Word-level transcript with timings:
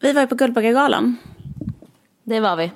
Vi 0.00 0.12
var 0.12 0.20
ju 0.22 0.26
på 0.26 0.34
Guldbaggegalan. 0.34 1.16
Det 2.22 2.40
var 2.40 2.56
vi. 2.56 2.70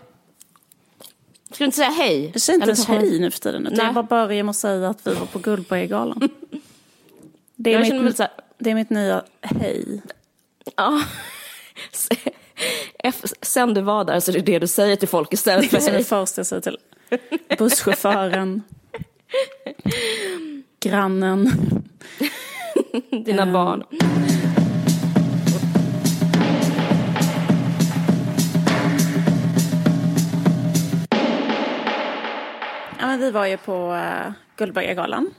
Ska 1.51 1.59
du 1.59 1.65
inte 1.65 1.77
säga 1.77 1.91
hej? 1.91 2.31
Jag 2.33 2.43
säger 2.43 2.57
inte 2.57 2.67
ens 2.67 2.87
hej 2.87 3.21
nu 3.21 3.31
för 3.31 3.41
tiden. 3.41 3.69
Jag 3.73 3.95
bara 3.95 4.03
börjar 4.03 4.43
med 4.43 4.51
att 4.51 4.57
säga 4.57 4.89
att 4.89 5.07
vi 5.07 5.15
var 5.15 5.27
på 5.27 5.39
Guldbaggegalan. 5.39 6.29
Det 7.63 7.71
är, 7.75 7.75
Jag 7.75 7.93
mitt, 7.95 8.03
lite 8.05 8.17
så 8.17 8.23
här, 8.23 8.33
det 8.59 8.71
är 8.71 8.75
mitt 8.75 8.91
nya 8.91 9.25
hej. 9.41 10.03
ja. 10.77 11.03
Sen 13.43 13.75
du 13.75 13.81
var 13.81 14.05
där 14.05 14.21
så 14.21 14.31
är 14.31 14.33
det 14.33 14.41
det 14.41 14.59
du 14.59 14.67
säger 14.67 14.97
till 14.97 15.09
folk 15.09 15.33
istället 15.33 15.71
Det 15.71 15.77
är 15.77 15.81
för 15.81 15.85
som 15.85 15.93
det 15.93 15.97
hej. 15.99 16.05
första 16.05 16.39
jag 16.41 16.47
säger 16.47 16.63
till 16.63 16.79
busschauffören. 17.59 18.63
Grannen. 20.81 21.51
Dina 23.25 23.47
barn. 23.47 23.85
Men 33.11 33.21
vi 33.21 33.31
var 33.31 33.47
ju 33.47 33.57
på 33.57 33.93
uh, 33.93 34.33
Guldbaggegalan. 34.57 35.35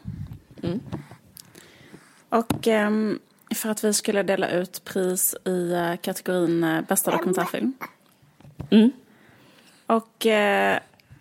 Och 2.30 2.68
ehm, 2.68 3.20
för 3.56 3.70
att 3.70 3.84
vi 3.84 3.94
skulle 3.94 4.24
dela 4.24 4.50
ut 4.50 4.84
pris 4.84 5.36
i 5.46 5.72
eh, 5.72 5.96
kategorin 5.96 6.64
eh, 6.64 6.82
bästa 6.82 7.12
dokumentärfilm. 7.12 7.74
Mm. 8.70 8.92
Och 9.86 10.26
eh, 10.26 10.80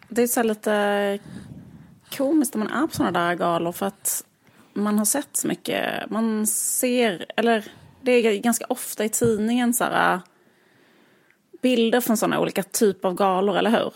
det 0.09 0.23
är 0.23 0.26
så 0.26 0.42
lite 0.42 1.18
komiskt 2.16 2.54
när 2.54 2.64
man 2.64 2.82
är 2.82 2.87
på 2.87 2.95
sådana 2.95 3.26
där 3.26 3.34
galor 3.34 3.73
för 3.73 3.87
att 3.87 4.24
man 4.73 4.98
har 4.98 5.04
sett 5.04 5.37
så 5.37 5.48
mycket. 5.48 6.10
Man 6.10 6.46
ser, 6.46 7.26
eller 7.37 7.64
det 8.02 8.12
är 8.12 8.38
ganska 8.38 8.64
ofta 8.68 9.04
i 9.04 9.09
tidningen 9.09 9.74
så 9.74 9.84
här 9.84 10.14
eh, 10.14 10.20
bilder 11.62 12.01
från 12.01 12.16
sådana 12.16 12.40
olika 12.40 12.62
typer 12.62 13.09
av 13.09 13.14
galor, 13.14 13.56
eller 13.56 13.70
hur? 13.70 13.92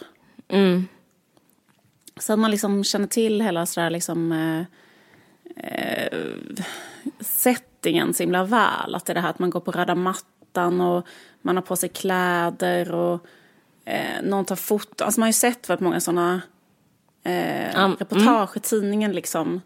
Mm. 0.48 0.86
Så 2.20 2.32
att 2.32 2.38
man 2.38 2.50
liksom 2.50 2.84
känner 2.84 3.06
till 3.06 3.40
hela 3.40 3.66
sådär 3.66 3.90
liksom 3.90 4.32
eh, 4.32 4.60
eh, 5.56 6.18
settingen 7.20 8.14
så 8.14 8.22
himla 8.22 8.44
väl. 8.44 8.94
Att 8.94 9.04
det 9.06 9.12
är 9.12 9.14
det 9.14 9.20
här 9.20 9.30
att 9.30 9.38
man 9.38 9.50
går 9.50 9.60
på 9.60 9.70
röda 9.70 9.94
mattan 9.94 10.80
och 10.80 11.06
man 11.42 11.56
har 11.56 11.62
på 11.62 11.76
sig 11.76 11.88
kläder 11.88 12.92
och 12.92 13.26
eh, 13.84 14.22
någon 14.22 14.44
tar 14.44 14.56
foto. 14.56 15.04
Alltså 15.04 15.20
man 15.20 15.24
har 15.24 15.28
ju 15.28 15.32
sett 15.32 15.70
väldigt 15.70 15.84
många 15.84 16.00
sådana 16.00 16.42
eh, 17.24 17.78
Mm. 17.78 17.96
reportage 17.96 18.56
i 18.56 18.60
tidningen 18.60 19.12
liksom. 19.12 19.60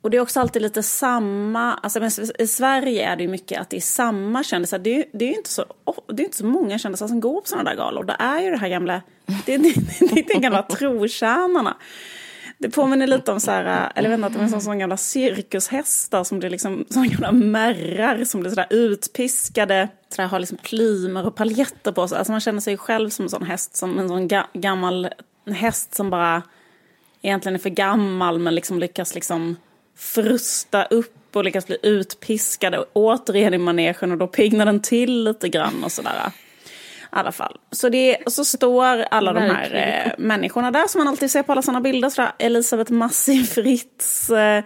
Och 0.00 0.10
det 0.10 0.16
är 0.16 0.20
också 0.20 0.40
alltid 0.40 0.62
lite 0.62 0.82
samma, 0.82 1.74
alltså 1.74 2.00
men 2.00 2.10
i 2.38 2.46
Sverige 2.46 3.08
är 3.08 3.16
det 3.16 3.22
ju 3.22 3.28
mycket 3.28 3.60
att 3.60 3.70
det 3.70 3.76
är 3.76 3.80
samma 3.80 4.42
kändisar. 4.44 4.78
Det 4.78 4.90
är 4.90 4.96
ju 4.96 5.04
det 5.12 5.24
är 5.24 5.36
inte, 5.36 5.50
så, 5.50 5.64
det 6.08 6.22
är 6.22 6.24
inte 6.24 6.36
så 6.36 6.46
många 6.46 6.78
kändisar 6.78 7.08
som 7.08 7.20
går 7.20 7.40
på 7.40 7.46
sådana 7.48 7.70
där 7.70 7.76
galor. 7.76 8.04
Det 8.04 8.16
är 8.18 8.40
ju 8.40 8.50
det 8.50 8.56
här 8.56 8.68
gamla, 8.68 9.02
det 9.46 9.54
är, 9.54 10.24
de 10.30 10.38
gamla 10.40 10.62
trotjänarna. 10.62 11.76
Det 12.58 12.70
påminner 12.70 13.06
lite 13.06 13.32
om 13.32 13.40
så 13.40 13.50
här, 13.50 13.92
eller 13.94 14.08
vänta, 14.08 14.28
det 14.28 14.44
är 14.44 14.48
sådana 14.48 14.76
gamla 14.76 14.96
cirkushästar 14.96 16.24
som 16.24 16.38
blir 16.38 16.50
liksom, 16.50 16.84
sådana 16.88 17.06
gamla 17.06 17.32
märrar 17.32 18.24
som 18.24 18.40
blir 18.40 18.50
sådär 18.50 18.66
utpiskade, 18.70 19.88
sådär, 20.08 20.28
har 20.28 20.38
liksom 20.38 20.58
plymer 20.62 21.26
och 21.26 21.34
paljetter 21.34 21.92
på 21.92 22.08
sig. 22.08 22.18
Alltså 22.18 22.32
man 22.32 22.40
känner 22.40 22.60
sig 22.60 22.76
själv 22.76 23.10
som 23.10 23.24
en 23.24 23.28
sån 23.28 23.46
häst, 23.46 23.76
som 23.76 23.98
en 23.98 24.08
sån 24.08 24.28
ga, 24.28 24.46
gammal 24.52 25.08
häst 25.50 25.94
som 25.94 26.10
bara 26.10 26.42
egentligen 27.22 27.56
är 27.56 27.60
för 27.60 27.70
gammal 27.70 28.38
men 28.38 28.54
liksom 28.54 28.78
lyckas 28.78 29.14
liksom 29.14 29.56
frusta 29.96 30.84
upp 30.84 31.36
och 31.36 31.44
lyckas 31.44 31.66
bli 31.66 31.76
utpiskade. 31.82 32.78
och 32.78 32.86
återigen 32.92 33.54
i 33.54 33.58
manegen 33.58 34.12
och 34.12 34.18
då 34.18 34.26
piggnar 34.26 34.66
den 34.66 34.80
till 34.80 35.24
lite 35.24 35.48
grann 35.48 35.84
och 35.84 35.92
sådär. 35.92 36.32
Alla 37.14 37.32
fall. 37.32 37.56
Så, 37.70 37.88
det, 37.88 38.18
så 38.26 38.44
står 38.44 39.04
alla 39.10 39.32
de 39.32 39.40
här 39.40 39.74
eh, 40.06 40.12
människorna 40.18 40.70
där 40.70 40.86
som 40.88 40.98
man 40.98 41.08
alltid 41.08 41.30
ser 41.30 41.42
på 41.42 41.52
alla 41.52 41.62
sådana 41.62 41.80
bilder. 41.80 42.08
Sådär. 42.10 42.32
Elisabeth 42.38 42.92
Massi 42.92 43.44
Fritz, 43.44 44.30
eh, 44.30 44.64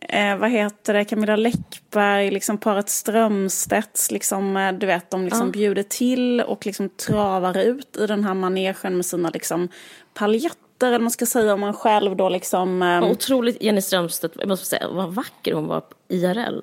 eh, 0.00 0.36
vad 0.36 0.50
heter 0.50 0.94
det, 0.94 1.04
Camilla 1.04 1.36
Läckberg, 1.36 2.30
liksom 2.30 2.58
paret 2.58 2.88
Strömstedts. 2.88 4.10
Liksom, 4.10 4.56
eh, 4.56 4.72
du 4.72 4.86
vet, 4.86 5.10
de 5.10 5.24
liksom 5.24 5.46
Ja. 5.46 5.52
bjuder 5.52 5.82
till 5.82 6.40
och 6.40 6.66
liksom 6.66 6.88
travar 6.88 7.58
ut 7.58 7.96
i 7.96 8.06
den 8.06 8.24
här 8.24 8.34
manegen 8.34 8.96
med 8.96 9.06
sina 9.06 9.30
liksom, 9.30 9.68
paljetter. 10.14 10.86
Eller 10.86 10.98
man 10.98 11.10
ska 11.10 11.26
säga 11.26 11.54
om 11.54 11.60
man 11.60 11.74
själv 11.74 12.16
då 12.16 12.28
liksom... 12.28 12.82
Eh, 12.82 13.00
Vad 13.00 13.10
Otroligt 13.10 13.62
Jenny 13.62 13.80
Strömstedt, 13.80 14.34
jag 14.38 14.48
måste 14.48 14.66
säga, 14.66 14.88
vad 14.88 15.14
vacker 15.14 15.52
hon 15.54 15.66
var 15.66 15.82
IRL. 16.08 16.60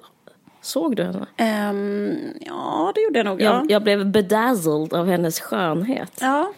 Såg 0.68 0.96
du 0.96 1.04
henne? 1.04 1.26
ehm, 1.38 2.18
ja, 2.42 2.92
det 2.96 3.02
gjorde 3.02 3.20
jag 3.20 3.26
nog. 3.26 3.42
Ja. 3.42 3.46
Jag, 3.46 3.72
jag 3.72 3.84
blev 3.84 4.06
bedazzled 4.12 4.94
av 4.94 5.08
hennes 5.08 5.40
skönhet. 5.40 6.12
ja. 6.22 6.54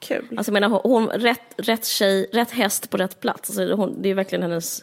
Kul. 0.00 0.28
Alltså 0.36 0.52
jag 0.52 0.60
menar, 0.60 0.68
hon, 0.68 0.80
hon 0.84 1.06
rätt, 1.08 1.54
rätt 1.56 1.86
tjej, 1.86 2.30
rätt 2.32 2.50
häst 2.50 2.90
på 2.90 2.96
rätt 2.96 3.20
plats. 3.20 3.50
Alltså 3.50 3.74
hon, 3.74 4.02
det 4.02 4.08
är 4.08 4.14
verkligen 4.14 4.42
hennes... 4.42 4.82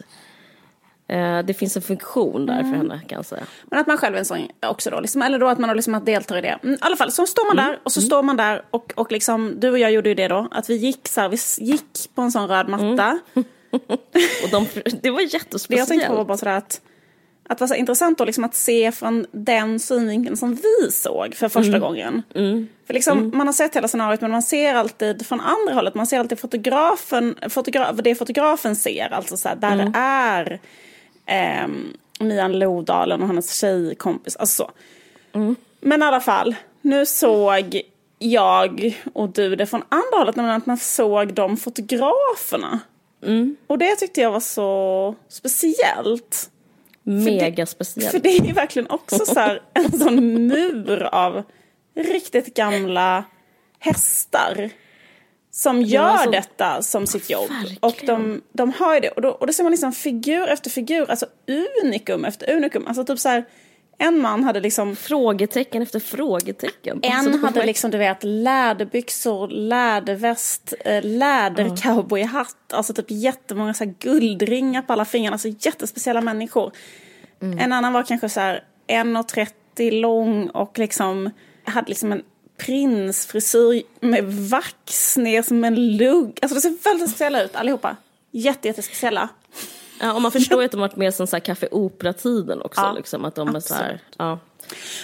Eh, 1.08 1.38
det 1.38 1.54
finns 1.54 1.76
en 1.76 1.82
funktion 1.82 2.46
där 2.46 2.58
för 2.60 2.76
henne 2.76 3.00
kan 3.08 3.16
jag 3.16 3.26
säga. 3.26 3.42
Men 3.64 3.78
att 3.80 3.86
man 3.86 3.98
själv 3.98 4.14
är 4.14 4.18
en 4.18 4.24
sån 4.24 4.48
också 4.66 4.90
då, 4.90 5.00
liksom, 5.00 5.22
eller 5.22 5.38
då 5.38 5.46
att 5.48 5.58
man 5.58 5.68
har 5.70 5.74
liksom 5.74 5.94
att 5.94 6.06
delta 6.06 6.38
i 6.38 6.40
det. 6.40 6.58
Mm, 6.62 6.74
I 6.74 6.78
alla 6.80 6.96
fall, 6.96 7.12
så 7.12 7.26
står 7.26 7.46
man 7.46 7.56
där 7.56 7.78
och 7.82 7.92
så 7.92 8.00
står 8.00 8.22
man 8.22 8.36
där 8.36 8.64
och, 8.70 8.92
och 8.96 9.12
liksom, 9.12 9.54
du 9.60 9.70
och 9.70 9.78
jag 9.78 9.92
gjorde 9.92 10.08
ju 10.08 10.14
det 10.14 10.28
då, 10.28 10.48
att 10.50 10.70
vi 10.70 10.76
gick 10.76 11.08
så 11.08 11.20
här, 11.20 11.28
vi 11.28 11.36
gick 11.64 12.14
på 12.14 12.22
en 12.22 12.32
sån 12.32 12.48
röd 12.48 12.68
matta. 12.68 13.18
Och 14.42 14.50
de, 14.50 14.66
det 15.02 15.10
var 15.10 15.18
Det 15.18 15.22
jag 15.22 15.22
jättespeciellt. 15.34 15.88
tänkte 15.88 16.08
på 16.08 16.14
var 16.14 16.24
bara 16.24 16.36
sådär 16.38 16.56
att, 16.56 16.80
att 17.48 17.58
det 17.58 17.62
var 17.62 17.68
så 17.68 17.74
intressant 17.74 18.18
då 18.18 18.24
liksom 18.24 18.44
att 18.44 18.54
se 18.54 18.92
från 18.92 19.26
den 19.32 19.80
synvinkeln 19.80 20.36
som 20.36 20.54
vi 20.54 20.90
såg 20.90 21.34
för 21.34 21.48
första 21.48 21.78
gången. 21.78 22.22
För 22.86 22.94
liksom, 22.94 23.30
man 23.34 23.46
har 23.46 23.52
sett 23.52 23.76
hela 23.76 23.88
scenariot 23.88 24.20
men 24.20 24.30
man 24.30 24.42
ser 24.42 24.74
alltid 24.74 25.26
från 25.26 25.40
andra 25.40 25.74
hållet, 25.74 25.94
man 25.94 26.06
ser 26.06 26.18
alltid 26.18 26.38
fotografen, 26.38 27.34
fotogra 27.48 27.92
det 27.92 28.14
fotografen 28.14 28.76
ser, 28.76 29.12
alltså 29.12 29.36
så 29.36 29.48
här, 29.48 29.56
där 29.56 29.76
det 29.76 29.92
är 29.98 30.60
ehm, 31.26 31.96
Mian 32.20 32.58
Lodalen 32.58 33.20
och 33.22 33.26
hennes 33.26 33.60
tjejkompis, 33.60 34.36
alltså 34.36 34.62
så. 34.64 34.70
Men 35.80 36.02
i 36.02 36.04
alla 36.04 36.20
fall, 36.20 36.54
nu 36.82 37.06
såg 37.06 37.80
jag 38.18 38.96
och 39.12 39.28
du 39.28 39.56
det 39.56 39.66
från 39.66 39.82
andra 39.88 40.18
hållet, 40.18 40.36
nämligen 40.36 40.56
att 40.56 40.66
man 40.66 40.78
såg 40.78 41.34
de 41.34 41.56
fotograferna. 41.56 42.80
Och 43.66 43.78
det 43.78 43.96
tyckte 43.96 44.20
jag 44.20 44.30
var 44.30 44.40
så 44.40 45.14
speciellt. 45.28 46.50
Mega 47.06 47.66
För 47.66 47.72
speciellt. 47.72 48.22
det 48.22 48.28
är 48.28 48.44
ju 48.44 48.52
verkligen 48.52 48.90
också 48.90 49.26
så 49.26 49.40
här 49.40 49.62
en 49.74 49.98
sån 49.98 50.46
mur 50.46 51.02
av 51.02 51.42
riktigt 51.96 52.54
gamla 52.54 53.24
hästar. 53.78 54.70
Som 55.50 55.82
gör 55.82 56.02
alltså, 56.02 56.30
detta 56.30 56.82
som 56.82 57.06
sitt 57.06 57.30
jobb. 57.30 57.50
verkligen. 57.50 57.78
Och 57.80 58.02
de, 58.06 58.42
de 58.52 58.72
har 58.72 58.94
ju 58.94 59.00
det. 59.00 59.08
Och 59.08 59.22
då, 59.22 59.28
och 59.28 59.46
då 59.46 59.52
ser 59.52 59.62
man 59.62 59.72
liksom 59.72 59.92
figur 59.92 60.48
efter 60.48 60.70
figur, 60.70 61.10
alltså 61.10 61.26
unikum 61.82 62.24
efter 62.24 62.50
unikum. 62.50 62.86
Alltså 62.86 63.04
typ 63.04 63.18
så 63.18 63.28
här, 63.28 63.44
en 63.98 64.20
man 64.20 64.44
hade 64.44 64.60
liksom 64.60 64.96
Frågetecken 64.96 65.82
efter 65.82 66.00
frågetecken. 66.00 67.00
en 67.02 67.12
Alltså, 67.12 67.46
hade 67.46 67.66
liksom, 67.66 67.90
du 67.90 67.98
vet, 67.98 68.18
läderbyxor, 68.24 69.48
läderväst, 69.48 70.74
eh, 70.84 71.04
lädercowboyhatt. 71.04 72.72
Alltså 72.72 72.94
typ 72.94 73.06
jättemånga 73.08 73.74
så 73.74 73.84
här 73.84 73.94
guldringar 73.98 74.82
på 74.82 74.92
alla 74.92 75.04
fingrarna. 75.04 75.34
Alltså 75.34 75.48
jättespeciella 75.48 76.20
människor. 76.20 76.72
En 77.40 77.72
annan 77.72 77.92
var 77.92 78.02
kanske 78.02 78.28
så 78.28 78.40
här 78.40 78.64
1,30 78.86 80.00
lång 80.00 80.48
och 80.48 80.78
liksom 80.78 81.30
hade 81.64 81.88
liksom 81.88 82.12
en 82.12 82.22
prinsfrisyr 82.58 83.82
med 84.00 84.24
vax 84.24 85.16
ner 85.16 85.42
som 85.42 85.64
en 85.64 85.96
lugg. 85.96 86.38
Alltså 86.42 86.54
det 86.54 86.60
ser 86.60 86.84
väldigt 86.84 87.10
speciella 87.10 87.42
ut 87.42 87.56
allihopa. 87.56 87.96
Jätte, 88.30 88.68
jättespeciella. 88.68 89.28
Ja, 90.00 90.12
och 90.12 90.22
man 90.22 90.32
förstår 90.32 90.60
ju 90.60 90.64
att 90.64 90.72
de 90.72 90.80
varit 90.80 90.96
med 90.96 91.14
sen 91.14 91.26
så 91.26 91.36
här 91.36 91.40
Café 91.40 91.68
Opera-tiden 91.70 92.62
också. 92.62 92.80
Ja, 92.80 92.92
liksom, 92.92 93.24
att 93.24 93.34
de 93.34 93.56
är 93.56 93.60
så 93.60 93.74
här, 93.74 94.00
ja. 94.16 94.38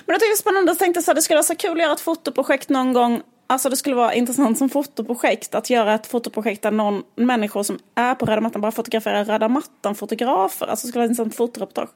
Men 0.07 0.15
jag 0.15 0.21
tyckte 0.21 0.27
det 0.27 0.31
var 0.31 0.37
spännande. 0.37 0.71
Jag 0.71 0.79
tänkte 0.79 1.03
så 1.03 1.11
här, 1.11 1.15
det 1.15 1.23
skulle 1.23 1.37
vara 1.37 1.43
så 1.43 1.57
kul 1.57 1.73
att 1.73 1.79
göra 1.79 1.93
ett 1.93 2.01
fotoprojekt 2.01 2.69
någon 2.69 2.93
gång. 2.93 3.23
Alltså 3.47 3.69
det 3.69 3.77
skulle 3.77 3.97
vara 3.97 4.15
intressant 4.15 4.59
som 4.59 4.69
fotoprojekt 4.69 5.55
att 5.55 5.71
göra 5.71 5.95
ett 5.95 6.07
fotoprojekt 6.07 6.63
där 6.63 6.71
någon 6.71 7.03
människor 7.15 7.63
som 7.63 7.79
är 7.95 8.15
på 8.15 8.27
röda 8.27 8.41
mattan 8.41 8.61
bara 8.61 8.73
fotograferar 8.73 9.25
röda 9.25 9.49
mattan-fotografer. 9.49 10.67
Alltså 10.67 10.87
det 10.87 10.89
skulle 10.89 11.01
vara 11.01 11.05
ett 11.05 11.11
intressant 11.11 11.35
fotoreportage. 11.35 11.91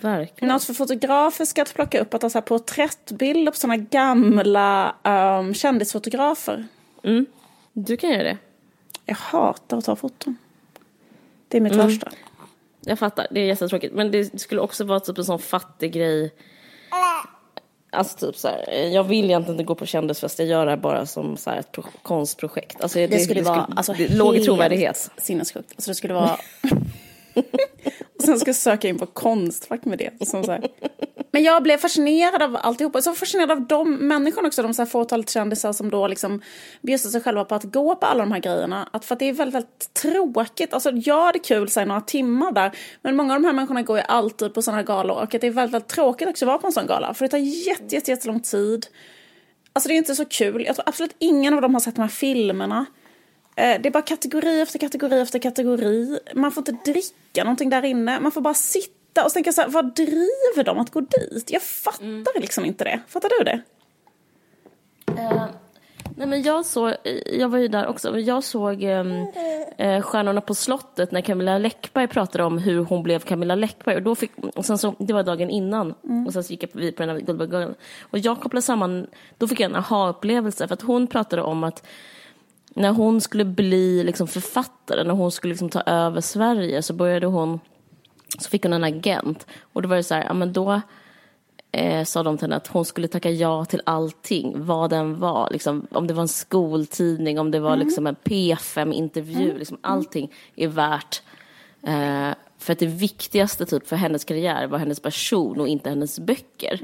Verkligen. 0.00 0.52
Något 0.52 0.64
för 0.64 0.74
fotografer 0.74 1.44
ska 1.44 1.62
att 1.62 1.74
plocka 1.74 2.00
upp 2.00 2.14
att 2.14 2.22
ha 2.22 2.30
så 2.30 2.38
här 2.38 2.42
porträttbilder 2.42 3.52
på 3.52 3.58
sådana 3.58 3.76
gamla 3.76 4.94
um, 5.04 5.54
kändisfotografer. 5.54 6.66
Du 7.72 7.96
kan 7.96 8.10
göra 8.10 8.22
det. 8.22 8.38
Jag 9.06 9.16
hatar 9.16 9.78
att 9.78 9.84
ta 9.84 9.96
foton. 9.96 10.36
Det 11.48 11.56
är 11.56 11.60
mitt 11.60 11.72
Mm. 11.72 11.86
värsta. 11.86 12.12
Jag 12.86 12.98
fattar, 12.98 13.26
det 13.30 13.40
är 13.40 13.44
jättetråkigt. 13.44 13.94
Men 13.94 14.10
det 14.10 14.40
skulle 14.40 14.60
också 14.60 14.84
vara 14.84 15.00
typ 15.00 15.18
en 15.18 15.24
sån 15.24 15.38
fattig 15.38 15.92
grej. 15.92 16.34
Alltså 17.92 18.26
typ 18.26 18.36
så 18.36 18.48
här, 18.48 18.72
jag 18.88 19.04
vill 19.04 19.24
egentligen 19.24 19.54
inte 19.60 19.64
gå 19.64 19.74
på 19.74 19.86
kändisfest, 19.86 20.38
jag 20.38 20.48
gör 20.48 20.64
det 20.64 20.70
här 20.72 20.78
bara 20.78 21.06
som 21.06 21.36
så 21.36 21.50
här 21.50 21.58
ett 21.58 21.72
pro- 21.72 21.84
konstprojekt. 22.02 22.80
Alltså 22.80 22.98
det, 22.98 23.06
Det 23.06 23.18
skulle 23.18 23.42
vara 23.42 23.68
alltså, 23.76 23.92
det, 23.92 24.08
låg 24.14 24.44
trovärdighet. 24.44 25.10
Sinnessjukt. 25.16 25.72
Alltså 25.76 25.90
det 25.90 25.94
skulle 25.94 26.14
vara... 26.14 26.30
och 28.16 28.22
sen 28.24 28.40
ska 28.40 28.48
jag 28.48 28.56
söka 28.56 28.88
in 28.88 28.98
på 28.98 29.06
konstfack 29.06 29.84
med 29.84 29.98
det. 29.98 30.10
Och 30.20 30.26
sen 30.26 30.44
så 30.44 30.52
här, 30.52 30.68
men 31.34 31.42
jag 31.42 31.62
blev 31.62 31.78
fascinerad 31.78 32.42
av 32.42 32.56
alltihopa. 32.62 33.02
Så 33.02 33.14
fascinerad 33.14 33.50
av 33.50 33.66
de 33.66 33.94
människorna 33.94 34.48
också, 34.48 34.62
de 34.62 34.74
så 34.74 34.82
här 34.82 34.86
fåtalet 34.86 35.30
kändisar 35.30 35.72
som 35.72 35.90
då 35.90 36.06
liksom 36.08 36.42
bjussar 36.82 37.10
sig 37.10 37.20
själva 37.20 37.44
på 37.44 37.54
att 37.54 37.64
gå 37.64 37.96
på 37.96 38.06
alla 38.06 38.20
de 38.20 38.32
här 38.32 38.40
grejerna. 38.40 38.88
Att 38.92 39.04
för 39.04 39.14
att 39.14 39.18
det 39.18 39.28
är 39.28 39.32
väldigt, 39.32 39.54
väldigt 39.54 39.94
tråkigt. 39.94 40.74
Alltså 40.74 40.90
jag 40.90 41.32
det 41.32 41.38
kul 41.38 41.68
så 41.68 41.80
här, 41.80 41.86
några 41.86 42.00
timmar 42.00 42.52
där. 42.52 42.76
Men 43.02 43.16
många 43.16 43.34
av 43.34 43.40
de 43.40 43.46
här 43.46 43.54
människorna 43.54 43.82
går 43.82 43.96
ju 43.98 44.04
alltid 44.08 44.54
på 44.54 44.62
sådana 44.62 44.76
här 44.76 44.86
galor. 44.86 45.16
Och 45.16 45.34
att 45.34 45.40
det 45.40 45.46
är 45.46 45.50
väldigt, 45.50 45.74
väldigt 45.74 45.88
tråkigt 45.88 46.28
också 46.28 46.44
att 46.44 46.46
vara 46.46 46.58
på 46.58 46.66
en 46.66 46.72
sån 46.72 46.86
gala. 46.86 47.14
För 47.14 47.24
det 47.24 47.28
tar 47.28 47.38
jätte, 47.38 47.94
jätte, 47.94 48.10
jättelång 48.10 48.40
tid. 48.40 48.86
Alltså 49.72 49.88
det 49.88 49.94
är 49.94 49.96
inte 49.96 50.14
så 50.14 50.24
kul. 50.24 50.64
Jag 50.64 50.76
tror 50.76 50.88
absolut 50.88 51.16
ingen 51.18 51.54
av 51.54 51.60
dem 51.60 51.74
har 51.74 51.80
sett 51.80 51.94
de 51.94 52.02
här 52.02 52.08
filmerna. 52.08 52.86
Eh, 53.56 53.80
det 53.80 53.88
är 53.88 53.90
bara 53.90 54.02
kategori 54.02 54.60
efter 54.60 54.78
kategori 54.78 55.20
efter 55.20 55.38
kategori. 55.38 56.18
Man 56.34 56.52
får 56.52 56.60
inte 56.68 56.90
dricka 56.92 57.44
någonting 57.44 57.70
där 57.70 57.84
inne. 57.84 58.20
Man 58.20 58.32
får 58.32 58.40
bara 58.40 58.54
sitta 58.54 59.03
och 59.22 59.30
så 59.30 59.34
tänker 59.34 59.48
jag 59.48 59.54
så 59.54 59.60
här, 59.60 59.68
vad 59.68 59.94
driver 59.94 60.64
de 60.64 60.78
att 60.78 60.90
gå 60.90 61.00
dit? 61.00 61.50
Jag 61.50 61.62
fattar 61.62 62.40
liksom 62.40 62.64
inte 62.64 62.84
det. 62.84 63.00
Fattar 63.08 63.30
du 63.38 63.44
det? 63.44 63.62
Nej, 66.16 66.28
men 66.28 66.42
jag, 66.42 66.64
såg, 66.64 66.94
jag 67.26 67.48
var 67.48 67.58
ju 67.58 67.68
där 67.68 67.86
också, 67.86 68.12
men 68.12 68.24
jag 68.24 68.44
såg 68.44 68.82
um, 68.82 69.26
eh, 69.76 70.02
Stjärnorna 70.02 70.40
på 70.40 70.54
slottet 70.54 71.12
när 71.12 71.20
Camilla 71.20 71.58
Läckberg 71.58 72.08
pratade 72.08 72.44
om 72.44 72.58
hur 72.58 72.84
hon 72.84 73.02
blev 73.02 73.18
Camilla 73.18 73.54
Läckberg. 73.54 73.96
Och 73.96 74.02
då 74.02 74.14
fick, 74.14 74.30
och 74.54 74.64
sen 74.64 74.78
så, 74.78 74.94
det 74.98 75.12
var 75.12 75.22
dagen 75.22 75.50
innan, 75.50 75.94
och 76.26 76.32
sen 76.32 76.44
så 76.44 76.52
gick 76.52 76.62
jag 76.62 76.68
vi 76.72 76.92
på 76.92 77.02
den 77.02 77.08
här 77.08 77.20
Guldbaggegalan. 77.20 77.74
Och 78.10 78.18
jag 78.18 78.40
kopplade 78.40 78.62
samman, 78.62 79.06
då 79.38 79.48
fick 79.48 79.60
jag 79.60 79.70
en 79.70 79.76
aha-upplevelse, 79.76 80.68
för 80.68 80.74
att 80.74 80.82
hon 80.82 81.06
pratade 81.06 81.42
om 81.42 81.64
att 81.64 81.86
när 82.74 82.90
hon 82.90 83.20
skulle 83.20 83.44
bli 83.44 84.04
liksom, 84.04 84.28
författare, 84.28 85.04
när 85.04 85.14
hon 85.14 85.32
skulle 85.32 85.52
liksom, 85.52 85.68
ta 85.68 85.80
över 85.80 86.20
Sverige, 86.20 86.82
så 86.82 86.92
började 86.92 87.26
hon, 87.26 87.60
så 88.38 88.50
fick 88.50 88.62
hon 88.62 88.72
en 88.72 88.84
agent. 88.84 89.46
Och 89.72 89.82
då 89.82 89.88
var 89.88 89.96
det 89.96 90.02
så 90.02 90.14
här, 90.14 90.24
ja 90.24 90.34
men 90.34 90.52
då 90.52 90.80
eh, 91.72 92.04
sa 92.04 92.22
de 92.22 92.38
till 92.38 92.44
henne 92.44 92.56
att 92.56 92.66
hon 92.66 92.84
skulle 92.84 93.08
tacka 93.08 93.30
ja 93.30 93.64
till 93.64 93.82
allting, 93.86 94.64
vad 94.64 94.90
den 94.90 95.20
var. 95.20 95.48
Liksom, 95.50 95.86
om 95.90 96.06
det 96.06 96.14
var 96.14 96.22
en 96.22 96.28
skoltidning, 96.28 97.38
om 97.38 97.50
det 97.50 97.60
var 97.60 97.76
liksom 97.76 98.06
en 98.06 98.16
P5-intervju, 98.24 99.58
liksom, 99.58 99.78
allting 99.80 100.32
är 100.56 100.68
värt. 100.68 101.22
Eh, 101.82 102.34
för 102.58 102.72
att 102.72 102.78
det 102.78 102.86
viktigaste 102.86 103.66
typ 103.66 103.86
för 103.86 103.96
hennes 103.96 104.24
karriär 104.24 104.66
var 104.66 104.78
hennes 104.78 105.00
person 105.00 105.60
och 105.60 105.68
inte 105.68 105.88
hennes 105.88 106.18
böcker. 106.20 106.80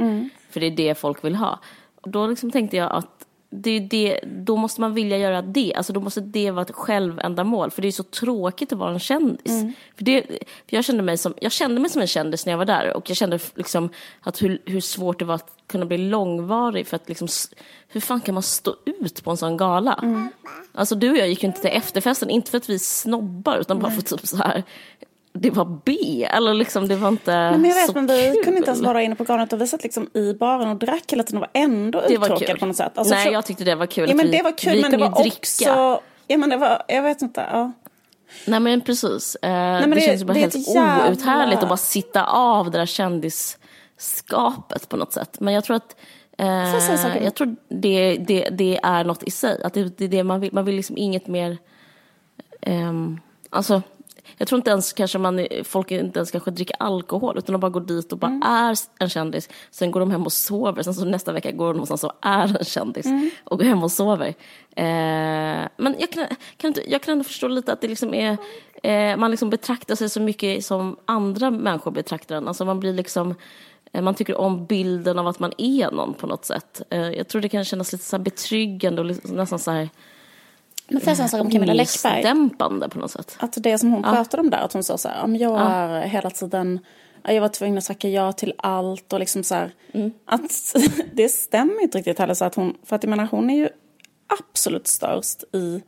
För 0.50 0.60
det 0.60 0.66
är 0.66 0.70
det 0.70 0.94
folk 0.94 1.24
vill 1.24 1.34
ha. 1.34 1.58
Och 2.00 2.10
då 2.10 2.26
liksom 2.26 2.50
tänkte 2.50 2.76
jag 2.76 2.92
att 2.92 3.26
det 3.50 3.70
är 3.70 3.80
det, 3.80 4.20
då 4.26 4.56
måste 4.56 4.80
man 4.80 4.94
vilja 4.94 5.18
göra 5.18 5.42
det. 5.42 5.74
Alltså 5.74 5.92
då 5.92 6.00
måste 6.00 6.20
det 6.20 6.50
vara 6.50 6.62
ett 6.62 6.74
självändamål. 6.74 7.70
För 7.70 7.82
det 7.82 7.88
är 7.88 7.92
så 7.92 8.02
tråkigt 8.02 8.72
att 8.72 8.78
vara 8.78 8.92
en 8.92 8.98
kändis. 8.98 9.62
För 9.96 10.04
det, 10.04 10.22
för 10.68 10.76
jag, 10.76 10.84
kände 10.84 11.02
mig 11.02 11.18
som, 11.18 11.34
jag 11.40 11.52
kände 11.52 11.80
mig 11.80 11.90
som 11.90 12.00
en 12.00 12.06
kändis 12.06 12.46
när 12.46 12.52
jag 12.52 12.58
var 12.58 12.64
där. 12.64 12.96
Och 12.96 13.10
jag 13.10 13.16
kände 13.16 13.38
liksom 13.54 13.88
att 14.20 14.42
hur, 14.42 14.62
hur 14.64 14.80
svårt 14.80 15.18
det 15.18 15.24
var 15.24 15.34
att 15.34 15.52
kunna 15.66 15.86
bli 15.86 15.98
långvarig. 15.98 16.86
För 16.86 16.96
att 16.96 17.08
liksom, 17.08 17.28
hur 17.88 18.00
fan 18.00 18.20
kan 18.20 18.34
man 18.34 18.42
stå 18.42 18.76
ut 18.84 19.24
på 19.24 19.30
en 19.30 19.36
sån 19.36 19.56
gala? 19.56 20.04
Alltså 20.72 20.94
du 20.94 21.10
och 21.10 21.16
jag 21.16 21.28
gick 21.28 21.42
ju 21.42 21.46
inte 21.46 21.60
till 21.60 21.70
efterfesten, 21.70 22.30
inte 22.30 22.50
för 22.50 22.58
att 22.58 22.70
vi 22.70 22.78
snobbar, 22.78 23.58
utan 23.58 23.78
bara 23.78 23.92
för 23.92 24.02
typ 24.02 24.26
så 24.26 24.36
här 24.36 24.64
det 25.32 25.50
var 25.50 25.78
B, 25.84 25.96
eller 26.30 26.54
liksom 26.54 26.88
det 26.88 26.96
var 26.96 27.08
inte 27.08 27.30
Men 27.30 27.64
jag 27.64 27.74
vet, 27.74 27.86
så 27.86 27.92
men 27.92 28.06
vi 28.06 28.32
kul. 28.34 28.44
kunde 28.44 28.58
inte 28.58 28.70
ens 28.70 28.82
vara 28.82 29.02
inne 29.02 29.14
på 29.14 29.24
galan 29.24 29.44
utan 29.44 29.58
vi 29.58 29.66
satt 29.66 29.82
liksom 29.82 30.10
i 30.14 30.34
baren 30.34 30.68
och 30.68 30.76
drack 30.76 31.12
hela 31.12 31.22
tiden 31.22 31.42
och 31.42 31.48
var 31.54 31.62
ändå 31.62 32.00
Det 32.08 32.14
uttråkade 32.14 32.58
på 32.58 32.66
något 32.66 32.76
sätt. 32.76 32.98
Alltså, 32.98 33.14
Nej, 33.14 33.24
för- 33.24 33.32
jag 33.32 33.46
tyckte 33.46 33.64
det 33.64 33.74
var 33.74 33.86
kul. 33.86 34.08
Ja 34.10 34.16
men 34.16 34.30
det 34.30 34.42
var 34.42 34.58
kul 34.58 34.72
vi 34.76 34.82
men 34.82 34.90
det 34.90 34.96
var 34.96 35.26
också... 35.26 36.00
Ja 36.26 36.36
men 36.38 36.50
det 36.50 36.56
var, 36.56 36.82
jag 36.88 37.02
vet 37.02 37.22
inte. 37.22 37.46
Ja. 37.52 37.72
Nej 38.46 38.60
men 38.60 38.80
precis. 38.80 39.36
Eh, 39.42 39.50
men 39.50 39.90
det, 39.90 39.96
det- 39.96 40.00
känns 40.00 40.20
ju 40.20 40.24
bara 40.24 40.38
helt 40.38 40.68
jävla- 40.68 41.10
outhärdligt 41.10 41.62
att 41.62 41.68
bara 41.68 41.76
sitta 41.76 42.24
av 42.24 42.70
det 42.70 42.78
där 42.78 42.86
kändisskapet 42.86 44.88
på 44.88 44.96
något 44.96 45.12
sätt. 45.12 45.36
Men 45.40 45.54
jag 45.54 45.64
tror 45.64 45.76
att 45.76 45.96
Får 46.38 46.46
jag 46.48 46.82
säga 46.82 46.94
eh, 46.94 47.00
saker? 47.02 47.20
jag 47.24 47.34
tror 47.34 47.56
det, 47.68 48.16
det, 48.16 48.48
det 48.50 48.80
är 48.82 49.04
något 49.04 49.22
i 49.22 49.30
sig. 49.30 49.62
Att 49.62 49.74
det, 49.74 49.98
det 49.98 50.04
är 50.04 50.08
det 50.08 50.24
man 50.24 50.40
vill. 50.40 50.50
Man 50.52 50.64
vill 50.64 50.74
liksom 50.76 50.98
inget 50.98 51.26
mer... 51.26 51.58
ehm, 52.62 53.20
alltså, 53.50 53.82
jag 54.36 54.48
tror 54.48 54.56
inte 54.56 54.70
ens 54.70 54.92
kanske 54.92 55.18
man, 55.18 55.46
folk 55.64 55.90
inte 55.90 56.18
ens 56.18 56.30
kanske 56.30 56.50
dricker 56.50 56.76
alkohol 56.78 57.38
utan 57.38 57.52
de 57.52 57.60
bara 57.60 57.70
går 57.70 57.80
dit 57.80 58.12
och 58.12 58.18
bara 58.18 58.26
Mm. 58.30 58.42
är 58.42 58.74
en 58.98 59.08
kändis. 59.08 59.48
Sen 59.70 59.90
går 59.90 60.00
de 60.00 60.10
hem 60.10 60.22
och 60.22 60.32
sover. 60.32 60.82
Sen 60.82 60.94
så 60.94 61.04
nästa 61.04 61.32
vecka 61.32 61.50
går 61.50 61.66
de 61.66 61.72
någonstans 61.72 62.04
och 62.04 62.12
är 62.22 62.56
en 62.58 62.64
kändis 62.64 63.06
Mm. 63.06 63.30
och 63.44 63.58
går 63.58 63.64
hem 63.64 63.82
och 63.82 63.92
sover. 63.92 64.34
Eh, 64.76 65.68
men 65.76 65.94
jag 65.98 66.10
kan, 66.12 66.26
kan 66.56 66.74
jag 66.86 67.02
kan 67.02 67.12
ändå 67.12 67.24
förstå 67.24 67.48
lite 67.48 67.72
att 67.72 67.80
det 67.80 67.88
liksom 67.88 68.14
är, 68.14 68.36
eh, 68.82 69.16
man 69.16 69.30
liksom 69.30 69.50
betraktar 69.50 69.94
sig 69.94 70.08
så 70.08 70.20
mycket 70.20 70.64
som 70.64 70.96
andra 71.04 71.50
människor 71.50 71.90
betraktar 71.90 72.36
en. 72.36 72.48
Alltså 72.48 72.64
man 72.64 72.80
blir 72.80 72.92
liksom, 72.92 73.34
eh, 73.92 74.02
man 74.02 74.14
tycker 74.14 74.36
om 74.36 74.66
bilden 74.66 75.18
av 75.18 75.26
att 75.26 75.38
man 75.38 75.52
är 75.58 75.90
någon 75.90 76.14
på 76.14 76.26
något 76.26 76.44
sätt. 76.44 76.82
Eh, 76.90 77.10
jag 77.10 77.28
tror 77.28 77.42
det 77.42 77.48
kan 77.48 77.64
kännas 77.64 77.92
lite 77.92 78.04
så 78.04 78.16
här 78.16 78.24
betryggande 78.24 79.00
och 79.00 79.06
liksom, 79.06 79.36
nästan 79.36 79.58
så 79.58 79.70
här 79.70 79.88
Men 80.90 81.00
säga 81.00 81.22
en 81.22 81.28
sak 81.28 81.40
om 81.40 81.50
Camilla 81.50 81.72
Läckberg? 81.72 82.12
ångestdämpande 82.12 82.88
på 82.88 82.98
något 82.98 83.10
sätt. 83.10 83.36
Att 83.38 83.62
det 83.62 83.78
som 83.78 83.92
hon 83.92 84.02
pratade 84.02 84.40
om 84.40 84.50
där, 84.50 84.58
att 84.58 84.72
hon 84.72 84.84
sa 84.84 84.98
så 84.98 85.08
här, 85.08 85.24
om 85.24 85.36
jag 85.36 85.60
är 85.60 86.00
hela 86.00 86.30
tiden, 86.30 86.80
ja, 87.22 87.32
jag 87.32 87.40
var 87.40 87.48
tvungen 87.48 87.78
att 87.78 87.84
tacka 87.84 88.08
ja 88.08 88.32
till 88.32 88.54
allt 88.56 89.12
och 89.12 89.20
liksom 89.20 89.42
så 89.44 89.54
här, 89.54 89.72
att 90.24 90.76
det 91.12 91.28
stämmer 91.28 91.82
inte 91.82 91.98
riktigt 91.98 92.18
heller 92.18 92.34
så 92.34 92.44
att 92.44 92.54
hon, 92.54 92.74
för 92.84 92.96
att 92.96 93.02
jag 93.02 93.10
menar 93.10 93.28
hon 93.30 93.50
är 93.50 93.56
ju 93.56 93.68
absolut 94.40 94.86
störst 94.86 95.44
i 95.54 95.82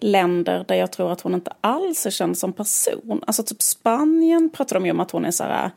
länder 0.00 0.64
där 0.68 0.74
jag 0.74 0.92
tror 0.92 1.12
att 1.12 1.20
hon 1.20 1.34
inte 1.34 1.52
alls 1.60 2.06
är 2.06 2.10
känd 2.10 2.38
som 2.38 2.52
person. 2.52 3.24
Alltså 3.26 3.42
typ 3.42 3.62
Spanien 3.62 4.50
pratar 4.50 4.76
de 4.76 4.84
ju 4.86 4.90
om 4.92 5.00
att 5.00 5.10
hon 5.10 5.24
är 5.24 5.30
så 5.30 5.44
här, 5.44 5.70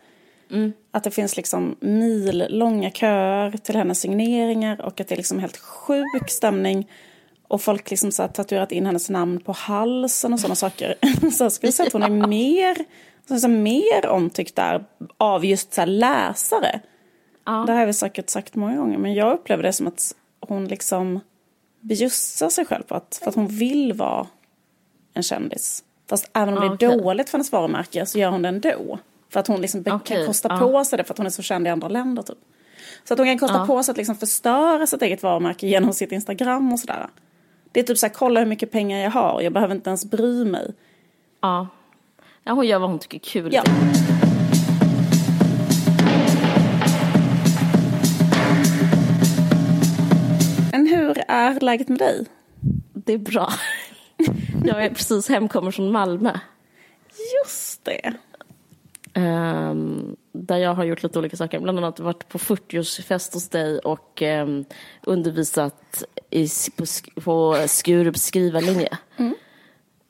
att 0.92 1.04
det 1.04 1.12
finns 1.12 1.38
liksom 1.38 1.76
mil-långa 1.80 2.92
köer 2.92 3.52
till 3.52 3.76
hennes 3.76 4.00
signeringar 4.00 4.82
och 4.82 5.02
att 5.02 5.08
det 5.08 5.12
är 5.12 5.18
liksom 5.18 5.40
helt 5.40 5.58
sjuk 5.58 6.30
stämning. 6.30 6.90
Och 7.54 7.62
folk 7.62 7.90
liksom 7.90 8.12
så 8.12 8.28
tatuerat 8.28 8.72
in 8.72 8.86
hennes 8.86 9.10
namn 9.10 9.40
på 9.40 9.52
halsen 9.52 10.34
och 10.34 10.40
sådana 10.40 10.56
saker. 10.56 10.96
Så 11.32 11.44
jag 11.44 11.52
skulle 11.52 11.72
säga 11.72 11.88
att 11.88 11.94
hon 11.94 12.04
är 12.04 12.28
mer, 12.28 12.78
så 13.40 13.48
mer 13.48 14.08
omtyckt 14.08 14.56
där 14.56 14.86
av 15.18 15.46
just 15.46 15.74
så 15.74 15.86
läsare. 15.86 16.80
Ja. 17.46 17.64
Det 17.68 17.72
här 17.72 17.80
har 17.80 17.86
vi 17.86 17.94
säkert 17.94 18.30
sagt 18.30 18.56
många 18.56 18.78
gånger, 18.78 18.98
men 18.98 19.14
jag 19.14 19.34
upplever 19.34 19.64
det 19.64 19.74
som 19.74 19.88
att 19.88 20.16
hon 20.40 20.68
liksom 20.68 21.20
bjussar 21.82 22.50
sig 22.50 22.66
själv 22.66 22.84
på 22.84 22.96
att, 22.96 23.20
för 23.24 23.30
att 23.30 23.36
hon 23.36 23.48
vill 23.48 23.94
vara 23.94 24.28
en 25.14 25.24
kändis. 25.24 25.84
Fast 26.10 26.30
även 26.34 26.58
om 26.58 26.64
Ja, 26.64 26.76
det 26.80 26.86
är 26.86 26.90
okej. 26.90 27.02
dåligt 27.02 27.30
för 27.30 27.38
hennes 27.38 27.52
varumärke 27.52 28.06
så 28.06 28.20
gör 28.20 28.30
hon 28.30 28.42
det 28.42 28.50
ändå. 28.50 29.00
För 29.30 29.40
att 29.40 29.48
hon 29.48 29.62
liksom 29.62 29.82
Okej, 29.82 30.18
kan 30.18 30.26
kosta 30.26 30.48
ja. 30.52 30.58
på 30.58 30.86
sig 30.86 30.98
det 30.98 31.04
för 31.04 31.14
att 31.14 31.18
hon 31.18 31.28
är 31.28 31.32
så 31.32 31.42
känd 31.42 31.68
i 31.68 31.70
andra 31.70 31.88
länder 31.88 32.24
typ. 32.24 32.38
Så 33.04 33.14
att 33.14 33.18
hon 33.18 33.28
kan 33.28 33.40
kosta 33.40 33.66
på 33.66 33.84
sig 33.84 33.92
att 33.92 33.98
liksom 33.98 34.16
förstöra 34.16 34.88
sitt 34.88 35.02
eget 35.02 35.24
varumärke 35.24 35.68
genom 35.68 35.94
sitt 35.94 36.12
Instagram 36.12 36.74
och 36.74 36.80
sådär. 36.80 37.08
Det 37.74 37.80
är 37.80 37.84
typ 37.84 37.98
så 37.98 38.06
här, 38.06 38.14
kolla 38.14 38.40
hur 38.40 38.48
mycket 38.48 38.72
pengar 38.72 39.00
jag 39.00 39.12
har, 39.12 39.42
jag 39.42 39.54
behöver 39.54 39.76
inte 39.76 39.90
ens 39.90 40.06
bry 40.06 40.46
mig. 40.46 40.74
Ja. 41.42 41.68
ja, 42.44 42.54
hon 42.54 42.68
gör 42.68 42.80
vad 42.80 42.90
hon 42.90 43.00
tycker 43.00 43.18
är 43.18 43.20
kul. 43.20 43.54
Ja. 43.54 43.64
Men 50.72 50.88
hur 50.88 51.18
är 51.28 51.60
läget 51.60 51.90
med 51.90 51.98
dig? 52.00 52.26
Det 52.94 53.14
är 53.14 53.18
bra. 53.18 53.54
Jag 54.66 54.86
är 54.86 54.90
precis 54.90 55.30
hemkommen 55.30 55.72
från 55.72 55.92
Malmö. 55.92 56.40
Just 57.44 57.86
det. 57.86 58.14
ehm, 59.14 60.16
där 60.34 60.58
jag 60.58 60.74
har 60.74 60.84
gjort 60.84 61.04
lite 61.04 61.20
olika 61.20 61.38
saker. 61.38 61.60
Bland 61.60 61.78
annat 61.78 62.00
varit 62.00 62.30
på 62.30 62.38
40-årsfest 62.38 63.34
hos 63.34 63.50
dig 63.50 63.80
och 63.80 64.22
ehm, 64.22 64.66
undervisat 65.02 66.04
i, 66.30 66.48
på, 66.78 66.86
på 67.22 67.58
Skurups 67.68 68.26
skrivarlinje. 68.26 68.98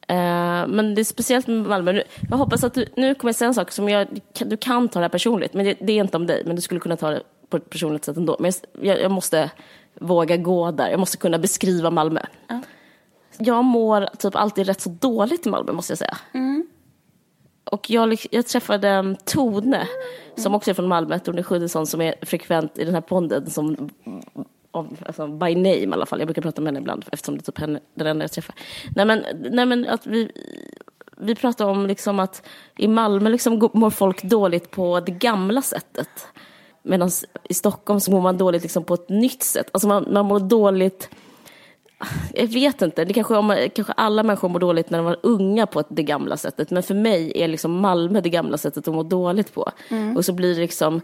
Eh, 0.07 0.67
men 0.67 0.95
det 0.95 1.01
är 1.01 1.03
speciellt 1.03 1.47
med 1.47 1.57
Malmö. 1.57 2.03
Jag 2.29 2.37
hoppas 2.37 2.63
att 2.63 2.73
du, 2.73 2.85
nu 2.95 3.15
kommer 3.15 3.29
jag 3.29 3.35
säga 3.35 3.47
en 3.47 3.53
sak 3.53 3.71
som 3.71 3.89
jag, 3.89 4.07
du 4.33 4.57
kan 4.57 4.89
ta 4.89 4.99
det 4.99 5.03
här 5.03 5.09
personligt, 5.09 5.53
men 5.53 5.65
det, 5.65 5.77
det 5.81 5.93
är 5.93 6.03
inte 6.03 6.17
om 6.17 6.27
dig, 6.27 6.43
men 6.45 6.55
du 6.55 6.61
skulle 6.61 6.79
kunna 6.79 6.97
ta 6.97 7.09
det 7.09 7.23
på 7.49 7.57
ett 7.57 7.69
personligt 7.69 8.05
sätt 8.05 8.17
ändå. 8.17 8.37
Men 8.39 8.51
jag, 8.81 9.01
jag 9.01 9.11
måste 9.11 9.51
våga 9.99 10.37
gå 10.37 10.71
där, 10.71 10.89
jag 10.89 10.99
måste 10.99 11.17
kunna 11.17 11.39
beskriva 11.39 11.89
Malmö. 11.89 12.21
Jag 13.37 13.63
mår 13.63 14.09
typ 14.17 14.35
alltid 14.35 14.67
rätt 14.67 14.81
så 14.81 14.89
dåligt 14.89 15.45
i 15.45 15.49
Malmö, 15.49 15.71
måste 15.71 15.91
jag 15.91 15.97
säga. 15.97 16.17
Och 17.73 17.89
jag, 17.89 18.17
jag 18.31 18.45
träffade 18.47 18.99
um, 18.99 19.15
Tone, 19.15 19.87
som 20.35 20.55
också 20.55 20.69
är 20.69 20.73
från 20.73 20.87
Malmö, 20.87 21.19
Tone 21.19 21.43
Schudesson, 21.43 21.87
som 21.87 22.01
är 22.01 22.15
frekvent 22.21 22.77
i 22.77 22.85
den 22.85 22.93
här 22.93 23.01
ponden, 23.01 23.49
som, 23.49 23.89
om, 24.71 24.97
alltså 25.05 25.27
by 25.27 25.55
name 25.55 25.73
i 25.73 25.89
alla 25.93 26.05
fall. 26.05 26.19
Jag 26.19 26.27
brukar 26.27 26.41
prata 26.41 26.61
med 26.61 26.67
henne 26.67 26.79
ibland, 26.79 27.05
eftersom 27.11 27.35
det 27.35 27.41
är 27.41 27.43
typ 27.43 27.59
henne, 27.59 27.79
den 27.95 28.07
enda 28.07 28.23
jag 28.23 28.31
träffar. 28.31 28.55
Nej 28.95 29.05
men, 29.05 29.23
nej, 29.51 29.65
men 29.65 29.87
att 29.87 30.07
vi, 30.07 30.31
vi 31.17 31.35
pratar 31.35 31.65
om 31.65 31.85
liksom 31.85 32.19
att 32.19 32.47
i 32.77 32.87
Malmö 32.87 33.29
liksom 33.29 33.69
mår 33.73 33.89
folk 33.89 34.23
dåligt 34.23 34.71
på 34.71 34.99
det 34.99 35.11
gamla 35.11 35.61
sättet. 35.61 36.27
Medan 36.83 37.09
i 37.43 37.53
Stockholm 37.53 37.99
så 37.99 38.11
mår 38.11 38.21
man 38.21 38.37
dåligt 38.37 38.61
liksom 38.63 38.83
på 38.83 38.93
ett 38.93 39.09
nytt 39.09 39.43
sätt. 39.43 39.69
Alltså 39.71 39.87
man, 39.87 40.07
man 40.11 40.25
mår 40.25 40.39
dåligt 40.39 41.09
jag 42.33 42.47
vet 42.47 42.81
inte, 42.81 43.05
det 43.05 43.13
kanske, 43.13 43.35
om, 43.35 43.67
kanske 43.75 43.93
alla 43.93 44.23
människor 44.23 44.50
mår 44.50 44.59
dåligt 44.59 44.89
när 44.89 44.97
de 44.97 45.05
var 45.05 45.17
unga 45.23 45.65
på 45.65 45.83
det 45.89 46.03
gamla 46.03 46.38
sättet. 46.38 46.71
Men 46.71 46.83
för 46.83 46.95
mig 46.95 47.31
är 47.35 47.47
liksom 47.47 47.71
Malmö 47.71 48.21
det 48.21 48.29
gamla 48.29 48.57
sättet 48.57 48.88
att 48.88 48.93
må 48.93 49.03
dåligt 49.03 49.53
på. 49.53 49.71
Och 50.15 50.25
så 50.25 50.33
blir 50.33 50.55
det 50.55 50.62
liksom 50.62 50.95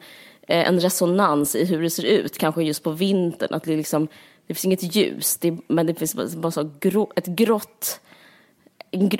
eh, 0.48 0.67
en 0.67 0.79
resonans 0.79 1.55
i 1.55 1.65
hur 1.65 1.81
det 1.81 1.89
ser 1.89 2.05
ut, 2.05 2.38
kanske 2.38 2.63
just 2.63 2.84
på 2.84 2.91
vintern. 2.91 3.53
Att 3.53 3.63
det, 3.63 3.77
liksom, 3.77 4.08
det 4.48 4.53
finns 4.53 4.65
inget 4.65 4.96
ljus, 4.96 5.38
det, 5.38 5.58
men 5.67 5.86
det 5.86 5.96
finns 5.96 6.36
bara 6.36 6.51
så 6.51 6.72
grå, 6.79 7.12
ett 7.15 7.27
grått 7.27 8.01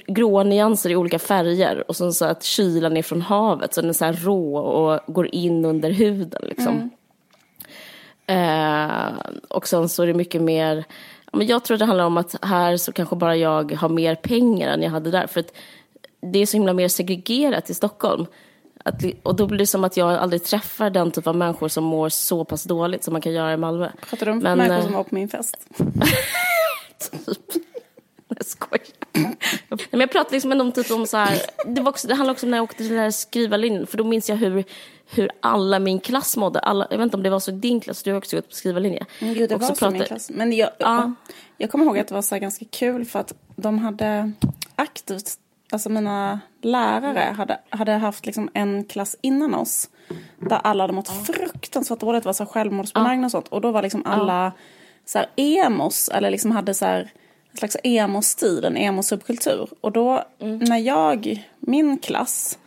gråa 0.08 0.44
nyanser 0.44 0.90
i 0.90 0.96
olika 0.96 1.20
färger 1.20 1.84
och 1.88 1.96
så, 1.96 2.12
så 2.12 2.26
att 2.26 2.44
kylan 2.44 2.98
är 2.98 3.04
från 3.04 3.22
havet 3.22 3.74
så 3.74 3.82
den 3.82 3.90
är 3.90 3.94
så 3.94 4.06
här 4.06 4.14
rå 4.14 4.58
och 4.58 5.14
går 5.14 5.36
in 5.36 5.66
under 5.66 5.92
huden 5.92 6.42
liksom. 6.48 6.76
Mm. 6.76 6.90
Eh, 8.30 9.14
och 9.48 9.68
sen 9.68 9.90
så 9.90 10.04
är 10.04 10.08
det 10.08 10.14
mycket 10.14 10.42
mer, 10.42 10.86
men 11.34 11.48
jag 11.48 11.64
tror 11.64 11.78
det 11.78 11.86
handlar 11.86 12.06
om 12.06 12.18
att 12.18 12.36
här 12.46 12.78
så 12.78 12.92
kanske 12.92 13.16
bara 13.16 13.36
jag 13.36 13.72
har 13.72 13.90
mer 13.90 14.16
pengar 14.16 14.68
än 14.70 14.82
jag 14.82 14.90
hade 14.90 15.12
där 15.12 15.28
för 15.28 15.40
att 15.40 15.54
det 16.22 16.40
är 16.40 16.46
så 16.46 16.58
himla 16.58 16.74
mer 16.74 16.88
segregerat 16.88 17.70
i 17.70 17.74
Stockholm. 17.74 18.26
Att, 18.84 19.04
och 19.24 19.36
då 19.36 19.48
blir 19.48 19.58
det 19.58 19.68
som 19.68 19.84
att 19.84 19.98
jag 19.98 20.14
aldrig 20.14 20.44
träffar 20.44 20.90
den 20.90 21.12
typ 21.12 21.28
av 21.28 21.36
människor 21.36 21.68
som 21.68 21.84
mår 21.84 22.10
så 22.10 22.46
pass 22.46 22.64
dåligt 22.64 23.04
som 23.04 23.12
man 23.14 23.22
kan 23.22 23.34
göra 23.34 23.54
i 23.54 23.58
Malmö. 23.58 23.90
Pratar 24.10 24.26
du 24.26 24.32
om 24.32 24.40
Men, 24.40 24.58
människor 24.58 24.82
som 24.82 24.94
var 24.94 25.04
på 25.04 25.16
min 25.16 25.30
fest? 25.30 25.58
typ. 27.00 27.64
Jag 28.28 28.46
skojar. 28.46 28.99
Men 29.92 30.00
jag 30.00 30.12
pratar 30.12 30.32
liksom 30.32 30.52
om, 30.52 30.72
typ 30.72 30.92
om 30.92 31.08
så 31.08 31.18
här, 31.18 31.42
det, 31.66 31.82
var 31.82 31.90
också, 31.90 32.08
det 32.08 32.16
handlar 32.16 32.34
också 32.34 32.46
om 32.46 32.52
när 32.52 32.58
jag 32.58 32.64
åkte 32.64 32.78
till 32.78 32.90
den 32.90 33.00
här 33.00 33.12
skrivarlinjen, 33.12 33.88
för 33.88 33.98
då 33.98 34.04
minns 34.04 34.30
jag 34.30 34.36
hur, 34.36 34.64
hur 35.12 35.32
alla 35.40 35.80
min 35.80 36.00
klass 36.00 36.38
mådde. 36.38 36.60
Alla, 36.60 36.88
jag 36.90 36.98
vet 36.98 37.04
inte 37.04 37.18
om 37.18 37.24
det 37.24 37.30
var 37.30 37.40
så 37.40 37.52
i 37.52 37.54
din 37.54 37.80
klass, 37.80 38.04
du 38.04 38.12
har 38.12 38.18
också 38.18 38.36
gått 38.36 38.50
på 38.50 38.56
skrivarlinje. 38.56 39.06
Mm, 39.20 39.34
jo, 39.38 39.48
det 39.48 39.56
var 39.56 39.76
så 39.76 39.88
i 39.88 39.92
min 39.92 40.04
klass. 40.04 40.30
Men 40.30 40.54
jag, 40.54 40.70
ja. 40.78 41.14
jag 41.58 41.72
kommer 41.72 41.86
ihåg 41.86 42.00
att 42.00 42.08
det 42.08 42.14
var 42.14 42.22
så 42.22 42.38
ganska 42.38 42.66
kul 42.66 43.06
för 43.06 43.20
att 43.20 43.34
de 43.56 43.80
hade 43.80 44.32
aktivt, 44.76 45.34
alltså 45.72 45.90
mina 45.90 46.40
lärare 46.62 47.34
hade, 47.38 47.60
hade 47.70 47.92
haft 47.92 48.26
liksom 48.26 48.50
en 48.54 48.84
klass 48.84 49.16
innan 49.22 49.56
oss 49.56 49.90
där 50.38 50.60
alla 50.64 50.84
hade 50.84 50.94
mått 50.94 51.26
fruktansvärt 51.28 52.00
dåligt, 52.00 52.26
var 52.26 52.34
så 52.34 52.46
självmordsbenägna 52.46 53.26
och 53.26 53.32
sånt. 53.32 53.48
Och 53.48 53.62
då 53.62 53.72
var 53.72 53.82
liksom 53.82 54.06
alla 54.06 54.52
så 55.06 55.18
här 55.18 55.28
emos, 55.36 56.10
eller 56.10 56.32
liksom 56.32 56.52
hade 56.52 56.74
så 56.74 56.86
här 56.86 57.12
slags 57.60 57.78
emo-stil, 57.84 58.66
en 58.66 58.78
emo-subkultur. 58.78 59.70
Och 59.82 59.92
då, 59.92 60.24
mm. 60.40 60.58
när 60.58 60.78
jag, 60.78 61.48
min 61.60 61.98
klass, 61.98 62.60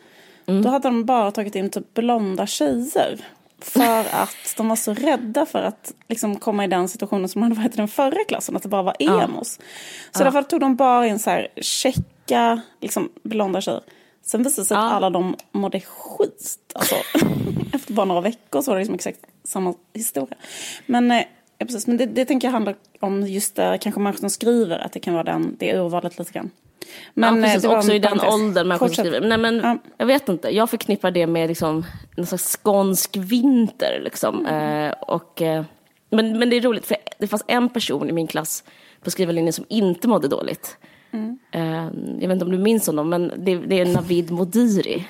mm. 0.46 0.62
då 0.62 0.68
hade 0.68 0.88
de 0.88 1.04
bara 1.04 1.30
tagit 1.30 1.54
in 1.54 1.70
typ 1.70 1.94
blonda 1.94 2.46
tjejer. 2.46 3.18
För 3.58 4.00
att 4.22 4.54
de 4.56 4.68
var 4.68 4.76
så 4.76 4.94
rädda 4.94 5.46
för 5.46 5.62
att 5.62 5.94
liksom 6.08 6.36
komma 6.36 6.64
i 6.64 6.66
den 6.66 6.88
situationen 6.88 7.28
som 7.28 7.42
hade 7.42 7.54
varit 7.54 7.74
i 7.74 7.76
den 7.76 7.88
förra 7.88 8.24
klassen, 8.28 8.56
att 8.56 8.62
det 8.62 8.68
bara 8.68 8.82
var 8.82 8.96
emos. 8.98 9.58
Ja. 9.58 9.64
Så 10.12 10.20
ja. 10.20 10.24
därför 10.24 10.42
tog 10.42 10.60
de 10.60 10.76
bara 10.76 11.06
in 11.06 11.18
så 11.18 11.30
här 11.30 11.48
checka, 11.56 12.60
liksom 12.80 13.08
blonda 13.22 13.60
tjejer. 13.60 13.82
Sen 14.24 14.42
visade 14.42 14.62
det 14.62 14.66
sig 14.66 14.76
ja. 14.76 14.86
att 14.86 14.92
alla 14.92 15.10
de 15.10 15.36
mådde 15.52 15.80
skit. 15.80 16.72
Alltså, 16.74 16.94
efter 17.72 17.92
bara 17.92 18.06
några 18.06 18.20
veckor 18.20 18.62
så 18.62 18.70
var 18.70 18.76
det 18.76 18.80
liksom 18.80 18.94
exakt 18.94 19.20
samma 19.44 19.74
historia. 19.94 20.36
Men 20.86 21.10
eh, 21.10 21.24
Ja, 21.62 21.66
precis. 21.66 21.86
Men 21.86 21.96
det, 21.96 22.06
det 22.06 22.24
tänker 22.24 22.48
jag 22.48 22.52
handlar 22.52 22.76
om 23.00 23.26
just 23.26 23.56
det, 23.56 23.78
kanske 23.80 24.00
människor 24.00 24.20
som 24.20 24.30
skriver, 24.30 24.78
att 24.78 24.92
det 24.92 25.00
kan 25.00 25.14
vara 25.14 25.24
den, 25.24 25.56
det 25.58 25.78
urvalet 25.78 26.18
lite 26.18 26.32
grann. 26.32 26.50
Men 27.14 27.36
ja, 27.36 27.42
precis, 27.42 27.64
också 27.64 27.92
i 27.92 27.98
den 27.98 28.20
åldern 28.20 28.68
människor 28.68 28.88
skriver. 28.88 29.20
Nej, 29.20 29.38
men 29.38 29.56
ja. 29.56 29.78
Jag 29.96 30.06
vet 30.06 30.28
inte, 30.28 30.48
jag 30.48 30.70
förknippar 30.70 31.10
det 31.10 31.26
med 31.26 31.48
liksom, 31.48 31.84
en 32.16 32.26
slags 32.26 32.56
skånsk 32.56 33.16
vinter. 33.16 34.00
Liksom. 34.04 34.46
Mm. 34.46 34.86
Eh, 34.86 34.92
och, 34.92 35.42
eh, 35.42 35.64
men, 36.10 36.38
men 36.38 36.50
det 36.50 36.56
är 36.56 36.60
roligt, 36.60 36.86
för 36.86 36.96
det 37.18 37.26
fanns 37.26 37.44
en 37.46 37.68
person 37.68 38.08
i 38.08 38.12
min 38.12 38.26
klass 38.26 38.64
på 39.02 39.10
skrivarlinjen 39.10 39.52
som 39.52 39.64
inte 39.68 40.08
mådde 40.08 40.28
dåligt. 40.28 40.76
Mm. 41.12 41.38
Eh, 41.52 41.84
jag 42.20 42.28
vet 42.28 42.32
inte 42.32 42.44
om 42.44 42.52
du 42.52 42.58
minns 42.58 42.86
honom, 42.86 43.08
men 43.08 43.32
det, 43.36 43.56
det 43.56 43.80
är 43.80 43.86
Navid 43.86 44.30
Modiri. 44.30 45.06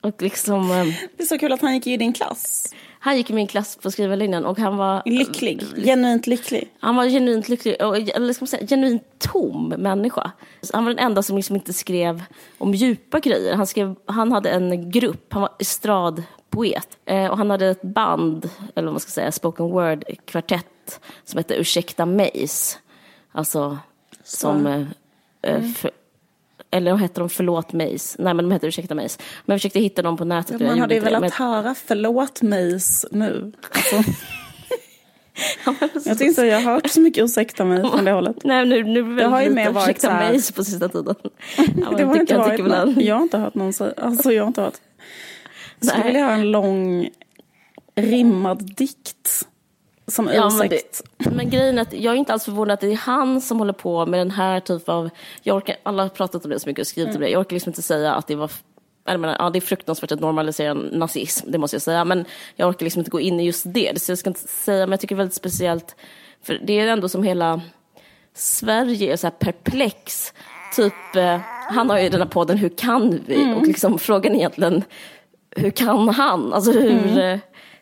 Och 0.00 0.22
liksom, 0.22 0.70
eh, 0.70 0.86
det 1.16 1.22
är 1.22 1.26
så 1.26 1.38
kul 1.38 1.52
att 1.52 1.62
han 1.62 1.74
gick 1.74 1.86
i 1.86 1.96
din 1.96 2.12
klass. 2.12 2.74
Han 3.00 3.16
gick 3.16 3.30
i 3.30 3.32
min 3.32 3.46
klass 3.46 3.76
på 3.76 3.90
skrivarlinjen 3.90 4.46
och 4.46 4.58
han 4.58 4.76
var... 4.76 5.02
Lycklig, 5.04 5.62
genuint 5.84 6.26
lycklig. 6.26 6.74
Han 6.80 6.96
var 6.96 7.06
genuint 7.06 7.48
lycklig, 7.48 7.82
och, 7.82 7.96
eller 7.96 8.32
ska 8.32 8.42
man 8.42 8.48
säga, 8.48 8.66
genuint 8.66 9.02
tom 9.18 9.68
människa. 9.68 10.30
Han 10.72 10.84
var 10.84 10.94
den 10.94 11.04
enda 11.04 11.22
som 11.22 11.36
liksom 11.36 11.56
inte 11.56 11.72
skrev 11.72 12.22
om 12.58 12.74
djupa 12.74 13.20
grejer. 13.20 13.54
Han, 13.54 13.66
skrev, 13.66 13.94
han 14.06 14.32
hade 14.32 14.50
en 14.50 14.90
grupp, 14.90 15.32
han 15.32 15.42
var 15.42 15.54
estradpoet. 15.58 16.98
Eh, 17.04 17.26
och 17.26 17.38
han 17.38 17.50
hade 17.50 17.66
ett 17.66 17.82
band, 17.82 18.50
eller 18.74 18.86
vad 18.86 18.92
man 18.92 19.00
ska 19.00 19.10
säga, 19.10 19.32
spoken 19.32 19.66
word 19.66 20.04
kvartett 20.24 21.00
som 21.24 21.38
hette 21.38 21.54
Ursäkta 21.54 22.06
Mejs. 22.06 22.78
Alltså, 23.32 23.78
som... 24.24 24.66
Eh, 24.66 24.86
mm. 25.42 25.74
för, 25.74 25.90
eller 26.70 26.96
hette 26.96 27.20
de, 27.20 27.28
Förlåt 27.28 27.72
Mejs? 27.72 28.16
Nej 28.18 28.34
men 28.34 28.44
de 28.48 28.52
hette 28.52 28.66
Ursäkta 28.66 28.94
Mejs. 28.94 29.18
Men 29.44 29.54
jag 29.54 29.60
försökte 29.60 29.80
hitta 29.80 30.02
dem 30.02 30.16
på 30.16 30.24
nätet. 30.24 30.60
Ja, 30.60 30.66
man 30.66 30.78
hade 30.78 30.94
ju 30.94 31.00
velat 31.00 31.20
men... 31.20 31.30
höra 31.30 31.74
Förlåt 31.74 32.42
Mejs 32.42 33.06
nu. 33.10 33.52
Alltså. 35.92 36.08
jag 36.08 36.18
tycker 36.18 36.28
inte 36.28 36.42
jag 36.42 36.60
har 36.60 36.72
hört 36.72 36.90
så 36.90 37.00
mycket 37.00 37.24
ursäkta 37.24 37.64
mig 37.64 37.90
från 37.90 38.04
det 38.04 38.10
hållet. 38.10 38.36
Nej, 38.44 38.66
nu, 38.66 38.84
nu 38.84 39.16
det 39.16 39.24
har 39.24 39.42
ju 39.42 39.50
mer 39.50 39.70
varit 39.70 39.88
ursäkta 39.88 40.14
mig 40.14 40.40
på 40.56 40.64
sista 40.64 40.88
tiden. 40.88 41.14
Ja, 41.56 41.96
det 41.96 42.04
har 42.04 42.16
inte 42.16 42.38
varit 42.38 42.60
någon, 42.60 43.00
jag 43.00 43.14
har 43.14 43.22
inte 43.22 43.38
hört 43.38 43.54
någon 43.54 43.72
säga, 43.72 43.92
alltså 43.96 44.32
jag 44.32 44.42
har 44.42 44.48
inte 44.48 44.60
hört. 44.60 44.74
Jag 45.80 45.90
skulle 45.90 46.04
vilja 46.04 46.24
ha 46.24 46.32
en 46.32 46.50
lång 46.50 47.08
rimmad 47.94 48.74
dikt 48.76 49.48
som 50.08 50.30
ja, 50.34 50.46
ursäkt. 50.46 51.02
Men, 51.18 51.28
det, 51.28 51.36
men 51.36 51.50
grejen 51.50 51.78
är 51.78 51.82
att 51.82 51.92
jag 51.92 52.14
är 52.14 52.18
inte 52.18 52.32
alls 52.32 52.44
förvånad 52.44 52.74
att 52.74 52.80
det 52.80 52.92
är 52.92 52.96
han 52.96 53.40
som 53.40 53.58
håller 53.58 53.72
på 53.72 54.06
med 54.06 54.20
den 54.20 54.30
här 54.30 54.60
typen 54.60 54.94
av, 54.94 55.10
jag 55.42 55.56
orkar, 55.56 55.76
alla 55.82 56.02
har 56.02 56.08
pratat 56.08 56.44
om 56.44 56.50
det 56.50 56.60
så 56.60 56.68
mycket 56.68 56.80
och 56.80 56.86
skrivit 56.86 57.08
mm. 57.08 57.16
om 57.16 57.22
det, 57.22 57.30
jag 57.30 57.40
orkar 57.40 57.54
liksom 57.54 57.70
inte 57.70 57.82
säga 57.82 58.14
att 58.14 58.26
det 58.26 58.34
var 58.34 58.50
jag 59.04 59.20
menar, 59.20 59.36
ja, 59.38 59.50
det 59.50 59.58
är 59.58 59.60
fruktansvärt 59.60 60.12
att 60.12 60.20
normalisera 60.20 60.74
nazism, 60.74 61.50
det 61.50 61.58
måste 61.58 61.74
jag 61.74 61.82
säga, 61.82 62.04
men 62.04 62.24
jag 62.56 62.68
orkar 62.68 62.84
liksom 62.84 63.00
inte 63.00 63.10
gå 63.10 63.20
in 63.20 63.40
i 63.40 63.46
just 63.46 63.64
det. 63.66 64.02
Så 64.02 64.10
jag 64.10 64.18
ska 64.18 64.30
inte 64.30 64.40
säga, 64.40 64.86
men 64.86 64.90
jag 64.90 65.00
tycker 65.00 65.14
det 65.14 65.16
är 65.16 65.22
väldigt 65.22 65.34
speciellt, 65.34 65.96
för 66.42 66.60
det 66.66 66.78
är 66.78 66.86
ändå 66.86 67.08
som 67.08 67.22
hela 67.22 67.60
Sverige 68.34 69.12
är 69.12 69.16
så 69.16 69.26
här 69.26 69.34
perplex. 69.34 70.32
Typ, 70.76 71.16
eh, 71.16 71.40
han 71.70 71.90
har 71.90 71.98
ju 71.98 72.08
den 72.08 72.20
här 72.20 72.28
podden 72.28 72.58
Hur 72.58 72.68
kan 72.68 73.20
vi? 73.26 73.42
Mm. 73.42 73.56
Och 73.56 73.66
liksom 73.66 73.98
frågan 73.98 74.32
är 74.32 74.36
egentligen, 74.36 74.84
hur 75.56 75.70
kan 75.70 76.08
han? 76.08 76.52
Alltså 76.52 76.72
hur, 76.72 76.90
mm. 76.90 77.38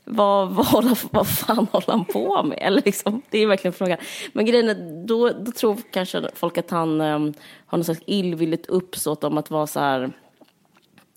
Vad, 0.09 0.49
vad, 0.55 0.67
håller, 0.67 0.99
vad 1.11 1.29
fan 1.29 1.67
håller 1.73 1.91
han 1.91 2.05
på 2.05 2.43
med? 2.43 2.59
Eller 2.61 2.83
liksom, 2.85 3.23
det 3.31 3.39
är 3.39 3.47
verkligen 3.47 3.73
frågan. 3.73 3.99
Men 4.33 4.47
grejen 4.47 4.69
är, 4.69 5.07
då, 5.07 5.29
då 5.29 5.53
tror 5.53 5.77
kanske 5.91 6.29
folk 6.35 6.59
att 6.59 6.71
han 6.71 7.01
um, 7.01 7.35
har 7.67 7.79
något 7.79 7.85
slags 7.85 8.03
illvilligt 8.07 8.67
uppsåt 8.67 9.25
om 9.25 9.39
att 9.39 9.51
vara 9.51 9.67
så 9.67 9.81
här, 9.81 10.13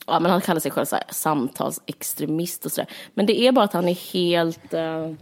ja 0.08 0.20
men 0.20 0.32
han 0.32 0.42
kallar 0.42 0.60
sig 0.60 0.72
själv 0.72 0.86
så 0.86 0.96
här, 0.96 1.06
samtalsextremist 1.10 2.66
och 2.66 2.72
sådär. 2.72 2.90
Men 3.14 3.26
det 3.26 3.40
är 3.40 3.52
bara 3.52 3.66
att 3.66 3.74
han 3.74 3.88
är 3.88 4.14
helt, 4.14 4.74
uh, 4.74 5.14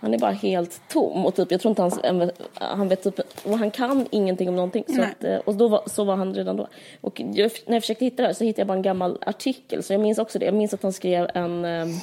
han 0.00 0.14
är 0.14 0.18
bara 0.18 0.30
helt 0.30 0.80
tom 0.88 1.26
och 1.26 1.34
typ, 1.34 1.50
jag 1.50 1.60
tror 1.60 1.70
inte 1.70 1.82
han, 1.82 2.30
han 2.54 2.88
vet 2.88 3.02
typ, 3.02 3.20
och 3.44 3.58
han 3.58 3.70
kan 3.70 4.06
ingenting 4.10 4.48
om 4.48 4.56
någonting. 4.56 4.84
Så, 4.88 5.02
att, 5.02 5.24
eh, 5.24 5.36
och 5.36 5.54
då 5.54 5.68
var, 5.68 5.82
så 5.86 6.04
var 6.04 6.16
han 6.16 6.34
redan 6.34 6.56
då. 6.56 6.68
Och 7.00 7.20
jag, 7.20 7.50
när 7.66 7.74
jag 7.74 7.82
försökte 7.82 8.04
hitta 8.04 8.22
det 8.22 8.26
här 8.26 8.34
så 8.34 8.44
hittade 8.44 8.60
jag 8.60 8.66
bara 8.66 8.76
en 8.76 8.82
gammal 8.82 9.18
artikel, 9.26 9.82
så 9.82 9.92
jag 9.92 10.00
minns 10.00 10.18
också 10.18 10.38
det. 10.38 10.44
Jag 10.44 10.54
minns 10.54 10.74
att 10.74 10.82
han 10.82 10.92
skrev 10.92 11.30
en 11.34 11.64
um, 11.64 12.00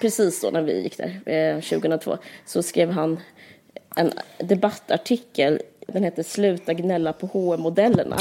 precis 0.00 0.40
då 0.40 0.50
när 0.50 0.62
vi 0.62 0.82
gick 0.82 0.96
där, 0.96 1.20
eh, 1.26 1.60
2002, 1.60 2.18
så 2.46 2.62
skrev 2.62 2.90
han 2.90 3.20
en 3.96 4.12
debattartikel. 4.38 5.60
Den 5.86 6.04
heter 6.04 6.22
Sluta 6.22 6.74
gnälla 6.74 7.12
på 7.12 7.26
HM-modellerna 7.26 8.16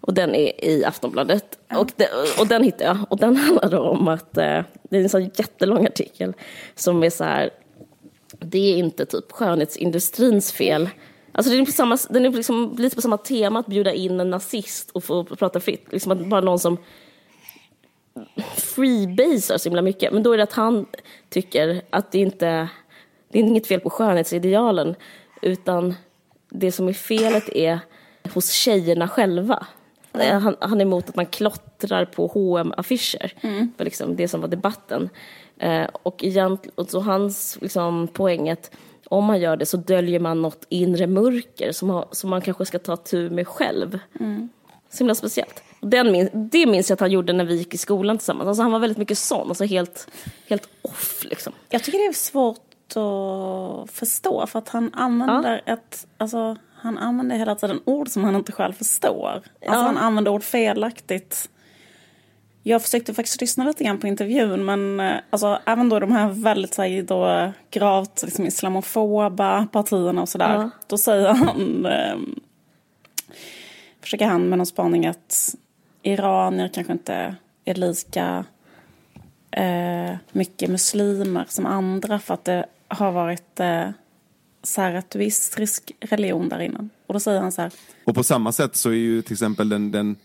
Och 0.00 0.14
den 0.14 0.34
är 0.34 0.64
i 0.64 0.84
Aftonbladet. 0.84 1.58
Och, 1.76 1.90
de, 1.96 2.06
och 2.38 2.46
den 2.46 2.62
hittade 2.62 2.84
jag. 2.84 2.98
Och 3.08 3.18
den 3.18 3.36
handlar 3.36 3.78
om 3.78 4.08
att, 4.08 4.36
eh, 4.36 4.60
det 4.82 4.96
är 4.96 5.02
en 5.02 5.08
sån 5.08 5.22
jättelång 5.22 5.86
artikel 5.86 6.32
som 6.74 7.02
är 7.02 7.10
så 7.10 7.24
här, 7.24 7.50
det 8.38 8.72
är 8.72 8.76
inte 8.76 9.06
typ 9.06 9.32
skönhetsindustrins 9.32 10.52
fel. 10.52 10.88
Alltså 11.32 11.52
den 11.52 11.60
är, 11.60 11.64
på 11.66 11.72
samma, 11.72 11.98
den 12.10 12.24
är 12.24 12.30
liksom 12.30 12.76
lite 12.78 12.96
på 12.96 13.02
samma 13.02 13.18
tema 13.18 13.60
att 13.60 13.66
bjuda 13.66 13.92
in 13.92 14.20
en 14.20 14.30
nazist 14.30 14.90
och 14.90 15.04
få 15.04 15.24
prata 15.24 15.60
fritt. 15.60 15.92
Liksom 15.92 16.12
att 16.12 16.26
bara 16.26 16.40
någon 16.40 16.58
som 16.58 16.78
freebasar 18.56 19.58
så 19.58 19.68
himla 19.68 19.82
mycket. 19.82 20.12
Men 20.12 20.22
då 20.22 20.32
är 20.32 20.36
det 20.36 20.42
att 20.42 20.52
han 20.52 20.86
tycker 21.28 21.82
att 21.90 22.12
det 22.12 22.18
inte 22.18 22.68
det 23.28 23.38
är 23.38 23.42
inget 23.42 23.66
fel 23.66 23.80
på 23.80 23.90
skönhetsidealen 23.90 24.94
utan 25.42 25.94
det 26.50 26.72
som 26.72 26.88
är 26.88 26.92
felet 26.92 27.48
är 27.48 27.78
hos 28.34 28.52
tjejerna 28.52 29.08
själva. 29.08 29.66
Han, 30.12 30.56
han 30.60 30.80
är 30.80 30.84
emot 30.84 31.08
att 31.08 31.16
man 31.16 31.26
klottrar 31.26 32.04
på 32.04 32.28
hm 32.28 32.72
affischer 32.76 33.32
mm. 33.40 33.72
för 33.76 33.84
liksom 33.84 34.16
det 34.16 34.28
som 34.28 34.40
var 34.40 34.48
debatten. 34.48 35.08
Eh, 35.58 35.86
och, 36.02 36.24
egent, 36.24 36.66
och 36.74 36.90
så 36.90 37.00
hans 37.00 37.58
liksom, 37.60 38.08
poäng 38.08 38.50
att 38.50 38.70
om 39.04 39.24
man 39.24 39.40
gör 39.40 39.56
det 39.56 39.66
så 39.66 39.76
döljer 39.76 40.20
man 40.20 40.42
något 40.42 40.66
inre 40.68 41.06
mörker 41.06 41.72
som, 41.72 41.90
har, 41.90 42.08
som 42.10 42.30
man 42.30 42.40
kanske 42.40 42.64
ska 42.64 42.78
ta 42.78 42.96
tur 42.96 43.30
med 43.30 43.48
själv. 43.48 43.98
Mm. 44.20 44.48
Så 44.90 44.98
himla 44.98 45.14
speciellt. 45.14 45.62
Den 45.84 46.12
min, 46.12 46.28
det 46.32 46.66
minns 46.66 46.90
jag 46.90 46.96
att 46.96 47.00
han 47.00 47.10
gjorde 47.10 47.32
när 47.32 47.44
vi 47.44 47.56
gick 47.56 47.74
i 47.74 47.78
skolan 47.78 48.18
tillsammans. 48.18 48.48
Alltså 48.48 48.62
han 48.62 48.72
var 48.72 48.78
väldigt 48.78 48.98
mycket 48.98 49.18
sån, 49.18 49.48
alltså 49.48 49.64
helt, 49.64 50.08
helt 50.48 50.68
off 50.82 51.24
liksom. 51.24 51.52
Jag 51.68 51.82
tycker 51.82 51.98
det 51.98 52.04
är 52.04 52.12
svårt 52.12 52.96
att 52.96 53.90
förstå 53.90 54.46
för 54.46 54.58
att 54.58 54.68
han 54.68 54.90
använder 54.94 55.62
ja. 55.66 55.72
ett, 55.72 56.06
alltså 56.18 56.56
han 56.74 56.98
använder 56.98 57.36
hela 57.36 57.54
tiden 57.54 57.80
ord 57.84 58.08
som 58.08 58.24
han 58.24 58.36
inte 58.36 58.52
själv 58.52 58.72
förstår. 58.72 59.30
Alltså 59.34 59.50
ja. 59.60 59.74
han 59.74 59.98
använder 59.98 60.32
ord 60.32 60.42
felaktigt. 60.42 61.50
Jag 62.62 62.82
försökte 62.82 63.14
faktiskt 63.14 63.40
lyssna 63.40 63.64
lite 63.64 63.84
grann 63.84 63.98
på 63.98 64.06
intervjun 64.06 64.64
men 64.64 65.00
eh, 65.00 65.12
alltså, 65.30 65.58
även 65.66 65.88
då 65.88 66.00
de 66.00 66.12
här 66.12 66.28
väldigt 66.28 66.74
så 66.74 66.82
här, 66.82 67.02
då, 67.02 67.52
gravt 67.70 68.22
liksom, 68.22 68.46
islamofoba 68.46 69.66
partierna 69.72 70.22
och 70.22 70.28
sådär. 70.28 70.54
Ja. 70.54 70.70
Då 70.86 70.98
säger 70.98 71.28
han, 71.28 71.86
eh, 71.86 72.16
försöker 74.00 74.26
han 74.26 74.48
med 74.48 74.58
någon 74.58 74.66
spaning 74.66 75.06
att 75.06 75.54
iranier 76.02 76.68
kanske 76.68 76.92
inte 76.92 77.36
är 77.64 77.74
lika 77.74 78.44
eh, 79.50 80.16
mycket 80.32 80.70
muslimer 80.70 81.46
som 81.48 81.66
andra 81.66 82.18
för 82.18 82.34
att 82.34 82.44
det 82.44 82.66
har 82.88 83.12
varit 83.12 83.60
eh, 83.60 83.88
zaratuistrisk 84.62 85.92
religion 86.00 86.48
där 86.48 86.60
innan. 86.60 86.90
Och 87.06 87.14
då 87.14 87.20
säger 87.20 87.40
han 87.40 87.52
så 87.52 87.62
här, 87.62 87.72
Och 88.04 88.14
på 88.14 88.24
samma 88.24 88.52
sätt 88.52 88.76
så 88.76 88.90
är 88.90 88.94
ju 88.94 89.22
till 89.22 89.32
exempel 89.32 89.68
den, 89.68 89.90
den, 89.90 90.16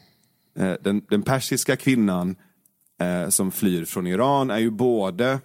eh, 0.60 0.74
den, 0.81 1.01
den 1.10 1.22
persiska 1.22 1.75
kvinnan 1.75 2.36
eh, 3.01 3.29
som 3.29 3.51
flyr 3.51 3.86
från 3.86 4.07
Iran 4.07 4.50
är 4.50 4.60
ju 4.60 4.69
både 4.69 5.39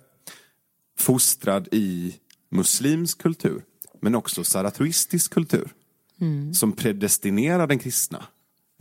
fostrad 0.98 1.68
i 1.72 2.14
muslimsk 2.50 3.22
kultur 3.22 3.62
men 4.00 4.14
också 4.14 4.44
zaratuistisk 4.44 5.34
kultur. 5.34 5.68
Som 6.54 6.72
predestinerar 6.72 7.66
den 7.66 7.78
kristna 7.78 8.24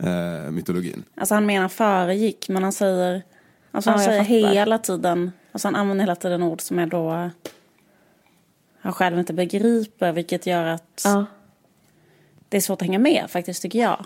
eh, 0.02 0.50
mytologin. 0.50 1.04
Alltså 1.14 1.34
han 1.34 1.46
menar 1.46 1.68
föregick, 1.68 2.48
men 2.48 2.62
han 2.62 2.72
säger, 2.72 3.22
alltså 3.70 3.90
han 3.90 4.00
Ja, 4.00 4.06
säger 4.06 4.22
hela 4.22 4.78
tiden, 4.78 5.32
alltså 5.52 5.68
han 5.68 5.74
använder 5.76 6.02
hela 6.04 6.16
tiden 6.16 6.42
ord 6.42 6.60
som 6.60 6.78
är 6.78 6.86
då 6.86 7.30
han 8.80 8.92
själv 8.92 9.18
inte 9.18 9.32
begriper, 9.32 10.12
vilket 10.12 10.46
gör 10.46 10.64
att 10.66 11.02
Ja. 11.04 11.26
det 12.48 12.56
är 12.56 12.60
svårt 12.60 12.82
att 12.82 12.86
hänga 12.86 12.98
med 12.98 13.24
faktiskt, 13.28 13.62
tycker 13.62 13.78
jag. 13.78 14.04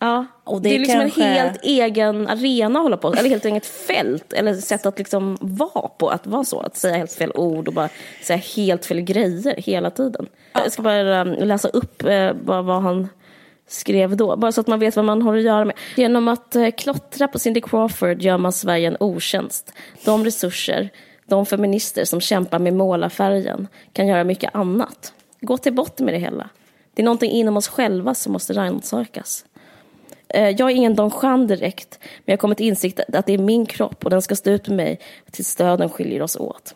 Ja, 0.00 0.26
Och 0.44 0.62
det, 0.62 0.68
det 0.68 0.74
är 0.74 0.78
liksom 0.78 1.00
kanske- 1.00 1.24
en 1.24 1.32
helt 1.32 1.60
egen 1.62 2.28
arena 2.28 2.78
att 2.78 2.82
hålla 2.82 2.96
på, 2.96 3.12
eller 3.14 3.30
helt 3.30 3.44
eget 3.44 3.66
fält, 3.66 4.32
eller 4.32 4.54
sätt 4.54 4.86
att 4.86 4.98
liksom 4.98 5.36
vara 5.40 5.88
på, 5.88 6.08
att 6.08 6.26
vara 6.26 6.44
så, 6.44 6.60
att 6.60 6.76
säga 6.76 6.96
helt 6.96 7.12
fel 7.12 7.32
ord 7.34 7.68
och 7.68 7.74
bara 7.74 7.88
säga 8.22 8.36
helt 8.56 8.86
fel 8.86 9.00
grejer 9.00 9.54
hela 9.56 9.90
tiden. 9.90 10.26
Jag 10.52 10.72
ska 10.72 10.82
bara 10.82 11.20
um, 11.24 11.32
läsa 11.32 11.68
upp 11.68 12.02
eh, 12.04 12.32
vad, 12.44 12.64
vad 12.64 12.82
han 12.82 13.08
skrev 13.68 14.16
då, 14.16 14.36
bara 14.36 14.52
så 14.52 14.60
att 14.60 14.66
man 14.66 14.78
vet 14.78 14.96
vad 14.96 15.04
man 15.04 15.22
har 15.22 15.36
att 15.36 15.42
göra 15.42 15.64
med. 15.64 15.76
Genom 15.96 16.28
att 16.28 16.56
eh, 16.56 16.70
klottra 16.70 17.28
på 17.28 17.38
Cindy 17.38 17.60
Crawford 17.60 18.22
gör 18.22 18.38
man 18.38 18.52
Sverige 18.52 18.88
en 18.88 18.96
otjänst. 19.00 19.72
De 20.04 20.24
resurser, 20.24 20.88
de 21.26 21.46
feminister 21.46 22.04
som 22.04 22.20
kämpar 22.20 22.58
med 22.58 22.74
målarfärgen 22.74 23.68
kan 23.92 24.06
göra 24.06 24.24
mycket 24.24 24.54
annat. 24.54 25.12
Gå 25.40 25.58
till 25.58 25.72
botten 25.72 26.04
med 26.06 26.14
det 26.14 26.18
hela. 26.18 26.50
Det 26.94 27.02
är 27.02 27.04
någonting 27.04 27.30
inom 27.30 27.56
oss 27.56 27.68
själva 27.68 28.14
som 28.14 28.32
måste 28.32 28.52
rannsakas. 28.52 29.44
Eh, 30.28 30.50
jag 30.50 30.70
är 30.70 30.74
ingen 30.74 30.94
Don 30.94 31.10
Juan 31.22 31.46
direkt, 31.46 31.98
men 32.00 32.24
jag 32.24 32.32
har 32.32 32.38
kommit 32.38 32.58
till 32.58 32.66
insikt 32.66 33.00
att 33.12 33.26
det 33.26 33.32
är 33.32 33.38
min 33.38 33.66
kropp 33.66 34.04
och 34.04 34.10
den 34.10 34.22
ska 34.22 34.36
stå 34.36 34.50
ut 34.50 34.68
med 34.68 34.76
mig 34.76 35.00
tills 35.30 35.56
döden 35.56 35.88
skiljer 35.88 36.22
oss 36.22 36.36
åt. 36.36 36.74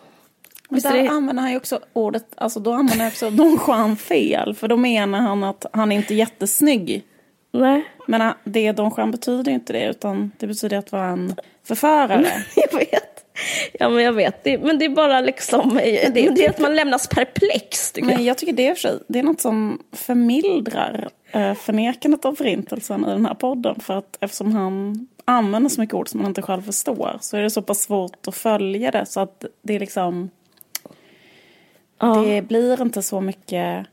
Men 0.70 0.74
Visst 0.76 0.86
är 0.86 0.90
där 0.92 1.02
det- 1.02 1.08
använder 1.08 1.42
han 1.42 1.50
ju 1.50 1.56
också 1.56 1.80
ordet, 1.92 2.26
alltså 2.36 2.60
då 2.60 2.72
använder 2.72 2.96
han 3.04 3.08
också 3.08 3.30
Don 3.30 3.96
fel, 3.96 4.54
för 4.54 4.68
då 4.68 4.76
menar 4.76 5.18
han 5.20 5.44
att 5.44 5.66
han 5.72 5.92
är 5.92 5.96
inte 5.96 6.14
jättesnygg. 6.14 7.04
Nej, 7.52 7.84
Men 8.06 8.20
han- 8.20 8.34
det 8.44 8.72
Don 8.72 8.92
Juan 8.96 9.10
betyder 9.10 9.50
ju 9.50 9.54
inte 9.54 9.72
det, 9.72 9.84
utan 9.86 10.30
det 10.38 10.46
betyder 10.46 10.76
att 10.78 10.92
vara 10.92 11.06
en 11.06 11.34
förförare. 11.64 12.26
jag 12.56 12.78
vet. 12.78 13.06
Ja, 13.72 13.88
men 13.88 14.04
jag 14.04 14.12
vet. 14.12 14.44
Det, 14.44 14.58
men 14.58 14.78
det 14.78 14.84
är 14.84 14.88
bara 14.88 15.20
liksom... 15.20 15.74
Det, 15.74 16.08
det 16.14 16.44
är 16.46 16.50
att 16.50 16.58
man 16.58 16.76
lämnas 16.76 17.08
perplex, 17.08 17.92
tycker 17.92 18.06
Men 18.06 18.16
jag. 18.16 18.24
jag 18.24 18.38
tycker 18.38 18.52
det 18.52 18.66
är, 18.66 18.74
för 18.74 18.80
sig, 18.80 18.98
det 19.08 19.18
är 19.18 19.22
något 19.22 19.40
som 19.40 19.78
förmildrar 19.92 21.08
eh, 21.32 21.54
förnekandet 21.54 22.24
av 22.24 22.34
förintelsen 22.34 23.04
i 23.04 23.08
den 23.08 23.26
här 23.26 23.34
podden. 23.34 23.80
För 23.80 23.96
att 23.96 24.16
eftersom 24.20 24.52
han 24.52 25.06
använder 25.24 25.70
så 25.70 25.80
mycket 25.80 25.94
ord 25.94 26.08
som 26.08 26.20
han 26.20 26.30
inte 26.30 26.42
själv 26.42 26.62
förstår 26.62 27.18
så 27.20 27.36
är 27.36 27.42
det 27.42 27.50
så 27.50 27.62
pass 27.62 27.80
svårt 27.82 28.28
att 28.28 28.34
följa 28.36 28.90
det. 28.90 29.06
Så 29.06 29.20
att 29.20 29.44
det 29.62 29.74
är 29.76 29.80
liksom... 29.80 30.30
Ja. 32.00 32.14
Det 32.22 32.42
blir 32.42 32.82
inte 32.82 33.02
så 33.02 33.20
mycket 33.20 33.86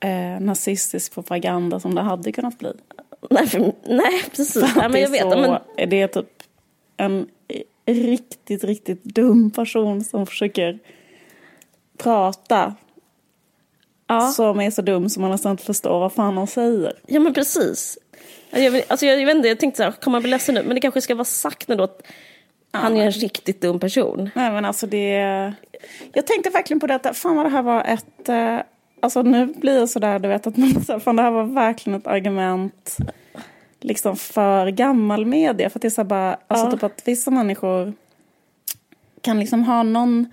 eh, 0.00 0.40
nazistisk 0.40 1.14
propaganda 1.14 1.80
som 1.80 1.94
det 1.94 2.00
hade 2.00 2.32
kunnat 2.32 2.58
bli. 2.58 2.72
Nej, 3.30 3.46
för, 3.46 3.72
nej, 3.86 4.22
precis. 4.36 4.62
Nej, 4.62 4.72
men 4.76 4.92
det 4.92 4.98
jag 5.00 5.08
är 5.16 5.24
vet. 5.24 5.32
så, 5.32 5.40
Men, 5.40 5.58
är 5.76 5.86
det 5.86 6.08
typ 6.08 6.26
en 6.96 7.26
riktigt, 7.86 8.64
riktigt 8.64 9.04
dum 9.04 9.50
person 9.50 10.04
som 10.04 10.26
försöker 10.26 10.78
prata. 11.98 12.74
ja. 14.06 14.20
Som 14.20 14.60
är 14.60 14.70
så 14.70 14.82
dum 14.82 15.08
som 15.08 15.20
man 15.22 15.30
nästan 15.30 15.50
inte 15.50 15.64
förstår 15.64 16.00
vad 16.00 16.12
fan 16.12 16.36
han 16.36 16.46
säger. 16.46 16.98
ja, 17.06 17.20
men 17.20 17.34
precis. 17.34 17.98
Jag, 18.50 18.70
vet- 18.70 18.90
alltså, 18.90 19.06
jag, 19.06 19.20
jag 19.20 19.26
vet 19.26 19.36
inte, 19.36 19.48
jag 19.48 19.60
tänkte 19.60 19.76
så 19.76 19.82
här, 19.82 19.92
kommer 19.92 20.12
man 20.14 20.22
bli 20.22 20.30
ledsen 20.30 20.54
nu? 20.54 20.62
Men 20.62 20.74
det 20.74 20.80
kanske 20.80 21.00
ska 21.00 21.14
vara 21.14 21.24
sagt 21.24 21.68
nu 21.68 21.74
då 21.76 21.84
att 21.84 22.02
han 22.70 22.96
är 22.96 23.04
en 23.04 23.10
riktigt 23.10 23.60
dum 23.60 23.80
person. 23.80 24.30
Nej 24.34 24.50
men 24.52 24.64
alltså 24.64 24.86
det... 24.86 25.08
Jag 26.12 26.26
tänkte 26.26 26.50
verkligen 26.50 26.80
på 26.80 26.86
detta. 26.86 27.14
Fan 27.14 27.36
vad 27.36 27.46
det 27.46 27.50
här 27.50 27.62
var 27.62 27.84
ett... 27.84 28.28
eh, 28.28 28.58
Alltså 29.00 29.22
nu 29.22 29.46
blir 29.46 29.80
det 29.80 29.88
sådär 29.88 30.18
du 30.18 30.28
vet 30.28 30.46
att 30.46 30.56
man 30.56 30.68
här, 30.88 30.98
fan 30.98 31.16
det 31.16 31.22
här 31.22 31.30
var 31.30 31.44
verkligen 31.44 31.98
ett 31.98 32.06
argument 32.06 32.96
liksom 33.80 34.16
för 34.16 34.68
gammal 34.70 35.26
media. 35.26 35.70
För 35.70 35.78
att 35.78 35.82
det 35.82 35.88
är 35.88 35.90
så 35.90 36.04
bara, 36.04 36.38
alltså 36.46 36.66
Ja. 36.66 36.70
typ 36.72 36.82
att 36.82 37.02
vissa 37.04 37.30
människor 37.30 37.92
kan 39.20 39.40
liksom 39.40 39.64
ha 39.64 39.82
någon 39.82 40.26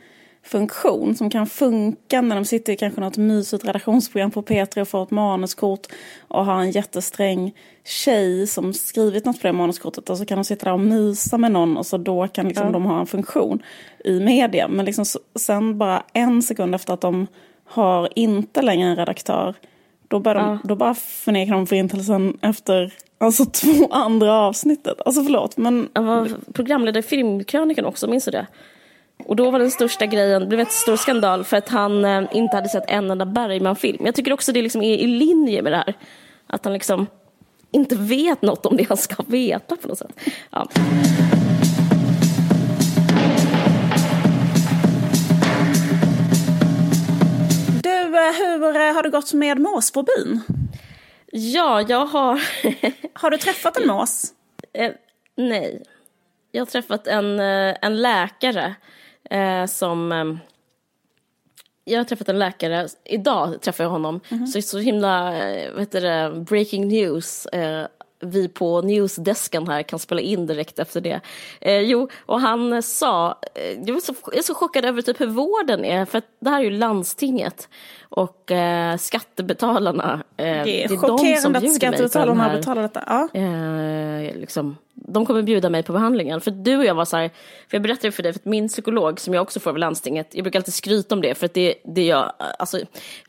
funktion 0.46 1.16
som 1.16 1.30
kan 1.30 1.48
funka 1.48 2.22
när 2.22 2.36
de 2.36 2.46
sitter 2.46 2.74
i 2.74 2.78
kanske 2.78 3.02
något 3.02 3.18
mysigt 3.18 3.66
redaktionsprogram 3.66 4.32
på 4.32 4.42
P3 4.42 4.82
och 4.82 4.88
får 4.88 5.04
ett 5.04 5.12
manuskort 5.12 5.88
och 6.28 6.46
har 6.46 6.62
en 6.62 6.72
jättesträng 6.72 7.54
tjej 7.84 8.48
som 8.48 8.74
skrivit 8.74 9.26
något 9.26 9.42
på 9.42 9.48
det 9.48 9.54
manuskortet 9.54 10.10
och 10.10 10.18
så 10.18 10.26
kan 10.26 10.38
de 10.38 10.44
sitta 10.44 10.66
där 10.66 10.74
och 10.74 10.80
mysa 10.80 11.38
med 11.38 11.52
någon 11.52 11.78
och 11.78 11.86
så 11.86 11.98
då 11.98 12.28
kan 12.28 12.48
liksom 12.48 12.72
de 12.72 12.86
ha 12.86 13.00
en 13.00 13.06
funktion 13.06 13.64
i 14.06 14.20
media. 14.20 14.68
Men 14.68 14.86
liksom 14.86 15.06
sen 15.36 15.78
bara 15.78 16.04
en 16.14 16.42
sekund 16.42 16.76
efter 16.76 16.94
att 16.94 17.02
de 17.02 17.28
har 17.66 18.10
inte 18.16 18.62
längre 18.62 18.90
en 18.90 18.96
redaktör 18.96 19.56
då, 20.08 20.20
börjar 20.20 20.42
de, 20.42 20.60
då 20.64 20.76
bara 20.76 20.94
förnekar 20.96 21.54
de 21.54 21.68
förintelsen 21.68 22.38
efter 22.42 22.94
alltså, 23.18 23.46
två 23.54 23.88
andra 23.92 24.34
avsnittet. 24.34 25.02
Alltså 25.06 25.24
förlåt 25.24 25.58
men 25.58 25.90
Han 25.94 26.06
var 26.06 26.30
programledare 26.54 27.00
i 27.00 27.04
Filmkrönikan 27.04 27.86
också, 27.86 28.08
minns 28.08 28.26
du 28.26 28.32
det? 28.32 28.48
Och 29.26 29.36
då 29.36 29.52
var 29.52 29.60
den 29.60 29.72
största 29.72 30.06
grejen, 30.06 30.42
det 30.42 30.48
blev 30.48 30.60
en 30.60 30.66
stor 30.66 30.96
skandal 30.96 31.44
för 31.44 31.58
att 31.58 31.70
han 31.70 32.06
eh, 32.06 32.24
inte 32.32 32.56
hade 32.56 32.70
sett 32.70 32.84
en 32.88 33.12
enda 33.12 33.26
Bergman-film. 33.26 34.06
Jag 34.06 34.16
tycker 34.16 34.34
också 34.34 34.52
det 34.52 34.62
liksom 34.62 34.82
är 34.82 34.98
i 34.98 35.08
linje 35.08 35.62
med 35.62 35.72
det 35.72 35.78
här. 35.78 35.94
Att 36.48 36.66
han 36.66 36.74
liksom 36.74 37.08
inte 37.72 37.96
vet 37.96 38.42
något 38.42 38.66
om 38.66 38.78
det 38.78 38.88
han 38.90 38.98
ska 38.98 39.24
veta 39.28 39.76
på 39.76 39.88
något 39.88 39.98
sätt. 39.98 40.20
Ja. 40.52 40.68
Du, 47.84 48.18
eh, 48.18 48.34
hur 48.34 48.76
eh, 48.76 48.94
har 48.94 49.04
det 49.04 49.10
gått 49.10 49.34
med 49.34 49.60
måsfobin? 49.60 50.42
ja, 51.32 51.82
jag 51.82 52.06
har... 52.06 52.42
Har 53.14 53.30
du 53.30 53.38
träffat 53.38 53.78
en 53.78 53.88
mås? 53.88 54.34
eh, 54.74 54.92
nej. 55.36 55.84
Jag 56.52 56.62
har 56.62 56.66
träffat 56.66 57.08
en, 57.08 57.40
eh, 57.40 57.76
en 57.82 58.02
läkare 58.02 58.76
eh, 59.30 59.66
som... 59.66 60.12
Eh, 60.12 60.26
jag 61.88 62.00
har 62.00 62.04
träffat 62.04 62.30
en 62.30 62.40
läkare, 62.40 62.88
idag 63.06 63.62
träffade 63.62 63.84
jag 63.86 63.92
honom, 63.92 64.20
så 64.30 64.36
det 64.54 64.60
är 64.60 64.62
så 64.62 64.78
himla, 64.78 65.38
eh, 65.38 65.72
vad 65.72 65.80
heter 65.80 66.02
det, 66.02 66.40
breaking 66.42 66.88
news. 66.88 67.46
Eh, 67.46 67.88
vi 68.20 68.48
på 68.48 68.82
newsdesken 68.82 69.68
här 69.68 69.84
kan 69.84 70.00
spela 70.00 70.22
in 70.22 70.46
direkt 70.46 70.80
efter 70.80 71.02
det. 71.02 71.22
Eh, 71.62 71.80
jo, 71.80 72.10
och 72.26 72.40
han 72.42 72.84
sa, 72.84 73.40
eh, 73.56 73.80
jag, 73.86 73.94
var 73.94 74.02
så, 74.02 74.14
jag 74.26 74.38
är 74.38 74.42
så 74.42 74.54
chockad 74.54 74.86
över 74.86 75.02
typ 75.02 75.22
hur 75.22 75.28
vården 75.28 75.86
är, 75.86 76.06
för 76.06 76.18
att 76.18 76.26
det 76.40 76.50
här 76.50 76.60
är 76.60 76.64
ju 76.64 76.70
landstinget 76.70 77.70
och 78.02 78.52
eh, 78.52 78.98
skattebetalarna. 78.98 80.24
Eh, 80.38 80.46
Det 80.46 80.84
är 80.84 80.88
de 80.88 80.98
som 80.98 80.98
chockerande 80.98 81.38
att 81.38 81.52
mig 81.52 81.62
på 81.62 81.66
den 81.66 81.74
skattebetalarna 81.76 82.54
betalar 82.54 82.82
detta. 82.82 83.04
Ja. 83.08 83.40
eh, 83.40 84.36
liksom, 84.36 84.78
de 85.08 85.26
kommer 85.26 85.42
bjuda 85.42 85.70
mig 85.70 85.84
på 85.84 85.94
behandlingen. 85.94 86.42
För 86.42 86.52
du 86.52 86.78
och 86.78 86.86
jag 86.86 86.96
var 86.96 87.06
så 87.06 87.18
här, 87.18 87.30
för 87.70 87.78
jag 87.78 87.82
berättade 87.82 88.12
för 88.12 88.24
dig, 88.24 88.34
för 88.34 88.40
att 88.40 88.46
min 88.46 88.68
psykolog 88.68 89.20
som 89.20 89.34
jag 89.34 89.42
också 89.42 89.60
får 89.60 89.70
av 89.70 89.78
landstinget, 89.78 90.28
jag 90.32 90.44
brukar 90.44 90.60
alltid 90.60 90.74
skryta 90.74 91.16
om 91.16 91.22
det, 91.22 91.36
för 91.36 91.46
att 91.46 91.54
det, 91.54 91.76
det 91.84 92.06
jag, 92.06 92.34
alltså, 92.60 92.80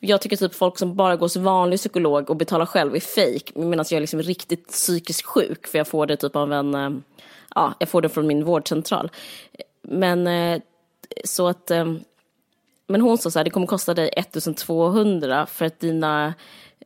jag 0.00 0.20
tycker 0.20 0.36
typ 0.36 0.54
folk 0.54 0.78
som 0.78 0.96
bara 0.96 1.16
går 1.16 1.24
hos 1.24 1.36
vanlig 1.36 1.78
psykolog 1.78 2.30
och 2.30 2.36
betalar 2.36 2.66
själv 2.66 2.96
är 2.96 3.00
fake, 3.00 3.52
medan 3.54 3.84
jag 3.90 3.96
är 3.96 4.00
liksom 4.00 4.22
riktigt 4.22 4.68
psykiskt 4.68 5.26
sjuk, 5.26 5.66
för 5.66 5.78
jag 5.78 5.88
får 5.88 6.06
det 6.06 6.16
typ 6.16 6.36
av 6.36 6.52
en, 6.52 6.74
eh, 6.74 6.90
ja, 7.54 7.74
jag 7.78 7.88
får 7.88 8.02
det 8.02 8.08
från 8.08 8.26
min 8.26 8.44
vårdcentral. 8.44 9.10
Men 9.82 10.26
eh, 10.26 10.60
så 11.24 11.48
att, 11.48 11.70
eh, 11.70 11.94
men 12.86 13.00
hon 13.00 13.18
sa 13.18 13.30
så 13.30 13.38
här, 13.38 13.44
det 13.44 13.50
kommer 13.50 13.66
kosta 13.66 13.94
dig 13.94 14.10
1200 14.16 15.46
för 15.46 15.64
att 15.64 15.80
dina, 15.80 16.34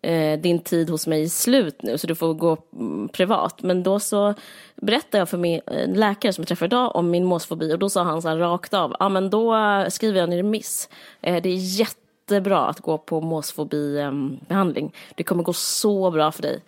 eh, 0.03 0.41
din 0.41 0.59
tid 0.59 0.91
hos 0.91 1.07
mig 1.07 1.23
är 1.23 1.29
slut 1.29 1.83
nu 1.83 1.99
så 1.99 2.07
du 2.07 2.15
får 2.15 2.35
gå 2.35 2.57
mm, 2.73 3.09
privat. 3.09 3.63
Men 3.63 3.83
då 3.83 4.01
så 4.01 4.35
berättade 4.77 5.19
jag 5.19 5.29
för 5.29 5.39
min 5.39 5.61
eh, 5.67 5.95
läkare 5.95 6.33
som 6.33 6.43
jag 6.43 6.49
träffade 6.49 6.67
idag 6.67 6.97
om 6.97 7.11
min 7.11 7.25
måsfobi 7.25 7.75
och 7.75 7.79
då 7.79 7.89
sa 7.89 8.03
han 8.03 8.23
så 8.23 8.29
här 8.29 8.37
rakt 8.37 8.75
av, 8.75 8.97
ja 8.99 9.09
men 9.09 9.31
då 9.31 9.57
eh, 9.57 9.89
skriver 9.89 10.19
jag 10.19 10.29
en 10.29 10.37
remiss. 10.37 10.89
Eh, 11.21 11.43
det 11.43 11.49
är 11.49 11.79
jättebra 11.81 12.67
att 12.67 12.81
gå 12.81 12.99
på 12.99 13.21
måsfobibehandling. 13.21 14.93
det 15.15 15.23
kommer 15.23 15.43
gå 15.43 15.53
så 15.53 16.11
bra 16.11 16.33
för 16.33 16.43
dig. 16.43 16.63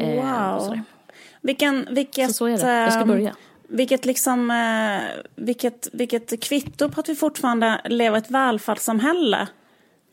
Eh, 0.00 0.24
Wow. 0.24 0.80
Vilken, 1.40 1.86
vilket, 1.90 2.26
Så 2.26 2.32
så 2.32 2.46
är 2.46 2.50
det. 2.50 2.82
Jag 2.82 2.92
ska 2.92 3.02
ehm, 3.02 3.08
börja. 3.08 3.34
Vilket, 3.68 4.04
liksom, 4.04 4.50
eh, 4.50 5.24
vilket, 5.34 5.88
vilket 5.92 6.42
kvitto 6.42 6.88
på 6.88 7.00
att 7.00 7.08
vi 7.08 7.14
fortfarande 7.14 7.80
lever 7.84 8.16
i 8.16 8.20
ett 8.20 8.30
välfärdssamhälle. 8.30 9.48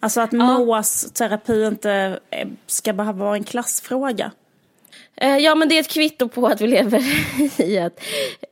Alltså 0.04 0.22
att 0.22 0.34
ja. 0.34 0.40
MOAS-terapi 0.40 1.68
inte 1.68 2.20
eh, 2.30 2.48
ska 2.68 2.94
behöva 2.94 3.26
vara 3.26 3.36
en 3.36 3.44
klassfråga. 3.44 4.32
Eh, 5.16 5.38
ja, 5.38 5.56
men 5.56 5.70
det 5.70 5.76
är 5.76 5.80
ett 5.80 5.94
kvitto 5.94 6.28
på 6.28 6.48
att 6.48 6.62
vi 6.62 6.68
lever 6.68 7.02
i 7.62 7.78
ett 7.78 8.00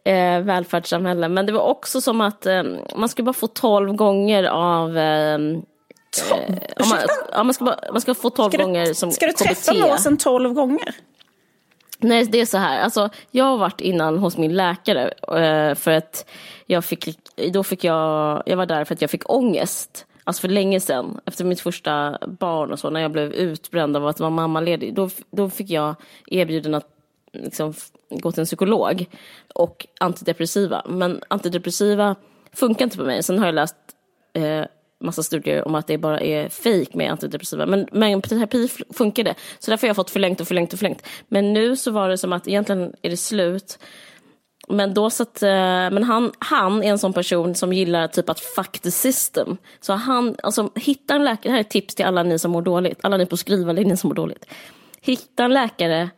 eh, 0.03 0.39
välfärdssamhälle. 0.39 1.29
Men 1.29 1.45
det 1.45 1.51
var 1.51 1.61
också 1.61 2.01
som 2.01 2.21
att 2.21 2.45
eh, 2.45 2.63
man 2.95 3.09
ska 3.09 3.23
bara 3.23 3.33
få 3.33 3.47
tolv 3.47 3.93
gånger 3.93 4.43
av... 4.43 4.97
Eh, 4.97 5.33
eh 5.33 5.39
man, 6.89 6.99
ja, 7.31 7.43
man, 7.43 7.53
ska 7.53 7.65
bara, 7.65 7.79
man 7.91 8.01
ska 8.01 8.13
få 8.13 8.29
tolv 8.29 8.57
gånger 8.57 8.93
som 8.93 9.11
Ska 9.11 9.25
du 9.25 9.33
träffa 9.33 9.73
måsen 9.73 10.17
tolv 10.17 10.53
gånger? 10.53 10.95
Nej, 11.99 12.25
det 12.25 12.41
är 12.41 12.45
så 12.45 12.57
här. 12.57 12.81
Alltså, 12.81 13.09
jag 13.31 13.45
har 13.45 13.57
varit 13.57 13.81
innan 13.81 14.17
hos 14.17 14.37
min 14.37 14.55
läkare 14.55 15.07
eh, 15.37 15.75
för 15.75 15.91
att 15.91 16.29
jag 16.65 16.85
fick, 16.85 17.17
då 17.53 17.63
fick 17.63 17.83
jag, 17.83 18.43
jag 18.45 18.57
var 18.57 18.65
där 18.65 18.85
för 18.85 18.93
att 18.93 19.01
jag 19.01 19.11
fick 19.11 19.29
ångest. 19.29 20.05
Alltså 20.23 20.41
för 20.41 20.47
länge 20.47 20.79
sedan, 20.79 21.19
efter 21.25 21.45
mitt 21.45 21.61
första 21.61 22.17
barn 22.27 22.71
och 22.71 22.79
så, 22.79 22.89
när 22.89 23.01
jag 23.01 23.11
blev 23.11 23.33
utbränd 23.33 23.97
av 23.97 24.07
att 24.07 24.19
vara 24.19 24.29
mammaledig, 24.29 24.95
då, 24.95 25.09
då 25.31 25.49
fick 25.49 25.69
jag 25.69 25.95
erbjuden 26.27 26.75
att 26.75 26.87
liksom, 27.33 27.73
gå 28.09 28.31
till 28.31 28.39
en 28.39 28.45
psykolog 28.45 29.05
och 29.55 29.87
antidepressiva. 29.99 30.85
Men 30.89 31.21
antidepressiva 31.27 32.15
funkar 32.53 32.85
inte 32.85 32.97
på 32.97 33.03
mig. 33.03 33.23
Sen 33.23 33.39
har 33.39 33.45
jag 33.45 33.55
läst 33.55 33.75
eh, 34.33 34.65
massa 34.99 35.23
studier 35.23 35.67
om 35.67 35.75
att 35.75 35.87
det 35.87 35.97
bara 35.97 36.19
är 36.19 36.49
fejk 36.49 36.93
med 36.93 37.11
antidepressiva. 37.11 37.65
Men, 37.65 37.87
men 37.91 38.21
terapi 38.21 38.67
funkar 38.93 39.23
det. 39.23 39.35
Så 39.59 39.71
därför 39.71 39.87
har 39.87 39.89
jag 39.89 39.95
fått 39.95 40.09
förlängt 40.09 40.41
och 40.41 40.47
förlängt 40.47 40.73
och 40.73 40.79
förlängt. 40.79 41.07
Men 41.27 41.53
nu 41.53 41.75
så 41.75 41.91
var 41.91 42.09
det 42.09 42.17
som 42.17 42.33
att 42.33 42.47
egentligen 42.47 42.93
är 43.01 43.09
det 43.09 43.17
slut. 43.17 43.79
Men 44.71 44.93
då 44.93 45.09
så 45.09 45.23
att, 45.23 45.43
eh, 45.43 45.49
men 45.91 46.03
han, 46.03 46.31
han 46.39 46.83
är 46.83 46.87
en 46.87 46.99
sån 46.99 47.13
person 47.13 47.55
som 47.55 47.73
gillar 47.73 48.07
typ 48.07 48.29
att 48.29 48.39
fuck 48.39 48.79
the 48.79 48.91
system. 48.91 49.57
Så 49.79 49.93
han, 49.93 50.35
alltså 50.43 50.69
hitta 50.75 51.15
en 51.15 51.23
läkare, 51.23 51.43
det 51.43 51.49
här 51.49 51.57
är 51.57 51.61
ett 51.61 51.69
tips 51.69 51.95
till 51.95 52.05
alla 52.05 52.23
ni 52.23 52.39
som 52.39 52.51
mår 52.51 52.61
dåligt, 52.61 52.99
alla 53.01 53.17
ni 53.17 53.25
på 53.25 53.37
skrivarlinjen 53.37 53.97
som 53.97 54.07
mår 54.07 54.15
dåligt. 54.15 54.45
Hitta 55.01 55.43
en 55.43 55.53
läkare 55.53 56.09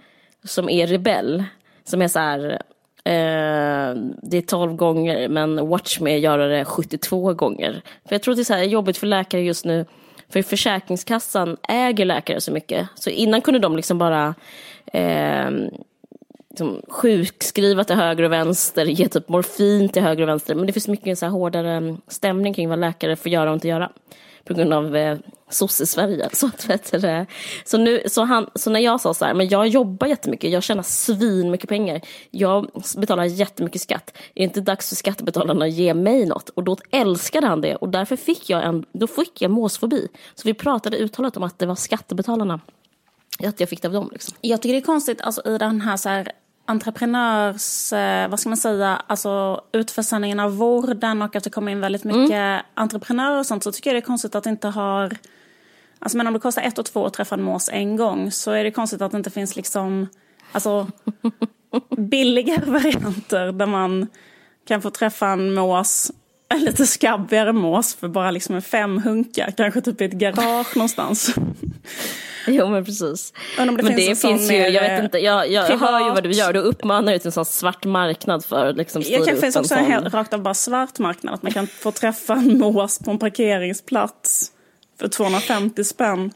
som 0.44 0.70
är 0.70 0.88
rebell, 0.88 1.44
som 1.84 2.02
är 2.02 2.08
så 2.08 2.20
här, 2.20 2.50
eh, 3.04 3.96
det 4.22 4.38
är 4.38 4.42
12 4.48 4.76
gånger 4.76 5.30
men 5.30 5.68
watch 5.68 6.00
me 6.00 6.18
göra 6.18 6.48
det 6.48 6.66
72 6.66 7.34
gånger. 7.34 7.82
För 8.06 8.16
jag 8.16 8.24
tror 8.24 8.32
att 8.32 8.38
det 8.38 8.42
är 8.42 8.44
så 8.44 8.54
här 8.54 8.64
jobbigt 8.64 8.98
för 8.98 9.08
läkare 9.08 9.42
just 9.42 9.66
nu, 9.66 9.86
för 10.30 10.42
Försäkringskassan 10.42 11.58
äger 11.70 12.06
läkare 12.06 12.42
så 12.42 12.52
mycket. 12.52 12.88
Så 12.96 13.10
innan 13.10 13.42
kunde 13.42 13.60
de 13.60 13.76
liksom 13.76 13.98
bara 13.98 14.36
eh, 14.86 15.50
liksom, 16.54 16.82
sjukskriva 16.88 17.84
till 17.84 17.96
höger 17.96 18.24
och 18.24 18.32
vänster, 18.32 18.86
ge 18.86 19.08
typ 19.08 19.30
morfin 19.30 19.90
till 19.90 20.02
höger 20.02 20.24
och 20.24 20.30
vänster. 20.30 20.56
Men 20.56 20.68
det 20.68 20.74
finns 20.74 20.88
mycket 20.88 21.20
så 21.20 21.26
här 21.26 21.32
hårdare 21.32 21.98
stämning 22.08 22.54
kring 22.54 22.70
vad 22.70 22.80
läkare 22.80 23.16
får 23.16 23.32
göra 23.32 23.50
och 23.50 23.54
inte 23.54 23.68
göra. 23.68 23.92
På 24.46 24.54
grund 24.54 24.74
av 24.74 24.96
eh, 24.96 25.18
sosse-Sverige. 25.50 26.30
Så, 26.34 26.50
eh, 27.08 27.24
så, 27.66 27.78
nu, 27.78 28.04
så, 28.08 28.24
han, 28.24 28.50
så 28.56 28.70
när 28.70 28.80
jag 28.80 29.02
sa 29.02 29.14
så 29.14 29.26
här, 29.26 29.34
men 29.34 29.50
jag 29.50 29.68
jobbar 29.68 30.08
jättemycket, 30.08 30.52
jag 30.52 30.64
tjänar 30.64 30.84
svin 30.84 31.52
mycket 31.52 31.70
pengar. 31.70 32.02
Jag 32.32 32.68
betalar 32.98 33.24
jättemycket 33.24 33.82
skatt. 33.82 34.14
Är 34.16 34.40
det 34.40 34.44
inte 34.44 34.62
dags 34.62 34.90
för 34.90 34.96
skattebetalarna 34.96 35.66
att 35.66 35.72
ge 35.72 35.94
mig 35.94 36.26
något? 36.26 36.50
Och 36.50 36.64
då 36.64 36.78
älskade 36.92 37.48
han 37.48 37.62
det 37.62 37.76
och 37.76 37.90
därför 37.90 38.16
fick 38.16 38.50
jag 38.50 38.64
en, 38.64 38.86
då 38.92 39.08
fick 39.08 39.42
jag 39.42 39.52
måsfobi. 39.52 40.08
Så 40.36 40.42
vi 40.46 40.54
pratade 40.54 40.98
uttalat 40.98 41.38
om 41.38 41.44
att 41.44 41.60
det 41.60 41.66
var 41.66 41.76
skattebetalarna 41.76 42.60
att 43.40 43.60
jag 43.60 43.70
fick 43.70 43.82
det 43.82 43.88
av 43.88 43.94
dem. 43.94 44.10
Liksom. 44.12 44.38
Jag 44.42 44.62
tycker 44.62 44.74
det 44.74 44.80
är 44.80 44.86
konstigt 44.86 45.22
alltså, 45.22 45.42
i 45.46 45.58
den 45.58 45.82
här, 45.82 45.98
så 45.98 46.10
här 46.10 46.32
entreprenörs, 46.66 47.94
eh, 47.94 48.30
vad 48.30 48.40
ska 48.40 48.50
man 48.50 48.58
säga, 48.58 49.02
alltså 49.08 49.62
utförsäljningen 49.72 50.40
av 50.40 50.58
vården 50.58 51.22
och 51.22 51.36
att 51.36 51.44
det 51.44 51.50
kommer 51.50 51.72
in 51.72 51.80
väldigt 51.80 52.04
mycket 52.04 52.32
mm. 52.32 52.62
entreprenörer 52.74 53.40
och 53.40 53.46
sånt 53.46 53.64
så 53.64 53.72
tycker 53.72 53.90
jag 53.90 53.96
det 53.96 54.06
är 54.06 54.08
konstigt 54.08 54.36
att 54.36 54.44
det 54.44 54.50
inte 54.50 54.68
har, 54.68 55.18
alltså 56.00 56.18
men 56.18 56.28
om 56.28 56.34
det 56.34 56.40
kostar 56.40 56.62
ett 56.62 56.80
och 56.80 56.86
två 56.86 57.06
att 57.06 57.14
träffa 57.14 57.36
en 57.36 57.44
mås 57.44 57.70
en 57.74 57.96
gång 57.96 58.32
så 58.32 58.52
är 58.52 58.64
det 58.64 58.72
konstigt 58.72 59.02
att 59.02 59.12
det 59.12 59.18
inte 59.18 59.30
finns 59.30 59.56
liksom, 59.56 60.08
alltså 60.52 60.88
billigare 61.98 62.72
varianter 62.72 63.52
där 63.52 63.66
man 63.66 64.08
kan 64.68 64.82
få 64.82 64.90
träffa 64.90 65.28
en 65.28 65.54
mås 65.54 66.12
en 66.50 66.64
lite 66.64 66.88
skabbigare 66.88 67.54
mås 67.54 67.96
för 67.96 68.08
bara 68.08 68.32
liksom 68.32 68.56
en 68.56 68.62
fem 68.62 69.02
hunkar, 69.02 69.54
kanske 69.58 69.82
typ 69.82 70.02
i 70.02 70.06
ett 70.06 70.12
garage 70.14 70.78
någonstans. 70.78 71.36
Jo 72.48 72.70
men 72.70 72.86
precis. 72.86 73.34
Men, 73.58 73.68
det, 73.68 73.84
men 73.84 73.96
finns, 73.96 74.22
det 74.22 74.28
finns 74.28 74.52
ju, 74.52 74.56
jag 74.56 74.82
vet 74.82 75.04
inte, 75.04 75.18
jag, 75.18 75.52
jag 75.52 75.78
hör 75.78 76.00
ju 76.00 76.14
vad 76.14 76.24
du 76.24 76.32
gör, 76.32 76.54
du 76.54 76.60
uppmanar 76.60 77.14
ju 77.14 77.20
till 77.20 77.28
en 77.28 77.32
sån 77.32 77.46
svart 77.46 77.86
marknad 77.86 78.46
för 78.46 78.74
liksom 78.74 79.02
Jag 79.06 79.26
kan 79.26 79.38
finns 79.38 79.56
också 79.56 79.76
en 79.76 79.86
helt 79.86 80.14
rakt 80.14 80.34
av 80.34 80.42
bara 80.42 80.54
svart 80.54 81.00
marknad, 81.00 81.34
att 81.34 81.44
man 81.44 81.52
kan 81.52 81.68
få 81.68 81.92
träffa 81.92 82.34
en 82.34 82.58
mås 82.58 83.00
på 83.00 83.12
en 83.12 83.20
parkeringsplats 83.20 84.52
för 85.00 85.08
250 85.08 85.84
spänn. 85.84 86.32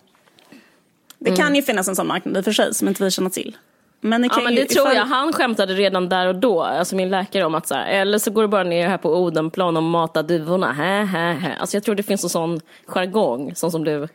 Det 1.19 1.29
mm. 1.29 1.37
kan 1.37 1.55
ju 1.55 1.61
finnas 1.61 1.87
en 1.87 1.95
sån 1.95 2.07
marknad 2.07 2.37
i 2.37 2.39
och 2.39 2.45
för 2.45 2.51
sig 2.51 2.73
som 2.73 2.87
inte 2.87 3.03
vi 3.03 3.11
känner 3.11 3.29
till. 3.29 3.57
Men 4.01 4.21
det, 4.21 4.29
ja, 4.31 4.41
men 4.43 4.55
det 4.55 4.61
ju, 4.61 4.67
tror 4.67 4.93
jag. 4.93 5.05
Han 5.05 5.33
skämtade 5.33 5.73
redan 5.73 6.09
där 6.09 6.27
och 6.27 6.35
då, 6.35 6.63
alltså 6.63 6.95
min 6.95 7.09
läkare, 7.09 7.45
om 7.45 7.55
att 7.55 7.67
så 7.67 7.75
här, 7.75 7.87
eller 7.91 8.19
så 8.19 8.31
går 8.31 8.41
du 8.41 8.47
bara 8.47 8.63
ner 8.63 8.87
här 8.87 8.97
på 8.97 9.15
Odenplan 9.15 9.77
och 9.77 9.83
matar 9.83 10.23
duvorna. 10.23 10.73
Hä, 10.73 11.03
hä, 11.03 11.33
hä. 11.33 11.55
Alltså 11.59 11.77
jag 11.77 11.83
tror 11.83 11.95
det 11.95 12.03
finns 12.03 12.23
en 12.23 12.29
sån 12.29 12.59
jargong, 12.85 13.55
sån 13.55 13.71
som 13.71 13.83
du 13.83 14.07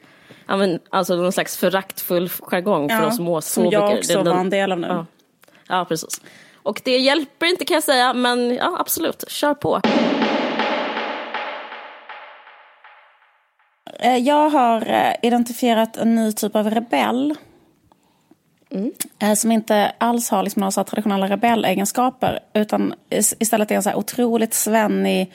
alltså 0.91 1.17
någon 1.17 1.33
slags 1.33 1.57
föraktfull 1.57 2.29
jargong 2.29 2.89
för 2.89 2.97
ja, 2.97 3.07
oss 3.07 3.19
måsfobiker. 3.19 3.79
Som 3.79 3.89
jag 3.89 3.99
också 3.99 4.23
den, 4.23 4.35
var 4.35 4.41
en 4.41 4.51
del 4.51 4.73
av 4.73 4.79
nu. 4.79 4.87
Ja. 4.87 5.07
ja, 5.69 5.85
precis. 5.85 6.21
Och 6.63 6.81
det 6.85 6.99
hjälper 6.99 7.47
inte 7.47 7.65
kan 7.65 7.75
jag 7.75 7.85
säga, 7.85 8.13
men 8.13 8.55
ja, 8.55 8.77
absolut, 8.81 9.25
kör 9.29 9.55
på. 9.55 9.81
Eh, 14.03 14.17
jag 14.17 14.51
har 14.51 14.91
eh, 14.91 15.15
identifierat 15.23 15.97
en 15.97 16.15
ny 16.15 16.33
typ 16.33 16.57
av 16.57 16.71
rebell. 16.71 17.35
Mm. 18.71 18.93
Eh, 19.19 19.35
som 19.35 19.53
inte 19.53 19.93
alls 19.99 20.31
har 20.31 20.43
liksom 20.43 20.61
några 20.61 20.71
så 20.71 20.85
traditionella 20.85 21.29
rebellegenskaper. 21.29 22.39
Utan 22.55 22.95
istället 23.39 23.71
är 23.71 23.75
en 23.75 23.83
så 23.83 23.89
här 23.89 23.97
otroligt 23.97 24.55
svennig, 24.55 25.33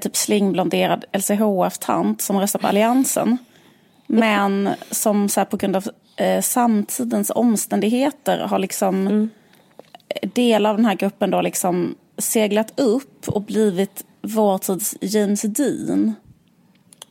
typ 0.00 0.16
slingblonderad 0.16 1.04
LCHF-tant 1.12 2.20
som 2.20 2.40
röstar 2.40 2.58
på 2.58 2.66
Alliansen. 2.66 3.38
Men 4.10 4.70
som 4.90 5.28
så 5.28 5.44
på 5.44 5.56
grund 5.56 5.76
av 5.76 5.88
eh, 6.16 6.42
samtidens 6.42 7.30
omständigheter 7.34 8.38
har 8.38 8.58
liksom 8.58 9.06
mm. 9.06 9.30
delar 10.34 10.70
av 10.70 10.76
den 10.76 10.86
här 10.86 10.94
gruppen 10.94 11.30
då 11.30 11.40
liksom 11.40 11.94
seglat 12.18 12.80
upp 12.80 13.28
och 13.28 13.42
blivit 13.42 14.04
vår 14.22 14.58
tids 14.58 14.96
James 15.00 15.42
Dean. 15.42 16.14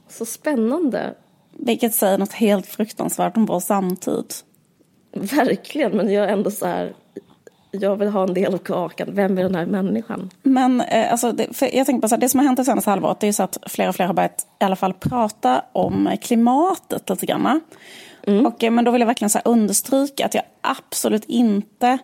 Så 0.09 0.25
spännande. 0.25 1.13
Vilket 1.51 1.95
säger 1.95 2.17
något 2.17 2.33
helt 2.33 2.67
fruktansvärt 2.67 3.37
om 3.37 3.45
vår 3.45 3.59
samtid. 3.59 4.33
Verkligen, 5.11 5.97
men 5.97 6.13
jag 6.13 6.25
är 6.25 6.33
ändå 6.33 6.51
så 6.51 6.65
här, 6.65 6.93
jag 7.81 7.95
vill 7.95 8.07
ha 8.07 8.23
en 8.23 8.33
del 8.33 8.53
av 8.53 8.57
kakan. 8.57 9.07
Vem 9.11 9.37
är 9.37 9.43
den 9.43 9.55
här 9.55 9.65
människan? 9.65 10.29
Men 10.43 10.81
eh, 10.81 11.11
alltså, 11.11 11.31
det, 11.31 11.61
jag 11.73 11.85
tänker 11.85 12.01
på 12.01 12.09
så 12.09 12.15
här, 12.15 12.21
det 12.21 12.29
som 12.29 12.39
har 12.39 12.45
hänt 12.45 12.57
det 12.57 12.65
senaste 12.65 12.89
halvåret 12.89 13.23
är 13.23 13.31
så 13.31 13.43
att 13.43 13.57
fler 13.67 13.89
och 13.89 13.95
fler 13.95 14.05
har 14.05 14.13
börjat 14.13 14.47
i 14.61 14.63
alla 14.63 14.75
fall 14.75 14.93
prata 14.93 15.63
om 15.71 16.17
klimatet 16.21 17.09
lite 17.09 17.25
grann. 17.25 17.61
Mm. 18.27 18.45
Och, 18.45 18.63
eh, 18.63 18.71
men 18.71 18.85
då 18.85 18.91
vill 18.91 19.01
jag 19.01 19.07
verkligen 19.07 19.29
så 19.29 19.39
understryka 19.45 20.25
att 20.25 20.33
jag 20.33 20.43
absolut 20.61 21.25
inte 21.25 21.97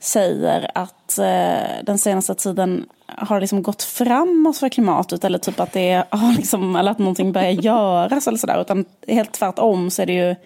säger 0.00 0.70
att 0.74 1.18
eh, 1.18 1.84
den 1.84 1.98
senaste 1.98 2.34
tiden 2.34 2.86
har 3.06 3.40
liksom 3.40 3.62
gått 3.62 3.82
framåt 3.82 4.56
för 4.56 4.68
klimatet 4.68 5.24
eller 5.24 5.38
typ 5.38 5.60
att 5.60 5.72
det 5.72 6.04
har 6.10 6.32
liksom, 6.36 6.76
eller 6.76 6.90
att 6.90 6.98
någonting 6.98 7.32
börjar 7.32 7.50
göras 7.50 8.26
eller 8.26 8.38
sådär. 8.38 8.60
Utan 8.60 8.84
helt 9.08 9.32
tvärtom 9.32 9.90
så 9.90 10.02
är 10.02 10.06
det 10.06 10.12
ju 10.12 10.36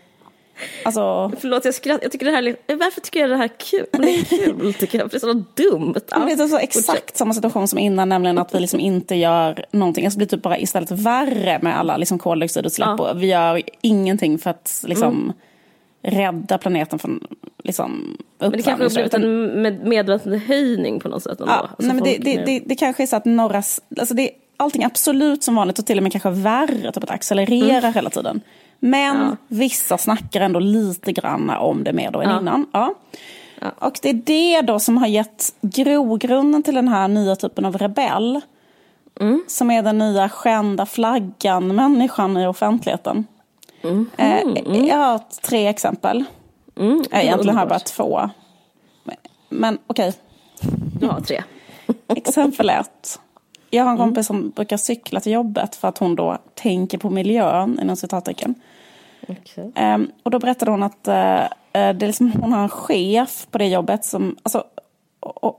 Alltså... 0.85 1.33
Förlåt, 1.41 1.65
jag 1.65 1.75
skrattar. 1.75 2.03
Jag 2.03 2.13
tycker 2.13 2.27
det 2.27 2.33
här, 2.33 2.57
varför 2.77 3.01
tycker 3.01 3.21
jag 3.21 3.31
det 3.31 3.37
här 3.37 3.45
är 3.45 3.49
kul? 3.49 3.87
Det 3.93 4.11
är 4.11 4.25
kul, 4.25 4.75
tycker 4.75 4.99
jag. 4.99 5.11
Det 5.11 5.17
är 5.17 5.19
så 5.19 5.33
dumt. 5.55 6.01
Ja. 6.11 6.19
Det 6.19 6.33
är 6.33 6.49
så 6.49 6.59
exakt 6.59 7.17
samma 7.17 7.35
situation 7.35 7.69
som 7.69 7.79
innan, 7.79 8.09
nämligen 8.09 8.39
att 8.39 8.55
vi 8.55 8.61
liksom 8.61 8.81
inte 8.81 9.15
gör 9.15 9.65
någonting. 9.71 10.05
Alltså, 10.05 10.19
det 10.19 10.27
blir 10.27 10.39
typ 10.39 10.43
bara 10.43 10.59
istället 10.59 10.91
värre 10.91 11.59
med 11.63 11.79
alla 11.79 11.97
liksom 11.97 12.19
koldioxidutsläpp. 12.19 12.89
Ja. 12.99 13.13
vi 13.13 13.27
gör 13.27 13.63
ingenting 13.81 14.39
för 14.39 14.51
att 14.51 14.85
liksom, 14.87 15.35
mm. 16.03 16.17
rädda 16.17 16.59
planeten 16.59 16.99
från 16.99 17.27
liksom, 17.65 18.17
Men 18.39 18.51
det 18.51 18.63
kanske 18.63 18.85
har 18.85 18.91
blivit 18.91 19.15
en 19.15 19.47
med 19.63 19.87
medveten 19.87 20.41
höjning 20.41 21.01
på 21.01 21.09
något 21.09 21.23
sätt 21.23 21.41
ändå. 21.41 21.53
Ja, 21.53 21.59
alltså, 21.59 21.75
nej, 21.79 21.95
men 21.95 22.05
det, 22.05 22.19
det, 22.19 22.45
det, 22.45 22.63
det, 22.67 22.75
kanske 22.75 23.03
är 23.03 23.07
så 23.07 23.17
att 23.17 23.25
några... 23.25 23.63
Alltså 23.99 24.15
det, 24.15 24.31
allting 24.57 24.85
absolut 24.85 25.43
som 25.43 25.55
vanligt 25.55 25.79
och 25.79 25.87
till 25.87 25.97
och 25.97 26.03
med 26.03 26.13
kanske 26.13 26.31
värre, 26.31 26.93
typ 26.93 27.05
att 27.05 27.11
accelerera 27.11 27.79
mm. 27.79 27.93
hela 27.93 28.11
tiden. 28.11 28.41
Men 28.81 29.17
ja. 29.17 29.37
vissa 29.49 29.99
snackar 29.99 30.41
ändå 30.41 30.61
lite 30.61 31.13
grann 31.13 31.51
om 31.51 31.85
det 31.85 31.93
mer 31.93 32.11
då 32.11 32.21
än 32.21 32.31
ja. 32.31 32.41
innan. 32.41 32.67
Ja. 32.73 32.95
Och 33.79 33.99
det 34.03 34.09
är 34.09 34.15
det 34.15 34.61
då 34.61 34.79
som 34.79 34.97
har 34.97 35.07
gett 35.07 35.55
grogrunden 35.61 36.63
till 36.63 36.75
den 36.75 36.89
här 36.89 37.09
nya 37.09 37.37
typen 37.37 37.65
av 37.65 37.79
rebell. 37.79 38.41
Mm. 39.21 39.45
Som 39.49 39.71
är 39.71 39.83
den 39.83 39.99
nya 39.99 40.29
skända 40.29 40.87
flaggan-människan 40.87 42.37
i 42.37 42.47
offentligheten. 42.47 43.27
Mm. 43.83 44.11
Eh, 44.17 44.41
mm. 44.41 44.87
Jag 44.87 44.97
har 44.97 45.21
tre 45.43 45.67
exempel. 45.67 46.25
Mm. 46.77 47.05
Egentligen 47.11 47.57
har 47.57 47.63
jag 47.63 47.69
bara 47.69 47.79
två. 47.79 48.31
Men 49.49 49.79
okej. 49.87 50.09
Okay. 50.09 50.21
Du 51.01 51.07
har 51.07 51.21
tre. 51.21 51.43
Exempel 52.09 52.71
ett. 52.71 53.21
Jag 53.71 53.85
har 53.85 53.91
en 53.91 53.97
kompis 53.97 54.27
som 54.27 54.51
brukar 54.51 54.77
cykla 54.77 55.21
till 55.21 55.33
jobbet 55.33 55.77
för 55.77 55.89
att 55.89 55.99
hon 55.99 56.17
då 56.17 56.39
tänker 56.55 56.99
på 56.99 57.11
miljön, 57.11 57.79
inom 57.83 57.97
citattecken. 57.97 58.55
Okay. 59.31 59.95
Um, 59.95 60.11
och 60.23 60.31
då 60.31 60.39
berättade 60.39 60.71
hon 60.71 60.83
att 60.83 61.09
uh, 61.09 61.49
det 61.73 62.03
är 62.03 62.07
liksom, 62.07 62.33
hon 62.33 62.53
har 62.53 62.63
en 62.63 62.69
chef 62.69 63.47
på 63.51 63.59
det 63.59 63.67
jobbet 63.67 64.05
som, 64.05 64.37
alltså, 64.43 64.65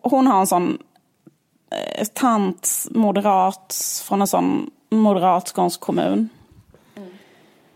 hon 0.02 0.28
har 0.28 0.40
en 0.40 0.48
sån 0.48 0.78
uh, 2.00 2.06
tant, 2.14 2.88
moderat, 2.92 3.76
från 4.04 4.22
en 4.22 4.28
sån 4.28 4.70
moderat 4.90 5.48
skånsk 5.48 5.80
kommun. 5.80 6.30
Mm. 6.96 7.10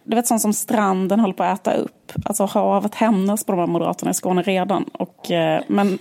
Du 0.03 0.15
vet 0.15 0.27
sånt 0.27 0.41
som 0.41 0.53
stranden 0.53 1.19
håller 1.19 1.33
på 1.33 1.43
att 1.43 1.59
äta 1.59 1.73
upp. 1.73 2.11
Alltså 2.25 2.45
havet 2.45 2.95
hämnas 2.95 3.43
på 3.43 3.51
de 3.51 3.59
här 3.59 3.67
moderaterna 3.67 4.11
i 4.11 4.13
Skåne 4.13 4.41
redan. 4.41 4.83
Och, 4.83 5.29
uh, 5.31 5.63
men... 5.67 5.97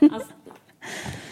alltså, 0.00 0.28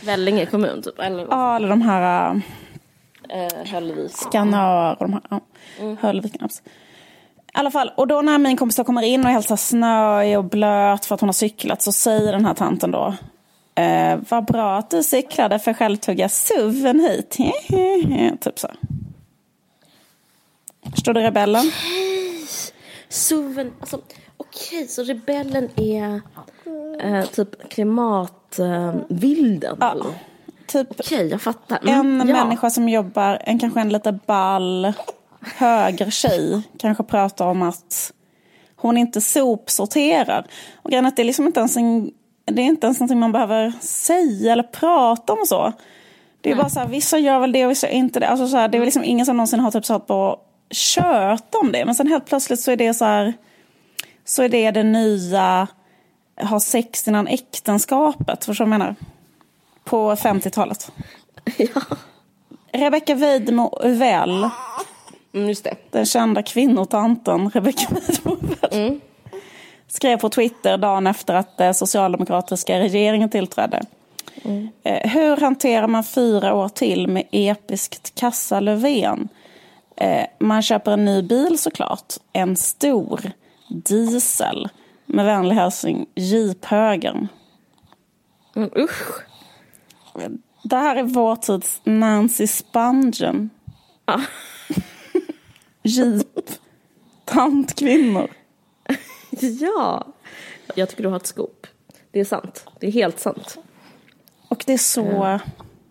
Vellinge 0.04 0.46
kommun 0.46 0.82
typ? 0.82 0.98
Eller, 0.98 1.26
ja, 1.30 1.56
eller 1.56 1.68
de 1.68 1.82
här... 1.82 2.34
Uh, 2.34 3.72
Höllvik. 3.72 4.12
Skanör 4.12 4.96
och 5.00 5.08
de 5.08 5.12
här. 5.12 5.22
Ja. 5.28 5.40
Mm. 5.78 5.96
Höllviken, 6.00 6.48
i 7.54 7.58
alla 7.58 7.70
fall, 7.70 7.92
och 7.96 8.06
då 8.06 8.22
när 8.22 8.38
min 8.38 8.56
kompis 8.56 8.80
kommer 8.86 9.02
in 9.02 9.20
och 9.20 9.30
är 9.30 9.32
helt 9.32 9.60
snöig 9.60 10.38
och 10.38 10.44
blöt 10.44 11.04
för 11.04 11.14
att 11.14 11.20
hon 11.20 11.28
har 11.28 11.34
cyklat 11.34 11.82
så 11.82 11.92
säger 11.92 12.32
den 12.32 12.44
här 12.44 12.54
tanten 12.54 12.90
då 12.90 13.14
eh, 13.74 14.18
Vad 14.28 14.44
bra 14.44 14.78
att 14.78 14.90
du 14.90 15.02
cyklade 15.02 15.58
för 15.58 15.74
själv 15.74 15.96
tog 15.96 16.18
jag 16.18 16.30
suven 16.30 17.00
hit. 17.00 17.30
typ 18.40 18.58
så. 18.58 18.68
Förstår 20.90 21.14
du 21.14 21.20
rebellen? 21.20 21.66
Okay. 21.66 22.46
Suven, 23.08 23.72
alltså 23.80 23.96
okej, 24.36 24.78
okay, 24.78 24.86
så 24.86 25.02
rebellen 25.02 25.68
är 25.76 26.20
eh, 27.00 27.24
typ 27.24 27.68
klimatvilden? 27.68 29.72
Eh, 29.72 29.78
ja, 29.80 29.96
typ. 30.66 30.90
Okej, 30.90 31.16
okay, 31.16 31.28
jag 31.28 31.42
fattar. 31.42 31.88
Mm, 31.88 32.20
en 32.20 32.28
ja. 32.28 32.44
människa 32.44 32.70
som 32.70 32.88
jobbar, 32.88 33.42
en 33.44 33.58
kanske 33.58 33.80
en 33.80 33.88
lite 33.88 34.18
ball 34.26 34.92
höger 35.44 36.10
tjej 36.10 36.62
kanske 36.78 37.04
pratar 37.04 37.46
om 37.46 37.62
att 37.62 38.12
hon 38.76 38.98
inte 38.98 39.20
sopsorterar. 39.20 40.46
Och 40.74 40.90
grejen 40.90 41.06
att 41.06 41.16
det 41.16 41.22
är 41.22 41.26
liksom 41.26 41.46
inte 41.46 41.60
ens 41.60 41.76
en, 41.76 42.10
det 42.44 42.62
är 42.62 42.66
inte 42.66 42.86
ens 42.86 43.00
någonting 43.00 43.18
man 43.18 43.32
behöver 43.32 43.72
säga 43.80 44.52
eller 44.52 44.62
prata 44.62 45.32
om 45.32 45.38
och 45.38 45.48
så. 45.48 45.72
Det 46.40 46.50
är 46.50 46.54
Nej. 46.54 46.62
bara 46.62 46.70
så 46.70 46.80
här, 46.80 46.86
vissa 46.86 47.18
gör 47.18 47.38
väl 47.38 47.52
det 47.52 47.64
och 47.64 47.70
vissa 47.70 47.88
inte 47.88 48.20
det. 48.20 48.28
Alltså 48.28 48.48
så 48.48 48.56
här, 48.56 48.68
det 48.68 48.76
är 48.76 48.78
väl 48.78 48.86
liksom 48.86 49.04
ingen 49.04 49.26
som 49.26 49.36
någonsin 49.36 49.60
har 49.60 49.70
typ 49.70 49.86
så 49.86 50.00
på 50.00 50.40
kört 50.74 51.54
om 51.62 51.72
det. 51.72 51.84
Men 51.84 51.94
sen 51.94 52.06
helt 52.06 52.26
plötsligt 52.26 52.60
så 52.60 52.70
är 52.70 52.76
det 52.76 52.94
så 52.94 53.04
här, 53.04 53.32
så 54.24 54.42
är 54.42 54.48
det 54.48 54.70
det 54.70 54.82
nya, 54.82 55.68
ha 56.40 56.60
sex 56.60 57.08
innan 57.08 57.26
äktenskapet. 57.26 58.44
Förstår 58.44 58.64
du 58.64 58.70
vad 58.70 58.74
jag 58.74 58.78
menar? 58.78 58.94
På 59.84 60.14
50-talet. 60.14 60.92
Ja. 61.56 61.80
Rebecka 62.72 63.14
Weidmo 63.14 63.78
Uvell 63.82 64.50
Mm, 65.34 65.48
just 65.48 65.64
det. 65.64 65.76
Den 65.90 66.06
kända 66.06 66.42
kvinnotanten 66.42 67.50
Rebecka 67.50 67.86
mm. 68.70 69.00
skrev 69.88 70.16
på 70.16 70.28
Twitter 70.28 70.78
dagen 70.78 71.06
efter 71.06 71.34
att 71.34 71.58
den 71.58 71.74
socialdemokratiska 71.74 72.78
regeringen 72.78 73.30
tillträdde. 73.30 73.82
Mm. 74.44 74.68
Eh, 74.82 75.10
hur 75.10 75.36
hanterar 75.36 75.86
man 75.86 76.04
fyra 76.04 76.54
år 76.54 76.68
till 76.68 77.08
med 77.08 77.24
episkt 77.32 78.14
kassa 78.14 78.60
Löfven? 78.60 79.28
Eh, 79.96 80.26
man 80.38 80.62
köper 80.62 80.92
en 80.92 81.04
ny 81.04 81.22
bil 81.22 81.58
såklart. 81.58 82.14
En 82.32 82.56
stor 82.56 83.20
diesel. 83.68 84.68
Med 85.06 85.24
vänlig 85.24 85.56
hälsning 85.56 86.06
Jeep-högern. 86.14 87.28
Mm, 88.56 88.70
usch. 88.76 89.24
Det 90.62 90.76
här 90.76 90.96
är 90.96 91.02
vår 91.02 91.36
tids 91.36 91.80
Nancy 91.84 92.46
Spungen. 92.46 93.50
Ah. 94.04 94.20
Jeep, 95.82 96.50
tantkvinnor. 97.24 98.30
ja, 99.40 100.06
jag 100.74 100.88
tycker 100.88 101.02
du 101.02 101.08
har 101.08 101.16
ett 101.16 101.26
skop. 101.26 101.66
Det 102.10 102.20
är 102.20 102.24
sant. 102.24 102.66
Det 102.80 102.86
är 102.86 102.90
helt 102.90 103.20
sant. 103.20 103.58
Och 104.48 104.62
det 104.66 104.72
är 104.72 104.78
så 104.78 105.40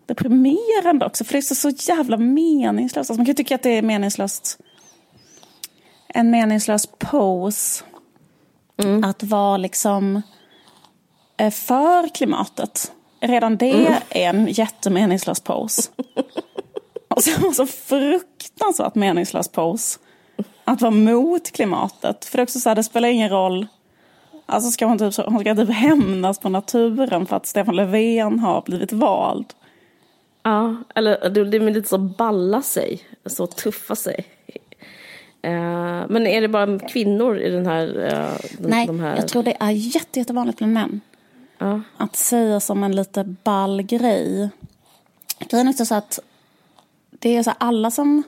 deprimerande 0.05 1.05
också, 1.05 1.23
för 1.23 1.33
det 1.33 1.39
är 1.39 1.41
så, 1.41 1.55
så 1.55 1.69
jävla 1.69 2.17
meningslöst. 2.17 2.97
Alltså 2.97 3.13
man 3.13 3.25
kan 3.25 3.35
tycka 3.35 3.55
att 3.55 3.63
det 3.63 3.77
är 3.77 3.81
meningslöst. 3.81 4.59
En 6.07 6.31
meningslös 6.31 6.87
pose. 6.97 7.83
Mm. 8.83 9.03
Att 9.03 9.23
vara 9.23 9.57
liksom 9.57 10.21
eh, 11.37 11.51
för 11.51 12.15
klimatet. 12.15 12.91
Redan 13.19 13.57
det 13.57 13.71
mm. 13.71 13.93
är 14.09 14.29
en 14.29 14.47
jättemeningslös 14.47 15.39
pose. 15.39 15.91
Och 17.21 17.25
så, 17.25 17.53
så 17.53 17.65
fruktansvärt 17.65 18.95
meningslös 18.95 19.47
pose. 19.47 19.99
Att 20.63 20.81
vara 20.81 20.91
mot 20.91 21.51
klimatet. 21.51 22.25
För 22.25 22.37
det 22.37 22.43
också 22.43 22.59
så 22.59 22.69
här, 22.69 22.75
det 22.75 22.83
spelar 22.83 23.09
ingen 23.09 23.29
roll. 23.29 23.67
Alltså 24.45 24.71
ska 24.71 24.85
hon, 24.85 24.97
typ, 24.97 25.25
hon 25.25 25.39
ska 25.39 25.55
typ 25.55 25.69
hämnas 25.69 26.39
på 26.39 26.49
naturen 26.49 27.25
för 27.25 27.35
att 27.35 27.45
Stefan 27.45 27.75
Löfven 27.75 28.39
har 28.39 28.61
blivit 28.61 28.91
vald. 28.93 29.53
Ja, 30.43 30.75
eller 30.95 31.29
det 31.29 31.57
är 31.57 31.71
lite 31.71 31.89
så 31.89 31.97
balla 31.97 32.61
sig, 32.61 33.01
så 33.25 33.47
tuffa 33.47 33.95
sig. 33.95 34.25
Uh, 35.47 36.05
men 36.09 36.27
är 36.27 36.41
det 36.41 36.47
bara 36.47 36.79
kvinnor 36.79 37.39
i 37.39 37.49
den 37.49 37.65
här... 37.65 37.87
Uh, 37.87 38.49
den, 38.59 38.69
Nej, 38.71 38.87
de 38.87 38.99
här... 38.99 39.15
jag 39.15 39.27
tror 39.27 39.43
det 39.43 39.57
är 39.59 39.71
jätte, 39.71 40.19
jättevanligt 40.19 40.57
bland 40.57 40.73
män. 40.73 41.01
Uh. 41.61 41.79
Att 41.97 42.15
säga 42.15 42.59
som 42.59 42.83
en 42.83 42.95
lite 42.95 43.23
ball 43.23 43.81
grej. 43.81 44.49
Grejen 45.49 45.67
är 45.67 45.71
också 45.71 45.85
så 45.85 45.95
att 45.95 46.19
det 47.21 47.35
är 47.35 47.43
så 47.43 47.51
alla 47.57 47.91
som 47.91 48.23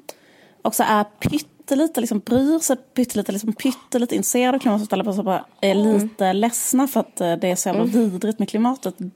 också 0.61 0.83
är 0.83 1.03
pyttelite, 1.03 2.01
liksom 2.01 2.19
bryr 2.19 2.59
sig 2.59 2.75
pyttelite, 2.75 3.31
liksom 3.31 3.53
pyttelite 3.53 4.15
intresserade 4.15 4.55
av 4.55 4.59
klimatet 4.59 4.93
eller 4.93 5.11
så 5.11 5.23
bara 5.23 5.45
är 5.61 5.71
mm. 5.71 5.93
lite 5.93 6.25
mm. 6.25 6.37
ledsna 6.37 6.87
för 6.87 6.99
att 6.99 7.21
eh, 7.21 7.35
det 7.35 7.51
är 7.51 7.55
så 7.55 7.69
jävla 7.69 7.83
mm. 7.83 7.93
vidrigt 7.93 8.39
med 8.39 8.49
klimatet. 8.49 8.99
Mm. 8.99 9.11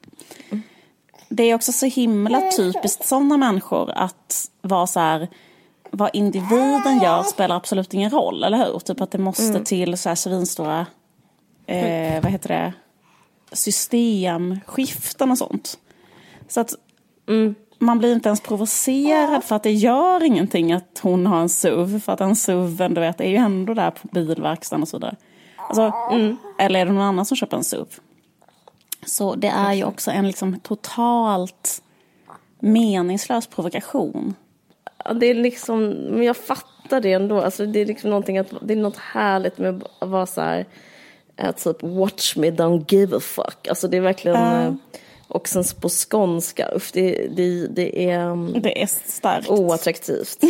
Det 1.30 1.44
är 1.44 1.56
också 1.56 1.72
så 1.72 1.86
himla 1.86 2.52
typiskt 2.52 3.06
sådana 3.06 3.38
människor 3.38 3.92
att 3.92 4.50
vara 4.62 4.88
så 4.88 5.00
här 5.00 5.28
vad 5.92 6.10
individen 6.13 7.00
gör 7.04 7.24
spelar 7.24 7.56
absolut 7.56 7.94
ingen 7.94 8.12
roll, 8.12 8.44
eller 8.44 8.58
hur? 8.58 8.80
Typ 8.80 9.02
att 9.02 9.12
det 9.12 9.18
måste 9.18 9.44
mm. 9.44 9.63
till 9.63 9.98
så 9.98 10.10
här 10.10 10.16
svinstora, 10.16 10.86
eh, 11.66 12.24
vad 12.24 12.32
heter 12.32 12.50
det, 12.50 12.74
systemskiften 13.52 15.32
och 15.32 15.38
sånt. 15.38 15.80
Så 16.48 16.60
att 16.60 16.74
mm 17.28 17.56
man 17.80 18.00
blir 18.00 18.13
inte 18.13 18.30
ens 18.30 18.42
provocerad 18.42 19.44
för 19.44 19.56
att 19.56 19.63
det 19.63 19.72
gör 19.72 20.24
ingenting 20.24 20.74
att 20.74 21.00
hon 21.02 21.26
har 21.26 21.42
en 21.42 21.50
SUV. 21.50 22.00
För 22.00 22.13
att 22.13 22.22
en 22.22 22.36
SUV 22.36 22.78
du 22.90 23.02
vet, 23.02 23.22
är 23.22 23.30
ju 23.30 23.36
ändå 23.36 23.74
där 23.74 23.92
på 23.92 24.08
bilverkstaden 24.08 24.82
och 24.82 24.88
så 24.88 24.98
vidare. 24.98 25.16
Alltså, 25.58 25.94
mm. 26.12 26.38
Eller 26.60 26.80
är 26.80 26.86
det 26.86 26.92
någon 26.92 27.04
annan 27.04 27.26
som 27.26 27.38
köper 27.38 27.58
en 27.58 27.63
SUV? 27.63 27.88
Så 29.06 29.36
det 29.36 29.48
är 29.48 29.74
ju 29.74 29.84
också 29.84 30.12
en 30.12 30.28
liksom 30.28 30.60
totalt 30.60 31.82
meningslös 32.60 33.48
provokation. 33.48 34.36
Det 35.16 35.26
är 35.26 35.34
liksom, 35.34 35.88
men 35.90 36.24
jag 36.24 36.38
fattar 36.38 37.02
det 37.02 37.13
ändå. 37.13 37.42
Alltså, 37.42 37.66
det 37.66 37.80
är 37.80 37.86
liksom 37.86 38.10
någonting 38.10 38.38
att, 38.38 38.54
det 38.62 38.74
är 38.74 38.78
något 38.78 38.98
härligt 38.98 39.58
med 39.58 39.84
att 40.00 40.10
vara 40.10 40.26
så 40.26 40.42
här, 40.42 40.66
typ 41.52 41.84
watch 41.84 42.36
me, 42.36 42.52
don't 42.52 42.94
give 42.94 43.18
a 43.18 43.20
fuck. 43.20 43.68
Alltså 43.68 43.88
det 43.88 43.98
är 43.98 44.02
verkligen... 44.02 44.38
Uh. 44.38 44.74
Och 45.28 45.48
sen 45.48 45.63
på 45.82 45.90
skånska, 45.90 46.72
usch, 46.76 46.90
det, 46.94 47.28
det, 47.28 47.68
det 47.68 48.12
är... 48.12 48.32
Mm, 48.32 48.62
det 48.62 48.82
är 48.82 48.88
starkt. 49.06 49.50
Oattraktivt. 49.50 50.44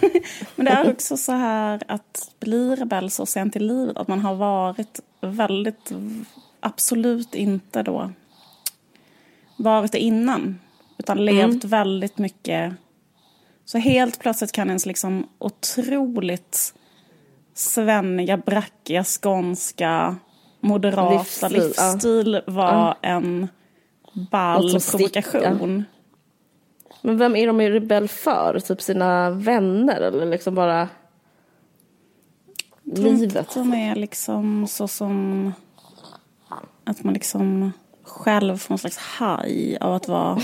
Men 0.56 0.66
det 0.66 0.72
är 0.72 0.90
också 0.90 1.16
så 1.16 1.32
här 1.32 1.82
att 1.88 2.32
bli 2.40 2.76
rebell 2.76 3.10
så 3.10 3.26
sent 3.26 3.56
i 3.56 3.58
livet, 3.58 3.96
att 3.96 4.08
man 4.08 4.20
har 4.20 4.34
varit 4.34 5.00
väldigt, 5.20 5.92
absolut 6.60 7.34
inte 7.34 7.82
då 7.82 8.10
varit 9.56 9.92
det 9.92 9.98
innan. 9.98 10.58
Utan 10.98 11.24
levt 11.24 11.64
mm. 11.64 11.68
väldigt 11.68 12.18
mycket. 12.18 12.72
Så 13.64 13.78
helt 13.78 14.18
plötsligt 14.18 14.52
kan 14.52 14.68
ens 14.68 14.86
liksom 14.86 15.28
otroligt 15.38 16.74
svenniga, 17.54 18.36
brackiga, 18.36 19.04
skånska, 19.04 20.16
moderata 20.60 21.48
livsstil, 21.48 21.52
livsstil 21.52 22.40
vara 22.46 22.96
ja. 23.02 23.08
en 23.08 23.48
ball 24.12 24.80
provokation. 24.80 25.84
Men 27.02 27.18
vem 27.18 27.36
är 27.36 27.46
de 27.46 27.60
rebell 27.60 28.08
för? 28.08 28.60
Typ 28.60 28.82
sina 28.82 29.30
vänner 29.30 30.00
eller 30.00 30.26
liksom 30.26 30.54
bara 30.54 30.88
livet? 32.84 33.54
De 33.54 33.74
är 33.74 33.94
liksom 33.94 34.66
så 34.66 34.88
som 34.88 35.52
att 36.84 37.04
man 37.04 37.14
liksom 37.14 37.72
själv 38.02 38.56
får 38.56 38.74
en 38.74 38.78
slags 38.78 38.96
haj 38.96 39.78
av 39.80 39.94
att 39.94 40.08
vara 40.08 40.40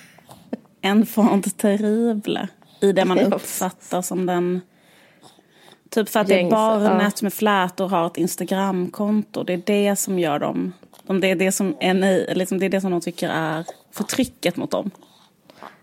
en 0.80 1.06
fond 1.06 1.56
terrible 1.56 2.48
i 2.80 2.92
det 2.92 3.04
man 3.04 3.18
uppfattar 3.18 4.02
som 4.02 4.26
den 4.26 4.60
Typ 5.90 6.08
för 6.08 6.20
att 6.20 6.26
det 6.26 6.40
är 6.40 6.50
barnet 6.50 7.22
med 7.22 7.32
flätor 7.32 7.88
har 7.88 8.06
ett 8.06 8.16
Instagramkonto. 8.16 9.42
Det 9.42 9.52
är 9.52 9.62
det 9.66 9.96
som 9.96 10.18
gör 10.18 10.38
dem 10.38 10.72
om 11.06 11.20
det 11.20 11.30
är 11.30 11.36
det 11.36 11.52
som, 11.52 11.76
är, 11.80 12.34
liksom 12.34 12.58
det 12.58 12.66
är 12.66 12.70
det 12.70 12.80
som 12.80 12.90
de 12.90 13.00
tycker 13.00 13.28
är 13.28 13.64
förtrycket 13.90 14.56
mot 14.56 14.70
dem. 14.70 14.90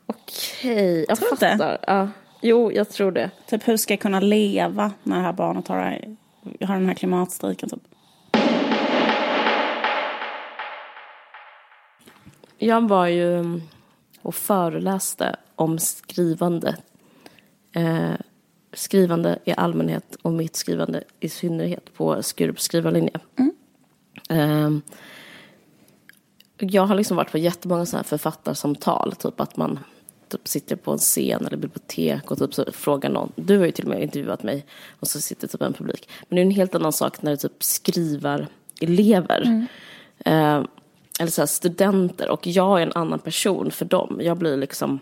Okej, 0.06 1.06
jag 1.08 1.18
Tror 1.18 1.36
fattar. 1.36 1.78
Ja. 1.88 2.10
Jo, 2.42 2.72
jag 2.72 2.90
tror 2.90 3.12
det. 3.12 3.30
Typ 3.48 3.68
hur 3.68 3.78
ska 3.78 3.94
jag 3.94 4.00
kunna 4.00 4.20
leva 4.20 4.92
när 5.04 5.16
det 5.16 5.22
här 5.22 5.34
barnet 5.34 5.68
har, 5.68 5.78
har 6.62 6.76
den 6.76 6.86
här 6.86 6.94
klimatstrejken 6.94 7.70
typ? 7.70 7.82
Jag 12.58 12.88
var 12.88 13.08
ju 13.08 13.40
mm, 13.40 13.62
och 14.22 14.36
föreläste 14.36 15.36
om 15.56 15.80
skrivande. 15.80 16.76
Eh, 17.76 18.12
skrivande 18.74 19.40
i 19.46 19.54
allmänhet 19.58 20.16
och 20.22 20.34
mitt 20.34 20.56
skrivande 20.56 21.04
i 21.20 21.30
synnerhet 21.30 21.94
på 21.94 22.24
Skurups 22.24 22.64
skrivarlinje. 22.64 23.20
Eh, 24.30 24.70
jag 26.60 26.86
har 26.86 26.96
liksom 26.96 27.18
varit 27.18 27.32
på 27.32 27.38
jättemånga 27.38 27.86
sådana 27.86 28.02
här 28.02 28.08
författarsamtal, 28.08 29.16
typ 29.16 29.40
att 29.40 29.58
man 29.58 29.80
typ 30.30 30.48
sitter 30.48 30.76
på 30.76 30.92
en 30.92 30.98
scen 30.98 31.46
eller 31.46 31.58
bibliotek 31.58 32.32
och 32.32 32.38
typ 32.38 32.54
så 32.54 32.66
frågar 32.72 33.10
någon. 33.10 33.32
Du 33.36 33.58
har 33.58 33.66
ju 33.66 33.72
till 33.72 33.86
och 33.86 33.90
med 33.90 34.04
intervjuat 34.04 34.44
mig 34.44 34.66
och 35.00 35.08
så 35.08 35.22
sitter 35.22 35.48
typ 35.48 35.62
en 35.62 35.74
publik. 35.74 36.10
Men 36.28 36.36
det 36.36 36.42
är 36.42 36.46
en 36.46 36.52
helt 36.52 36.76
annan 36.76 36.94
sak 36.94 37.22
när 37.22 37.32
det 37.32 37.38
typ 37.38 37.64
skrivar 37.64 38.48
elever. 38.82 39.68
Eh, 40.26 40.64
eller 41.20 41.32
så 41.32 41.48
studenter 41.48 42.30
och 42.30 42.48
jag 42.48 42.82
är 42.82 42.86
en 42.86 42.94
annan 42.96 43.20
person 43.20 43.72
för 43.72 43.86
dem. 43.86 44.20
Jag 44.24 44.38
blir 44.38 44.58
liksom, 44.58 45.00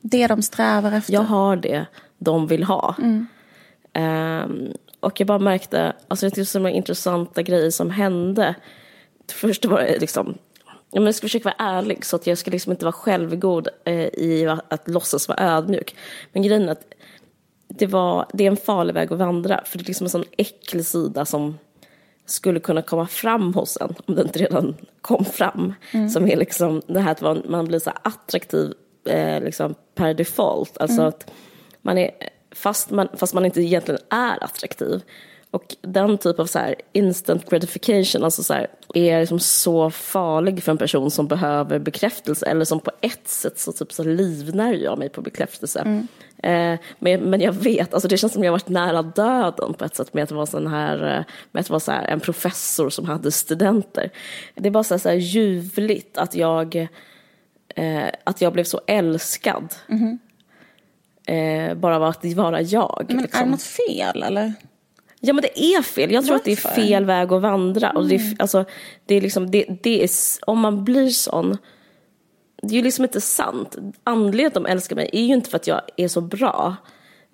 Det 0.00 0.26
de 0.26 0.42
strävar 0.42 0.92
efter. 0.92 1.12
jag 1.12 1.20
har 1.22 1.56
det 1.56 1.86
de 2.18 2.46
vill 2.46 2.64
ha. 2.64 2.94
Ehm, 3.92 4.68
och 5.00 5.20
jag 5.20 5.26
bara 5.26 5.38
märkte, 5.38 5.92
alltså 6.08 6.28
det 6.28 6.38
är 6.38 6.44
så 6.44 6.60
många 6.60 6.70
intressanta 6.74 7.42
grejer 7.42 7.70
som 7.70 7.90
hände. 7.90 8.54
Först 9.32 9.64
var 9.64 9.80
det 9.80 9.98
liksom, 10.00 10.34
ja, 10.90 11.00
men 11.00 11.04
jag 11.04 11.14
ska 11.14 11.24
försöka 11.24 11.54
vara 11.58 11.70
ärlig 11.70 12.04
så 12.04 12.16
att 12.16 12.26
jag 12.26 12.38
ska 12.38 12.50
liksom 12.50 12.72
inte 12.72 12.84
vara 12.84 12.92
självgod 12.92 13.68
eh, 13.84 13.94
i 13.94 14.56
att, 14.68 14.88
låtsas 14.88 15.28
vara 15.28 15.38
ödmjuk. 15.38 15.96
Men 16.32 16.42
grejen 16.42 16.68
är 16.68 16.72
att 16.72 16.84
det, 17.68 17.86
var, 17.86 18.26
det 18.32 18.44
är 18.44 18.50
en 18.50 18.56
farlig 18.56 18.94
väg 18.94 19.12
att 19.12 19.18
vandra 19.18 19.64
för 19.64 19.78
det 19.78 19.84
är 19.84 19.86
liksom 19.86 20.04
en 20.04 20.10
sån 20.10 20.24
äcklig 20.36 20.86
sida 20.86 21.24
som 21.24 21.58
skulle 22.26 22.60
kunna 22.60 22.82
komma 22.82 23.06
fram 23.06 23.54
hos 23.54 23.78
en 23.80 23.94
om 24.06 24.14
det 24.14 24.22
inte 24.22 24.38
redan 24.38 24.76
kom 25.00 25.24
fram. 25.24 25.74
Som 26.12 26.28
är 26.28 26.36
liksom 26.36 26.82
det 26.86 27.00
här 27.00 27.10
att 27.10 27.48
man, 27.48 27.64
blir 27.64 27.78
så 27.78 27.90
attraktiv 28.02 28.72
eh, 29.04 29.40
liksom 29.40 29.74
per 29.94 30.14
default. 30.14 30.78
Alltså 30.78 31.02
att 31.02 31.30
man 31.82 31.98
är, 31.98 32.10
fast 32.52 32.90
man, 32.90 33.08
fast 33.16 33.34
man 33.34 33.44
inte 33.44 33.60
egentligen 33.60 34.00
är 34.10 34.44
attraktiv. 34.44 35.02
Och 35.50 35.76
den 35.80 36.18
typ 36.18 36.38
av 36.38 36.46
så 36.46 36.58
här 36.58 36.74
instant 36.92 37.50
gratification 37.50 38.24
alltså 38.24 38.42
så 38.42 38.54
här, 38.54 38.66
är 38.94 39.20
liksom 39.20 39.40
så 39.40 39.90
farlig 39.90 40.62
för 40.62 40.72
en 40.72 40.78
person 40.78 41.10
som 41.10 41.26
behöver 41.26 41.78
bekräftelse 41.78 42.46
eller 42.46 42.64
som 42.64 42.80
på 42.80 42.90
ett 43.00 43.28
sätt 43.28 43.58
så, 43.58 43.72
typ, 43.72 43.92
så 43.92 44.04
livnär 44.04 44.72
jag 44.72 44.98
mig 44.98 45.08
på 45.08 45.22
bekräftelse. 45.22 46.06
Eh, 46.42 46.78
men, 46.98 47.20
men 47.20 47.40
jag 47.40 47.52
vet, 47.52 47.94
alltså 47.94 48.08
det 48.08 48.16
känns 48.16 48.32
som 48.32 48.44
jag 48.44 48.52
varit 48.52 48.68
nära 48.68 49.02
döden 49.02 49.74
på 49.74 49.84
ett 49.84 49.96
sätt 49.96 50.14
med 50.14 50.24
att 50.24 50.30
vara, 50.30 50.46
sån 50.46 50.66
här, 50.66 51.16
eh, 51.16 51.24
med 51.52 51.60
att 51.60 51.70
vara 51.70 51.80
så 51.80 51.92
här, 51.92 52.04
en 52.04 52.20
professor 52.20 52.90
som 52.90 53.04
hade 53.04 53.32
studenter. 53.32 54.10
Det 54.54 54.68
är 54.68 54.70
bara 54.70 54.84
så 54.84 54.94
här, 54.94 54.98
så 54.98 55.08
här 55.08 55.16
ljuvligt 55.16 56.18
att 56.18 56.34
jag, 56.34 56.88
eh, 57.74 58.06
att 58.24 58.40
jag 58.40 58.52
blev 58.52 58.64
så 58.64 58.80
älskad. 58.86 59.74
Eh, 61.26 61.74
bara 61.74 61.96
av 61.96 62.02
att 62.02 62.24
vara 62.24 62.62
jag. 62.62 63.04
Men 63.08 63.18
är 63.18 63.22
liksom. 63.22 63.44
det 63.44 63.50
något 63.50 63.62
fel 63.62 64.22
eller? 64.22 64.52
Ja 65.20 65.32
men 65.32 65.42
det 65.42 65.60
är 65.60 65.82
fel. 65.82 66.12
Jag 66.12 66.26
tror 66.26 66.36
att 66.36 66.44
det 66.44 66.52
är 66.52 66.60
Varför? 66.64 66.82
fel 66.82 67.04
väg 67.04 67.32
att 67.32 67.42
vandra. 67.42 67.90
Och 67.90 68.08
det 68.08 68.14
är, 68.14 68.34
alltså, 68.38 68.64
det 69.06 69.14
är 69.14 69.20
liksom, 69.20 69.50
det, 69.50 69.66
det 69.82 70.04
är, 70.04 70.10
om 70.46 70.58
man 70.60 70.84
blir 70.84 71.08
sån, 71.10 71.56
det 72.62 72.68
är 72.68 72.76
ju 72.76 72.82
liksom 72.82 73.04
inte 73.04 73.20
sant. 73.20 73.76
Anledningen 74.04 74.46
att 74.46 74.54
de 74.54 74.66
älskar 74.66 74.96
mig 74.96 75.10
är 75.12 75.22
ju 75.22 75.34
inte 75.34 75.50
för 75.50 75.56
att 75.56 75.66
jag 75.66 75.80
är 75.96 76.08
så 76.08 76.20
bra. 76.20 76.76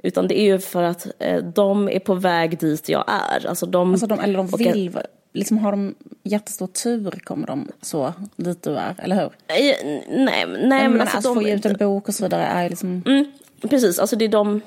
Utan 0.02 0.28
det 0.28 0.40
är 0.40 0.44
ju 0.44 0.58
för 0.58 0.82
att 0.82 1.06
eh, 1.18 1.44
de 1.44 1.88
är 1.88 1.98
på 1.98 2.14
väg 2.14 2.58
dit 2.58 2.88
jag 2.88 3.04
är. 3.06 3.46
Alltså 3.46 3.66
de, 3.66 3.90
Alltså 3.90 4.06
de, 4.06 4.20
eller 4.20 4.38
de 4.38 4.48
och 4.52 4.60
vill, 4.60 4.98
liksom 5.32 5.58
har 5.58 5.70
de 5.70 5.94
jättestor 6.22 6.66
tur 6.66 7.10
kommer 7.10 7.46
de 7.46 7.68
så 7.82 8.12
dit 8.36 8.62
du 8.62 8.76
är, 8.76 8.94
eller 8.98 9.16
hur? 9.16 9.24
Eh, 9.24 9.30
Nej, 9.46 9.76
nej 10.18 10.46
men 10.48 10.90
men 10.92 11.00
alltså, 11.00 11.16
alltså 11.16 11.34
få 11.34 11.40
de, 11.40 11.46
ge 11.46 11.54
ut 11.54 11.66
en 11.66 11.76
bok 11.76 12.08
och 12.08 12.14
så 12.14 12.24
vidare 12.24 12.44
är 12.44 12.62
ju 12.62 12.68
liksom... 12.68 13.02
Mm, 13.06 13.32
precis, 13.60 13.98
alltså 13.98 14.16
det 14.16 14.24
är 14.24 14.28
de... 14.28 14.60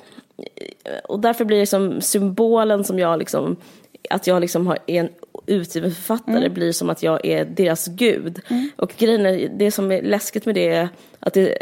Och 1.03 1.19
därför 1.19 1.45
blir 1.45 1.59
det 1.59 1.65
som 1.65 2.01
symbolen 2.01 2.83
som 2.83 2.99
jag 2.99 3.19
liksom... 3.19 3.55
Att 4.09 4.27
jag 4.27 4.41
liksom 4.41 4.67
har, 4.67 4.79
är 4.87 4.99
en 4.99 5.09
utgiven 5.45 5.91
författare 5.91 6.49
blir 6.49 6.71
som 6.71 6.89
att 6.89 7.03
jag 7.03 7.25
är 7.25 7.45
deras 7.45 7.87
gud. 7.87 8.41
Och 8.75 8.93
grejen 8.97 9.25
är, 9.25 9.49
det 9.57 9.71
som 9.71 9.91
är 9.91 10.01
läskigt 10.01 10.45
med 10.45 10.55
det 10.55 10.67
är 10.67 10.89
att 11.19 11.33
det... 11.33 11.57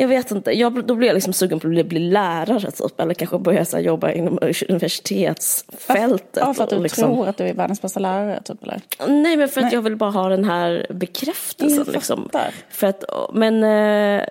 Jag 0.00 0.08
vet 0.08 0.30
inte, 0.30 0.50
jag, 0.50 0.84
då 0.84 0.94
blir 0.94 1.08
jag 1.08 1.14
liksom 1.14 1.32
sugen 1.32 1.60
på 1.60 1.66
att 1.66 1.70
bli, 1.70 1.84
bli 1.84 1.98
lärare 1.98 2.70
typ. 2.70 3.00
Eller 3.00 3.14
kanske 3.14 3.38
börja 3.38 3.64
så 3.64 3.76
här, 3.76 3.84
jobba 3.84 4.12
inom 4.12 4.38
universitetsfältet. 4.68 6.36
Ja, 6.40 6.54
för 6.54 6.64
att 6.64 6.70
du 6.70 6.78
liksom, 6.78 7.04
tror 7.04 7.28
att 7.28 7.36
du 7.36 7.44
är 7.44 7.54
världens 7.54 7.82
bästa 7.82 8.00
lärare 8.00 8.42
typ 8.44 8.62
eller? 8.62 8.80
Nej, 9.08 9.36
men 9.36 9.48
för 9.48 9.60
att 9.60 9.64
Nej. 9.64 9.74
jag 9.74 9.82
vill 9.82 9.96
bara 9.96 10.10
ha 10.10 10.28
den 10.28 10.44
här 10.44 10.86
bekräftelsen. 10.90 11.84
Liksom. 11.92 12.30
För 12.70 12.86
att, 12.86 13.04
men 13.32 13.64
eh, 13.64 14.24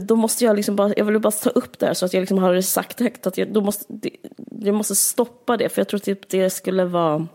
då 0.00 0.16
måste 0.16 0.44
jag 0.44 0.56
liksom 0.56 0.76
bara, 0.76 0.92
jag 0.96 1.04
vill 1.04 1.18
bara 1.18 1.30
ta 1.30 1.50
upp 1.50 1.78
det 1.78 1.86
här 1.86 1.94
så 1.94 2.06
att 2.06 2.12
jag 2.12 2.20
liksom 2.20 2.38
har 2.38 2.54
det 2.54 2.62
sagt 2.62 3.00
högt. 3.00 3.26
Att 3.26 3.38
jag, 3.38 3.52
då 3.52 3.60
måste, 3.60 3.84
jag 4.60 4.74
måste 4.74 4.94
stoppa 4.94 5.56
det, 5.56 5.68
för 5.68 5.80
jag 5.80 5.88
tror 5.88 6.00
typ 6.00 6.28
det 6.28 6.50
skulle 6.50 6.84
vara 6.84 7.26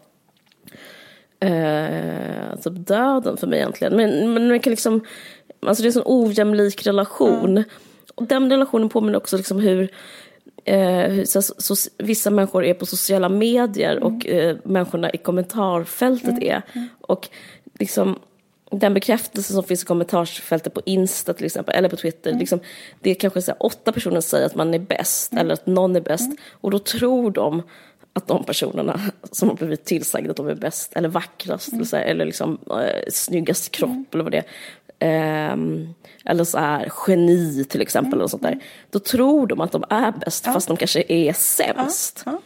eh, 1.40 2.56
typ 2.64 2.88
döden 2.88 3.38
för 3.38 3.48
mig 3.48 3.60
egentligen. 3.60 3.96
Men, 3.96 4.34
men 4.34 4.48
man 4.48 4.60
kan 4.60 4.72
liksom, 4.72 5.02
alltså 5.66 5.84
det 5.84 5.86
är 5.86 5.90
en 5.90 5.94
sån 5.94 6.04
ojämlik 6.06 6.88
relation. 6.88 7.64
Och 8.16 8.26
den 8.26 8.50
relationen 8.50 8.90
påminner 8.90 9.18
också 9.18 9.38
liksom 9.38 9.60
hur 9.60 9.92
Eh, 10.66 11.10
hur 11.10 11.26
så, 11.26 11.42
så, 11.42 11.76
vissa 11.98 12.30
människor 12.30 12.64
är 12.64 12.74
på 12.74 12.86
sociala 12.86 13.30
medier 13.30 14.04
och 14.04 14.28
eh, 14.28 14.58
människorna 14.64 15.10
i 15.10 15.18
kommentarfältet 15.18 16.44
är. 16.44 16.62
Och 17.02 17.30
liksom 17.80 18.20
den 18.72 18.94
bekräftelse 18.94 19.54
som 19.54 19.64
finns 19.64 19.84
i 19.84 19.86
kommentarsfältet 19.86 20.74
på 20.74 20.82
Insta 20.86 21.34
till 21.34 21.46
exempel, 21.46 21.76
eller 21.76 21.90
på 21.90 21.96
Twitter, 21.96 22.34
liksom, 22.34 22.60
det 23.00 23.10
är 23.10 23.14
kanske 23.14 23.42
så 23.42 23.52
här, 23.52 23.66
åtta 23.66 23.92
personer 23.92 24.22
säger 24.22 24.46
att 24.46 24.56
man 24.56 24.74
är 24.74 24.80
bäst, 24.80 25.34
eller 25.34 25.54
att 25.54 25.66
någon 25.66 25.96
är 25.96 26.02
bäst, 26.02 26.32
och 26.52 26.72
då 26.72 26.80
tror 26.80 27.32
de 27.32 27.62
att 28.14 28.28
de 28.28 28.44
personerna 28.44 29.02
som 29.32 29.50
har 29.50 29.56
blivit 29.56 29.86
tillsagda 29.86 30.32
att 30.32 30.38
de 30.38 30.48
är 30.48 30.56
bäst, 30.56 30.94
eller 30.96 31.10
vackrast, 31.10 31.74
eller, 31.74 31.84
så 31.84 31.98
här, 31.98 32.04
eller 32.04 32.26
liksom, 32.26 32.58
eh, 32.70 33.04
snyggast 33.10 33.72
kropp, 33.72 34.14
eller 34.14 34.24
vad 34.24 34.32
det 34.32 34.38
är, 34.38 34.46
ehm, 35.00 35.94
eller 36.26 36.44
så 36.44 36.58
här, 36.58 36.92
geni 37.08 37.66
till 37.70 37.82
exempel, 37.82 38.20
eller 38.20 38.28
sånt 38.28 38.44
där, 38.44 38.60
då 38.90 39.00
tror 39.00 39.48
de 39.48 39.62
att 39.62 39.72
de 39.72 39.84
är 39.90 40.12
bäst, 40.12 40.46
fast 40.46 40.68
de 40.68 40.78
kanske 40.78 41.04
är 41.08 41.34
sämst. 41.34 42.24
Ja. 42.26 42.40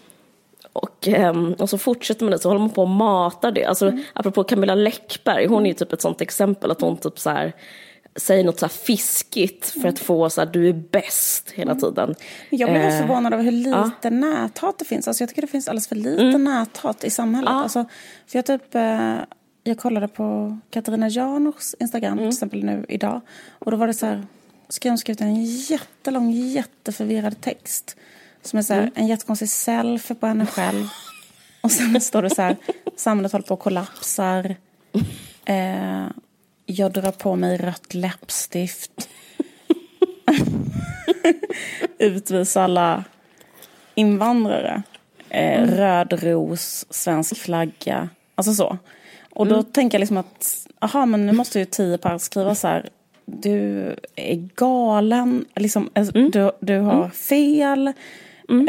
Och, 0.74 1.08
ehm, 1.08 1.54
och 1.54 1.70
så 1.70 1.78
fortsätter 1.78 2.26
man 2.26 2.32
det, 2.32 2.40
så 2.40 2.50
håller 2.50 2.60
man 2.62 2.70
på 2.70 2.82
och 2.82 2.90
matar 2.90 3.52
det. 3.52 3.66
Alltså, 3.66 3.88
Mm. 3.88 4.04
Apropå 4.14 4.44
Camilla 4.44 4.76
Läckberg, 4.76 5.46
hon 5.48 5.64
är 5.66 5.68
ju 5.68 5.74
typ 5.74 5.94
ett 5.94 6.02
sånt 6.02 6.22
exempel 6.22 6.72
att 6.72 6.82
hon 6.82 6.98
typ 6.98 7.20
så 7.20 7.30
här, 7.30 7.54
säger 8.16 8.44
något 8.44 8.60
så 8.60 8.68
fiskigt 8.68 9.66
för 9.82 9.88
att 9.88 10.00
få 10.00 10.30
så 10.30 10.42
här, 10.42 10.50
du 10.54 10.70
är 10.70 10.74
bäst 10.74 11.52
hela 11.52 11.76
tiden. 11.76 12.04
Mm. 12.04 12.16
Jag 12.50 12.70
blir 12.70 12.82
Eh, 12.82 13.00
förvånad 13.00 13.34
över 13.34 13.44
hur 13.44 13.52
lite 13.52 13.70
ja. 14.02 14.08
Mm. 14.08 14.20
näthat 14.20 14.80
det 14.80 14.86
finns. 14.86 15.08
Alltså 15.08 15.22
jag 15.22 15.30
tycker 15.30 15.42
det 15.42 15.48
finns 15.48 15.68
alldeles 15.68 15.88
för 15.88 15.96
lite 15.96 16.38
näthat 16.38 17.04
i 17.04 17.10
samhället. 17.10 17.50
Ja. 17.52 17.64
Alltså, 17.64 17.86
för 18.28 18.38
jag, 18.38 18.46
typ, 18.46 18.76
eh, 18.76 19.16
jag 19.64 19.78
kollade 19.78 20.08
på 20.08 20.58
Katarina 20.70 21.10
Janouchs 21.10 21.76
Instagram 21.80 22.12
Mm. 22.14 22.24
till 22.24 22.36
exempel 22.36 22.64
nu 22.66 22.86
idag. 22.90 23.22
Och 23.50 23.72
då 23.72 23.78
var 23.78 23.88
det 23.88 23.94
så 23.94 24.06
här, 24.06 24.26
skrev 24.70 24.92
hon 24.92 24.98
skrivit 24.98 25.22
en 25.22 25.44
jättelång, 25.46 26.32
jätteförvirrad 26.32 27.42
text. 27.42 27.96
Som 28.42 28.60
är 28.60 28.64
så 28.64 28.74
här, 28.74 28.82
Mm. 28.82 28.94
en 28.96 29.08
jättekonstig 29.08 29.50
selfie 29.50 30.16
på 30.16 30.28
henne 30.28 30.46
själv. 30.46 30.86
Och 31.62 31.72
sen 31.72 32.02
står 32.02 32.22
det 32.22 32.30
så 32.36 32.42
här, 32.42 32.58
samhället 32.96 33.32
håller 33.32 33.46
på 33.46 33.54
att 33.54 33.60
kollapsar. 33.60 34.56
Eh, 35.46 36.06
jag 36.66 36.92
drar 36.92 37.12
på 37.12 37.36
mig 37.36 37.58
rött 37.58 37.94
läppstift. 37.94 39.10
Utvisa 42.00 42.64
alla 42.64 43.04
invandrare. 43.96 44.84
Eh, 45.30 45.68
Röd 45.68 46.24
ros, 46.24 46.86
svensk 46.90 47.38
flagga. 47.38 48.10
Alltså 48.36 48.54
så. 48.54 48.78
Och 49.36 49.48
då 49.48 49.64
tänker 49.64 49.96
jag 49.96 50.00
liksom 50.00 50.18
att, 50.18 50.68
aha 50.80 51.06
men 51.06 51.26
nu 51.26 51.32
måste 51.34 51.60
ju 51.60 51.66
tio 51.66 51.98
par 51.98 52.18
skriva 52.18 52.56
så 52.56 52.68
här. 52.68 52.90
Du 53.26 53.96
är 54.16 54.50
galen, 54.56 55.46
liksom, 55.56 55.90
eh, 55.94 56.06
du, 56.06 56.52
du 56.60 56.80
har 56.80 57.10
fel. 57.10 57.88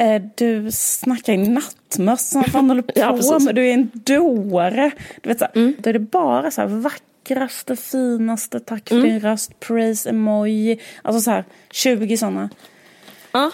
Eh, 0.01 0.23
du 0.35 0.71
snackar 0.73 1.33
i 1.33 1.49
nattmössan, 1.49 2.43
vad 2.43 2.53
fan 2.53 2.69
håller 2.71 2.83
du 2.83 2.93
på 2.93 3.01
Ja, 3.01 3.17
precis. 3.17 3.45
med? 3.47 3.55
Du 3.55 3.67
är 3.67 3.73
en 3.75 3.91
dåre. 3.95 4.91
Du 5.23 5.29
vet, 5.29 5.39
så 5.39 5.45
här, 5.55 5.75
Då 5.79 5.91
är 5.91 5.93
det 5.93 5.99
bara 5.99 6.51
så 6.51 6.61
här 6.61 6.69
vackraste, 6.69 7.77
finaste, 7.77 8.61
tack 8.61 8.89
för 8.89 9.03
din 9.03 9.21
röst, 9.21 9.61
praise 9.61 10.11
emoji. 10.11 10.81
Alltså 11.03 11.21
så 11.21 11.31
här 11.31 11.45
20 11.71 12.17
sådana. 12.17 12.51
Ja, 13.33 13.51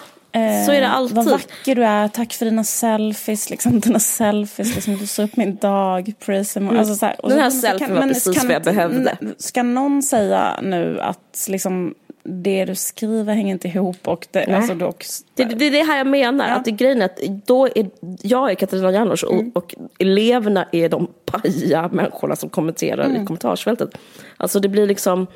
så 0.65 0.71
är 0.71 0.81
det 0.81 0.87
alltid. 0.87 1.15
Vad 1.15 1.25
vacker 1.25 1.75
du 1.75 1.83
är, 1.85 2.07
tack 2.07 2.33
för 2.33 2.45
dina 2.45 2.63
selfies. 2.63 3.49
Liksom, 3.49 3.79
dina 3.79 3.99
selfies, 3.99 4.75
liksom, 4.75 4.97
du 4.97 5.07
såg 5.07 5.25
upp 5.25 5.37
min 5.37 5.55
dag. 5.55 6.13
Emoji. 6.55 6.77
Alltså, 6.79 6.95
så 6.95 7.05
här. 7.05 7.15
Och 7.23 7.29
Den 7.29 7.39
här 7.39 7.49
så 7.49 7.59
selfien 7.59 7.93
var 7.93 7.99
men 7.99 8.09
precis 8.09 8.37
kan 8.37 8.47
vad 8.47 8.55
jag 8.55 8.63
behövde. 8.63 9.17
Ska 9.37 9.63
någon 9.63 10.03
säga 10.03 10.59
nu 10.63 10.99
att 11.01 11.45
liksom, 11.49 11.93
det 12.23 12.65
du 12.65 12.75
skriver 12.75 13.33
hänger 13.33 13.51
inte 13.51 13.67
ihop 13.67 14.07
och 14.07 14.27
det, 14.31 14.45
alltså, 14.55 14.75
du 14.75 14.85
också, 14.85 15.23
Det, 15.35 15.43
det, 15.43 15.55
det 15.55 15.65
är 15.65 15.71
det 15.71 15.83
här 15.83 15.97
jag 15.97 16.07
menar, 16.07 16.47
Ja. 16.47 16.53
att 16.53 16.65
det, 16.65 16.71
grejen 16.71 17.01
är 17.01 17.05
att 17.05 17.19
då 17.45 17.65
är 17.67 17.89
jag 18.21 18.51
är 18.51 18.55
Katarina 18.55 18.91
Janouch 18.91 19.23
och, 19.23 19.33
Mm. 19.33 19.51
och 19.55 19.75
eleverna 19.99 20.67
är 20.71 20.89
de 20.89 21.07
paja 21.25 21.89
människorna 21.91 22.35
som 22.35 22.49
kommenterar 22.49 23.05
Mm. 23.05 23.23
i 23.23 23.25
kommentarsfältet. 23.25 23.89
Alltså 24.37 24.59
det 24.59 24.67
blir 24.69 24.87
liksom, 24.87 25.27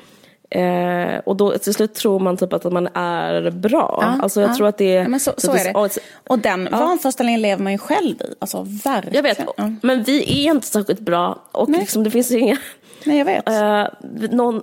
eh, 0.50 1.18
och 1.24 1.36
då 1.36 1.58
till 1.58 1.74
slut 1.74 1.94
tror 1.94 2.18
man 2.18 2.36
typ 2.36 2.52
att 2.52 2.72
man 2.72 2.88
är 2.94 3.50
bra. 3.50 3.98
Ja, 4.02 4.22
alltså 4.22 4.40
jag 4.40 4.50
ja. 4.50 4.54
tror 4.56 4.66
att 4.68 4.78
det 4.78 4.96
är... 4.96 5.08
Ja, 5.12 5.18
så, 5.18 5.32
så 5.36 5.52
är 5.52 5.64
det. 5.64 5.70
ja, 5.74 5.86
ett- 5.86 5.98
Och 6.28 6.38
den 6.38 6.68
vanföreställningen 6.72 7.42
lever 7.42 7.62
man 7.62 7.72
ju 7.72 7.78
själv 7.78 8.20
i. 8.22 8.34
Alltså 8.38 8.62
verkligen. 8.84 9.16
Jag 9.16 9.22
vet, 9.22 9.38
Ja. 9.56 9.70
men 9.82 10.02
vi 10.02 10.46
är 10.46 10.50
inte 10.54 10.66
särskilt 10.66 11.00
bra 11.00 11.38
och 11.52 11.68
Nej. 11.68 11.80
liksom, 11.80 12.04
det 12.04 12.10
finns 12.10 12.30
inga... 12.30 12.56
Nej, 13.04 13.18
jag 13.18 13.24
vet. 13.24 13.48
Eh, 13.48 13.86
någon, 14.30 14.62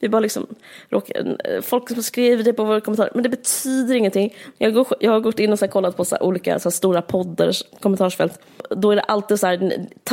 vi 0.00 0.08
bara 0.08 0.20
liksom, 0.20 0.46
råkar, 0.90 1.60
folk 1.62 1.88
som 1.88 2.02
skriver 2.02 2.44
det 2.44 2.52
på 2.52 2.64
våra 2.64 2.80
kommentarer, 2.80 3.10
men 3.14 3.22
det 3.22 3.28
betyder 3.28 3.94
ingenting. 3.94 4.34
Jag, 4.58 4.74
går, 4.74 4.86
jag 5.00 5.12
har 5.12 5.20
gått 5.20 5.38
in 5.38 5.52
och 5.52 5.58
så 5.58 5.68
kollat 5.68 5.96
på 5.96 6.04
så 6.04 6.16
olika 6.20 6.58
så 6.58 6.70
stora 6.70 7.02
poddars 7.02 7.62
kommentarsfält. 7.80 8.38
Då 8.70 8.90
är 8.90 8.96
det 8.96 9.02
alltid 9.02 9.40
så 9.40 9.46
här, 9.46 9.58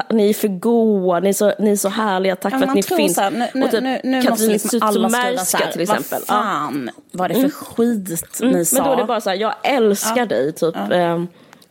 ni- 0.10 0.30
är 0.30 0.34
för 0.34 0.48
goa, 0.48 1.20
ni 1.20 1.30
är 1.30 1.34
så, 1.34 1.54
ni 1.60 1.72
är 1.72 1.76
så 1.76 1.90
härliga, 1.90 2.36
tack 2.36 2.54
Ja, 2.54 2.60
för 2.60 2.68
att 2.68 2.76
ni 2.76 2.84
finns. 2.84 3.16
så 3.16 3.22
här, 3.22 3.32
nu, 3.32 3.48
nu, 3.54 3.66
Och 3.66 3.72
typ 3.72 3.84
nu, 3.84 4.00
nu 4.04 4.22
Katrin 4.22 4.50
liksom 4.52 4.70
Zytomierska 4.70 5.68
till 5.72 5.82
exempel. 5.82 6.22
vad 6.28 6.38
Ja. 6.38 6.42
fan 6.44 6.90
var 7.12 7.30
det 7.30 7.36
för 7.36 7.50
skit 7.50 8.40
ni 8.42 8.66
sa? 8.66 8.76
Men 8.78 8.84
då 8.88 8.92
är 8.94 8.98
det 8.98 9.04
bara 9.06 9.22
så 9.22 9.30
här, 9.30 9.38
jag 9.38 9.54
älskar 9.64 10.26
dig, 10.26 10.52
typ. 10.54 10.76
Eh, 10.76 11.24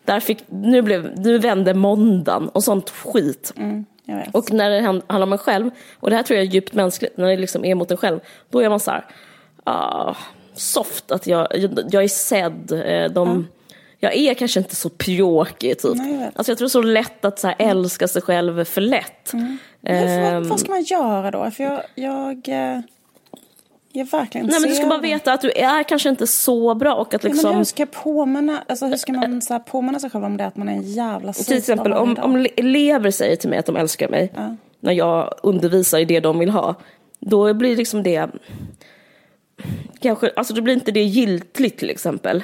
där 0.05 0.21
fick, 0.21 0.45
nu, 0.49 0.83
blev, 0.83 1.13
nu 1.21 1.39
vände 1.39 1.75
måndagen 1.75 2.49
och 2.49 2.65
sånt 2.65 2.91
skit. 2.91 3.53
vet. 4.07 4.35
Och 4.35 4.53
när 4.53 4.71
det 4.71 4.81
hand- 4.81 5.03
handlar 5.07 5.27
om 5.27 5.33
en 5.33 5.39
själv, 5.39 5.71
och 6.01 6.11
det 6.11 6.17
här 6.17 6.23
tror 6.23 6.37
jag 6.39 6.47
är 6.47 6.51
djupt 6.51 6.73
mänskligt, 6.75 7.17
när 7.17 7.27
det 7.29 7.37
liksom 7.37 7.65
är 7.65 7.75
mot 7.75 7.91
en 7.91 7.97
själv, 7.97 8.21
då 8.51 8.59
är 8.61 8.69
man 8.69 8.81
så 8.81 8.91
här, 8.91 9.05
ah, 9.65 10.15
soft 10.55 11.11
att 11.13 11.27
jag, 11.27 11.49
jag, 11.51 11.79
jag 11.91 12.05
är 12.05 12.09
sedd. 12.09 12.73
eh, 12.73 13.13
De, 13.13 13.49
Jag 14.01 14.15
är 14.17 14.35
kanske 14.35 14.61
inte 14.61 14.77
så 14.77 14.89
pjåkig 14.89 15.79
typ. 15.79 15.95
Nej, 15.97 16.15
jag 16.21 16.31
alltså 16.35 16.51
jag 16.53 16.59
tror 16.59 16.69
så 16.69 16.83
lätt 16.83 17.25
att 17.25 17.39
så 17.39 17.47
här, 17.47 17.57
älska 17.59 18.09
sig 18.09 18.23
själv 18.23 18.65
för 18.65 18.81
lätt. 18.81 19.33
Men 19.33 19.59
vad, 19.81 20.33
Ehm, 20.35 20.49
vad 20.49 20.61
ska 20.61 20.71
man 20.73 20.83
göra 20.83 21.31
då? 21.31 21.51
För 21.51 21.65
jag, 21.65 21.83
jag, 21.95 22.49
eh, 22.49 22.81
jag 23.93 24.05
verkligen 24.05 24.47
Nej 24.47 24.61
men 24.61 24.71
du 24.71 24.77
ska 24.77 24.87
bara 24.87 25.01
veta 25.01 25.33
att 25.33 25.41
du 25.41 25.51
är 25.51 25.83
kanske 25.83 26.09
inte 26.09 26.27
så 26.27 26.75
bra 26.75 26.95
och 26.95 27.15
att 27.15 27.25
Ja, 27.25 27.31
liksom... 27.31 27.51
men 27.51 27.59
hur 27.59 27.65
ska 27.65 27.87
påminna, 27.87 28.65
alltså 28.69 28.87
hur 28.87 28.97
ska 28.97 29.13
man 29.13 29.43
så 29.43 29.53
här, 29.55 29.61
påminna 29.61 30.01
sig 30.01 30.11
själv 30.11 30.25
om 30.25 30.37
det 30.37 30.47
att 30.47 30.57
man 30.57 30.69
är 30.69 30.73
en 30.73 30.83
jävla 30.83 31.33
Till 31.33 31.57
exempel 31.57 31.93
om, 31.93 32.17
om 32.23 32.47
elever 32.57 33.11
säger 33.11 33.37
till 33.37 33.51
mig 33.51 33.59
att 33.59 33.67
de 33.67 33.77
älskar 33.77 34.09
mig 34.09 34.33
när 34.81 34.93
jag 34.93 35.35
undervisar 35.43 35.99
i 35.99 36.05
det 36.05 36.21
de 36.21 36.39
vill 36.39 36.51
ha. 36.51 36.75
Då 37.19 37.55
blir 37.55 37.77
liksom 37.77 38.03
det... 38.03 38.31
Kanske, 40.01 40.33
alltså 40.37 40.55
då 40.55 40.63
blir 40.63 40.75
inte 40.75 40.93
det 40.93 41.03
giltigt 41.03 41.79
till 41.79 41.91
exempel. 41.91 42.43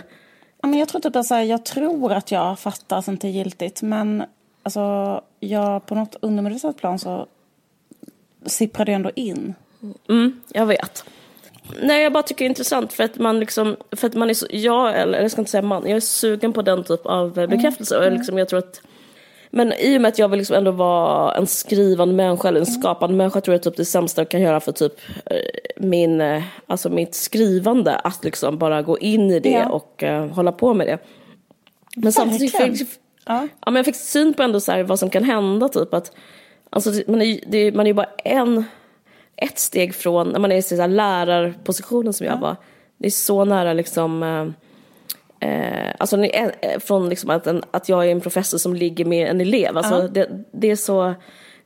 Ja, 0.62 0.68
men 0.68 0.78
jag 0.78 0.88
tror 0.88 1.01
typ 1.01 1.16
att 1.16 1.26
så 1.26 1.34
här, 1.34 1.42
jag 1.42 1.64
tror 1.64 2.12
att 2.12 2.30
jag 2.30 2.59
fattar 2.59 3.11
inte 3.11 3.28
är 3.28 3.30
giltigt 3.30 3.82
men 3.82 4.22
alltså 4.62 5.20
jag 5.40 5.86
på 5.86 5.94
något 5.94 6.16
undermedvetet 6.20 6.76
plan 6.76 6.99
så 6.99 7.26
sipprar 8.46 8.84
det 8.84 8.92
ändå 8.92 9.11
in. 9.14 9.55
Mm, 10.09 10.40
jag 10.49 10.66
vet. 10.66 11.05
Nej, 11.83 12.03
jag 12.03 12.12
bara 12.12 12.23
tycker 12.23 12.45
det 12.45 12.47
är 12.47 12.49
intressant 12.49 12.93
för 12.93 13.05
att 13.05 13.19
man 13.19 13.41
liksom, 13.41 13.77
för 13.97 14.07
att 14.07 14.14
man 14.14 14.31
är 14.31 14.35
så, 14.35 14.47
jag, 14.51 14.99
eller 15.01 15.23
jag 15.23 15.31
ska 15.31 15.41
inte 15.41 15.51
säga 15.51 15.62
man, 15.62 15.83
jag 15.87 15.97
är 15.97 16.01
sugen 16.01 16.53
på 16.53 16.62
den 16.62 16.85
typ 16.85 17.07
av 17.07 17.39
eh, 17.39 17.47
bekräftelse. 17.47 17.99
Och 17.99 18.05
jag 18.05 18.12
liksom, 18.12 18.39
jag 18.39 18.49
tror 18.49 18.59
att, 18.59 18.81
men 19.51 19.73
i 19.73 19.97
och 19.97 20.01
med 20.01 20.09
att 20.09 20.19
jag 20.19 20.29
vill 20.29 20.39
liksom 20.39 20.57
ändå 20.57 20.71
vara 20.71 21.35
en 21.35 21.47
skrivande 21.47 22.14
människa 22.14 22.49
eller 22.49 22.61
en 22.61 22.66
skapande 22.66 23.16
människa 23.16 23.41
tror 23.41 23.55
jag 23.55 23.62
typ 23.62 23.77
det 23.77 23.85
sämsta 23.85 24.21
jag 24.21 24.29
kan 24.29 24.41
göra 24.41 24.61
för 24.61 24.73
typ 24.73 24.93
eh, 25.27 25.37
min, 25.77 26.21
eh, 26.21 26.43
alltså 26.66 26.91
mitt 26.91 27.14
skrivande, 27.14 27.97
att 27.97 28.25
liksom 28.25 28.59
bara 28.59 28.83
gå 28.83 28.99
in 28.99 29.31
i 29.31 29.41
det 29.41 29.51
Ja. 29.51 29.69
och 29.69 30.03
eh, 30.03 30.27
hålla 30.29 30.53
på 30.53 30.75
med 30.75 30.87
det. 30.87 30.99
Men 31.97 32.12
samtidigt 32.12 32.57
fick, 32.57 32.89
Ja. 33.27 33.49
Ja, 33.64 33.71
men 33.71 33.77
jag 33.77 33.85
fick 33.85 33.97
syn 33.97 34.35
på 34.35 34.43
ändå 34.43 34.61
så 34.61 34.73
här 34.73 34.83
vad 34.83 34.99
som 34.99 35.11
kan 35.11 35.25
hända. 35.25 35.69
Typ 35.69 35.95
att, 35.95 36.12
alltså, 36.71 36.91
man, 37.07 37.23
är, 37.23 37.41
det, 37.47 37.73
man 37.73 37.87
är 37.87 37.91
ju 37.91 37.95
bara 37.95 38.09
en, 38.25 38.64
ett 39.43 39.59
steg 39.59 39.95
från, 39.95 40.28
när 40.28 40.39
man 40.39 40.53
är 40.53 40.57
i 40.57 40.62
så 40.62 40.86
lärarpositionen 40.86 42.12
som 42.12 42.26
jag 42.26 42.39
var. 42.39 42.57
Det 42.99 43.07
är 43.07 43.11
så 43.11 43.45
nära 43.45 43.72
liksom, 43.72 44.22
eh, 44.22 45.51
eh, 45.51 45.95
alltså 45.99 46.16
är, 46.16 46.53
eh, 46.61 46.78
från 46.78 47.09
liksom 47.09 47.30
att, 47.30 47.47
en, 47.47 47.62
att 47.70 47.89
jag 47.89 48.07
är 48.07 48.12
en 48.12 48.20
professor 48.20 48.59
som 48.59 48.74
ligger 48.74 49.05
med 49.05 49.28
en 49.28 49.41
elev. 49.41 49.76
Alltså, 49.76 50.09
det, 50.09 50.45
det, 50.53 50.70
är 50.70 50.76
så, 50.76 51.14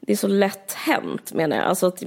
det 0.00 0.12
är 0.12 0.16
så 0.16 0.28
lätt 0.28 0.72
hänt 0.72 1.32
menar 1.32 1.56
jag. 1.56 1.66
Alltså 1.66 1.86
att, 1.86 2.02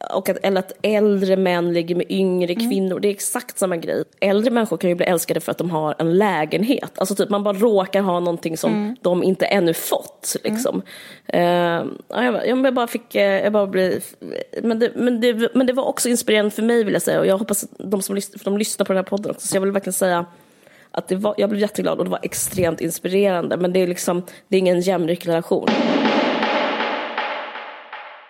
och 0.00 0.28
att, 0.28 0.38
eller 0.42 0.58
att 0.58 0.72
äldre 0.82 1.36
män 1.36 1.72
ligger 1.72 1.94
med 1.94 2.06
yngre 2.08 2.54
kvinnor. 2.54 3.00
Det 3.00 3.08
är 3.08 3.10
exakt 3.10 3.58
samma 3.58 3.76
grej. 3.76 4.04
Äldre 4.20 4.50
människor 4.50 4.76
kan 4.76 4.90
ju 4.90 4.96
bli 4.96 5.06
älskade 5.06 5.40
för 5.40 5.52
att 5.52 5.58
de 5.58 5.70
har 5.70 5.94
en 5.98 6.18
lägenhet. 6.18 6.98
Alltså 6.98 7.14
typ 7.14 7.28
man 7.28 7.42
bara 7.42 7.54
råkar 7.54 8.00
ha 8.00 8.20
någonting 8.20 8.56
som 8.56 8.96
de 9.02 9.22
inte 9.22 9.46
ännu 9.46 9.74
fått. 9.74 10.36
Liksom. 10.44 10.82
Eh, 11.26 11.40
ja, 11.40 11.84
jag, 12.24 12.48
jag 12.48 12.74
bara 12.74 12.86
fick, 12.86 13.14
eh, 13.14 13.42
jag 13.44 13.52
bara 13.52 13.66
blev, 13.66 14.04
men, 14.62 14.78
det, 14.78 14.92
men, 14.94 15.20
det, 15.20 15.54
men 15.54 15.66
det 15.66 15.72
var 15.72 15.84
också 15.84 16.08
inspirerande 16.08 16.50
för 16.50 16.62
mig 16.62 16.84
vill 16.84 16.92
jag 16.92 17.02
säga. 17.02 17.20
Och 17.20 17.26
jag 17.26 17.38
hoppas 17.38 17.64
att 17.64 17.70
de 17.78 18.02
som 18.02 18.14
lyssnar, 18.14 18.38
för 18.38 18.44
de 18.44 18.58
lyssnar 18.58 18.86
på 18.86 18.92
den 18.92 19.04
här 19.04 19.10
podden 19.10 19.30
också. 19.30 19.46
Så 19.46 19.56
jag 19.56 19.60
vill 19.60 19.70
verkligen 19.70 19.92
säga 19.92 20.26
att 20.90 21.08
det 21.08 21.16
var, 21.16 21.34
jag 21.38 21.50
blev 21.50 21.60
jätteglad 21.60 21.98
och 21.98 22.04
det 22.04 22.10
var 22.10 22.20
extremt 22.22 22.80
inspirerande. 22.80 23.56
Men 23.56 23.72
det 23.72 23.82
är 23.82 23.86
liksom, 23.86 24.22
det 24.48 24.56
är 24.56 24.58
ingen 24.58 24.80
jämlik 24.80 25.26
relation. 25.26 25.68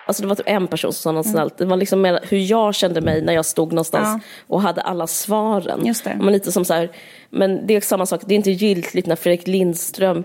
Alltså 0.08 0.22
det 0.22 0.28
var 0.28 0.34
typ 0.34 0.48
en 0.48 0.66
person 0.66 0.92
som 0.92 1.02
sa 1.02 1.12
något 1.12 1.26
snällt. 1.26 1.58
Det 1.58 1.64
var 1.64 1.76
liksom 1.76 2.00
mer 2.02 2.20
hur 2.28 2.38
jag 2.38 2.74
kände 2.74 3.00
mig 3.00 3.22
när 3.22 3.32
jag 3.32 3.46
stod 3.46 3.72
någonstans 3.72 4.08
Ja. 4.08 4.20
och 4.46 4.62
hade 4.62 4.80
alla 4.80 5.06
svaren. 5.06 5.86
Just 5.86 6.04
det. 6.04 6.16
Men, 6.20 6.32
lite 6.32 6.52
som 6.52 6.64
så 6.64 6.74
här, 6.74 6.90
men 7.30 7.66
det 7.66 7.76
är 7.76 7.80
samma 7.80 8.06
sak, 8.06 8.20
det 8.26 8.34
är 8.34 8.36
inte 8.36 8.50
giltigt 8.50 9.06
när 9.06 9.16
Fredrik 9.16 9.46
Lindström 9.46 10.24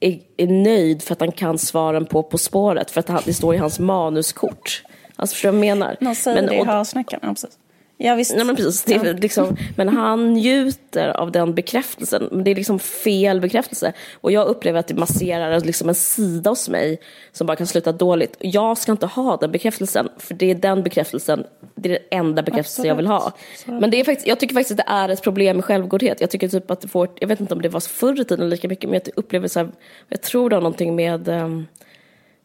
är, 0.00 0.18
är 0.36 0.46
nöjd 0.46 1.02
för 1.02 1.12
att 1.12 1.20
han 1.20 1.32
kan 1.32 1.58
svaren 1.58 2.06
på 2.06 2.22
På 2.22 2.38
spåret. 2.38 2.90
För 2.90 3.00
att 3.00 3.08
han, 3.08 3.22
det 3.24 3.34
står 3.34 3.54
i 3.54 3.58
hans 3.58 3.78
manuskort. 3.78 4.82
Alltså 5.16 5.34
förstår 5.34 5.52
du 5.52 5.56
vad 5.58 5.66
jag 5.66 5.78
menar? 5.78 5.96
Någon 6.00 6.14
säger 6.14 6.36
Men- 6.42 6.46
det 6.50 6.56
i 6.56 6.60
och- 6.60 6.66
hörsnäckan. 6.66 7.20
Ja, 7.22 7.28
precis. 7.28 7.58
Ja, 7.98 8.14
visst. 8.14 8.36
Nej, 8.36 8.44
men 8.44 8.56
precis, 8.56 8.82
det 8.82 9.12
liksom, 9.12 9.56
men 9.76 9.88
han 9.88 10.32
njuter 10.32 11.08
av 11.08 11.32
den 11.32 11.54
bekräftelsen. 11.54 12.28
Men 12.32 12.44
det 12.44 12.50
är 12.50 12.54
liksom 12.54 12.78
fel 12.78 13.40
bekräftelse. 13.40 13.92
Och 14.14 14.32
jag 14.32 14.46
upplever 14.46 14.80
att 14.80 14.86
det 14.86 14.94
masserar 14.94 15.60
liksom 15.60 15.88
en 15.88 15.94
sida 15.94 16.50
hos 16.50 16.68
mig 16.68 17.00
som 17.32 17.46
bara 17.46 17.56
kan 17.56 17.66
sluta 17.66 17.92
dåligt. 17.92 18.36
Jag 18.40 18.78
ska 18.78 18.92
inte 18.92 19.06
ha 19.06 19.36
den 19.36 19.52
bekräftelsen, 19.52 20.08
för 20.18 20.34
det 20.34 20.50
är 20.50 20.54
den 20.54 20.82
bekräftelsen, 20.82 21.44
det 21.74 21.88
är 21.88 21.92
den 21.92 22.18
enda 22.20 22.42
bekräftelsen 22.42 22.84
jag 22.84 22.94
vill 22.94 23.06
ha. 23.06 23.32
Men 23.66 23.90
det 23.90 24.00
är 24.00 24.04
faktiskt, 24.04 24.26
jag 24.26 24.40
tycker 24.40 24.54
faktiskt 24.54 24.80
att 24.80 24.86
det 24.86 24.92
är 24.92 25.08
ett 25.08 25.22
problem 25.22 25.56
med 25.56 25.64
självgodhet. 25.64 26.20
Jag 26.20 26.30
tycker 26.30 26.48
typ 26.48 26.70
att 26.70 26.80
det 26.80 26.88
får, 26.88 27.08
jag 27.20 27.28
vet 27.28 27.40
inte 27.40 27.54
om 27.54 27.62
det 27.62 27.68
var 27.68 27.80
förr 27.80 28.20
i 28.20 28.24
tiden 28.24 28.50
lika 28.50 28.68
mycket, 28.68 28.90
men 28.90 29.00
jag 29.04 29.12
upplever 29.16 29.48
så 29.48 29.58
här, 29.58 29.68
jag 30.08 30.22
tror 30.22 30.50
det 30.50 30.56
har 30.56 30.60
någonting 30.62 30.96
med 30.96 31.28
ehm, 31.28 31.66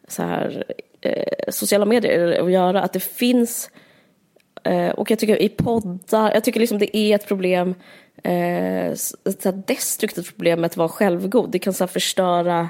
så 0.08 0.24
här, 0.24 0.64
eh, 1.02 1.52
sociala 1.52 1.86
medier 1.86 2.43
att 2.43 2.52
göra, 2.52 2.82
att 2.82 2.93
det 2.93 2.99
finns 2.99 3.70
och 4.95 5.12
jag 5.12 5.20
tycker 5.20 5.41
i 5.41 5.49
poddar, 5.49 6.34
jag 6.34 6.43
tycker 6.43 6.59
liksom 6.59 6.78
det 6.80 6.97
är 6.97 7.16
ett 7.16 7.28
problem, 7.28 7.76
eh, 8.24 8.86
ett 8.86 9.41
så 9.41 9.51
destruktivt 9.51 10.26
problem 10.26 10.64
att 10.64 10.78
vara 10.78 10.89
självgod. 10.89 11.51
Det 11.51 11.59
kan 11.59 11.74
så 11.74 11.88
förstöra 11.88 12.70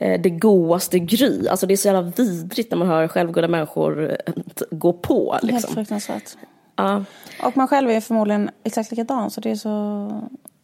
eh, 0.00 0.20
det 0.20 0.30
godaste 0.30 0.98
gry. 0.98 1.48
Alltså 1.48 1.66
det 1.66 1.74
är 1.74 1.76
så 1.76 1.88
jävla 1.88 2.12
vidrigt 2.16 2.70
när 2.70 2.78
man 2.78 2.88
hör 2.88 3.08
självgoda 3.08 3.48
människor 3.48 4.10
eh, 4.10 4.32
gå 4.70 4.92
på. 4.92 5.32
Helt 5.32 5.44
Liksom. 5.44 5.74
fruktansvärt. 5.74 6.36
Ja. 6.76 7.04
Och 7.42 7.56
man 7.56 7.68
själv 7.68 7.90
är 7.90 8.00
förmodligen 8.00 8.50
exakt 8.64 8.90
likadan 8.90 9.30
så 9.30 9.40
det 9.40 9.50
är 9.50 9.54
så 9.54 10.10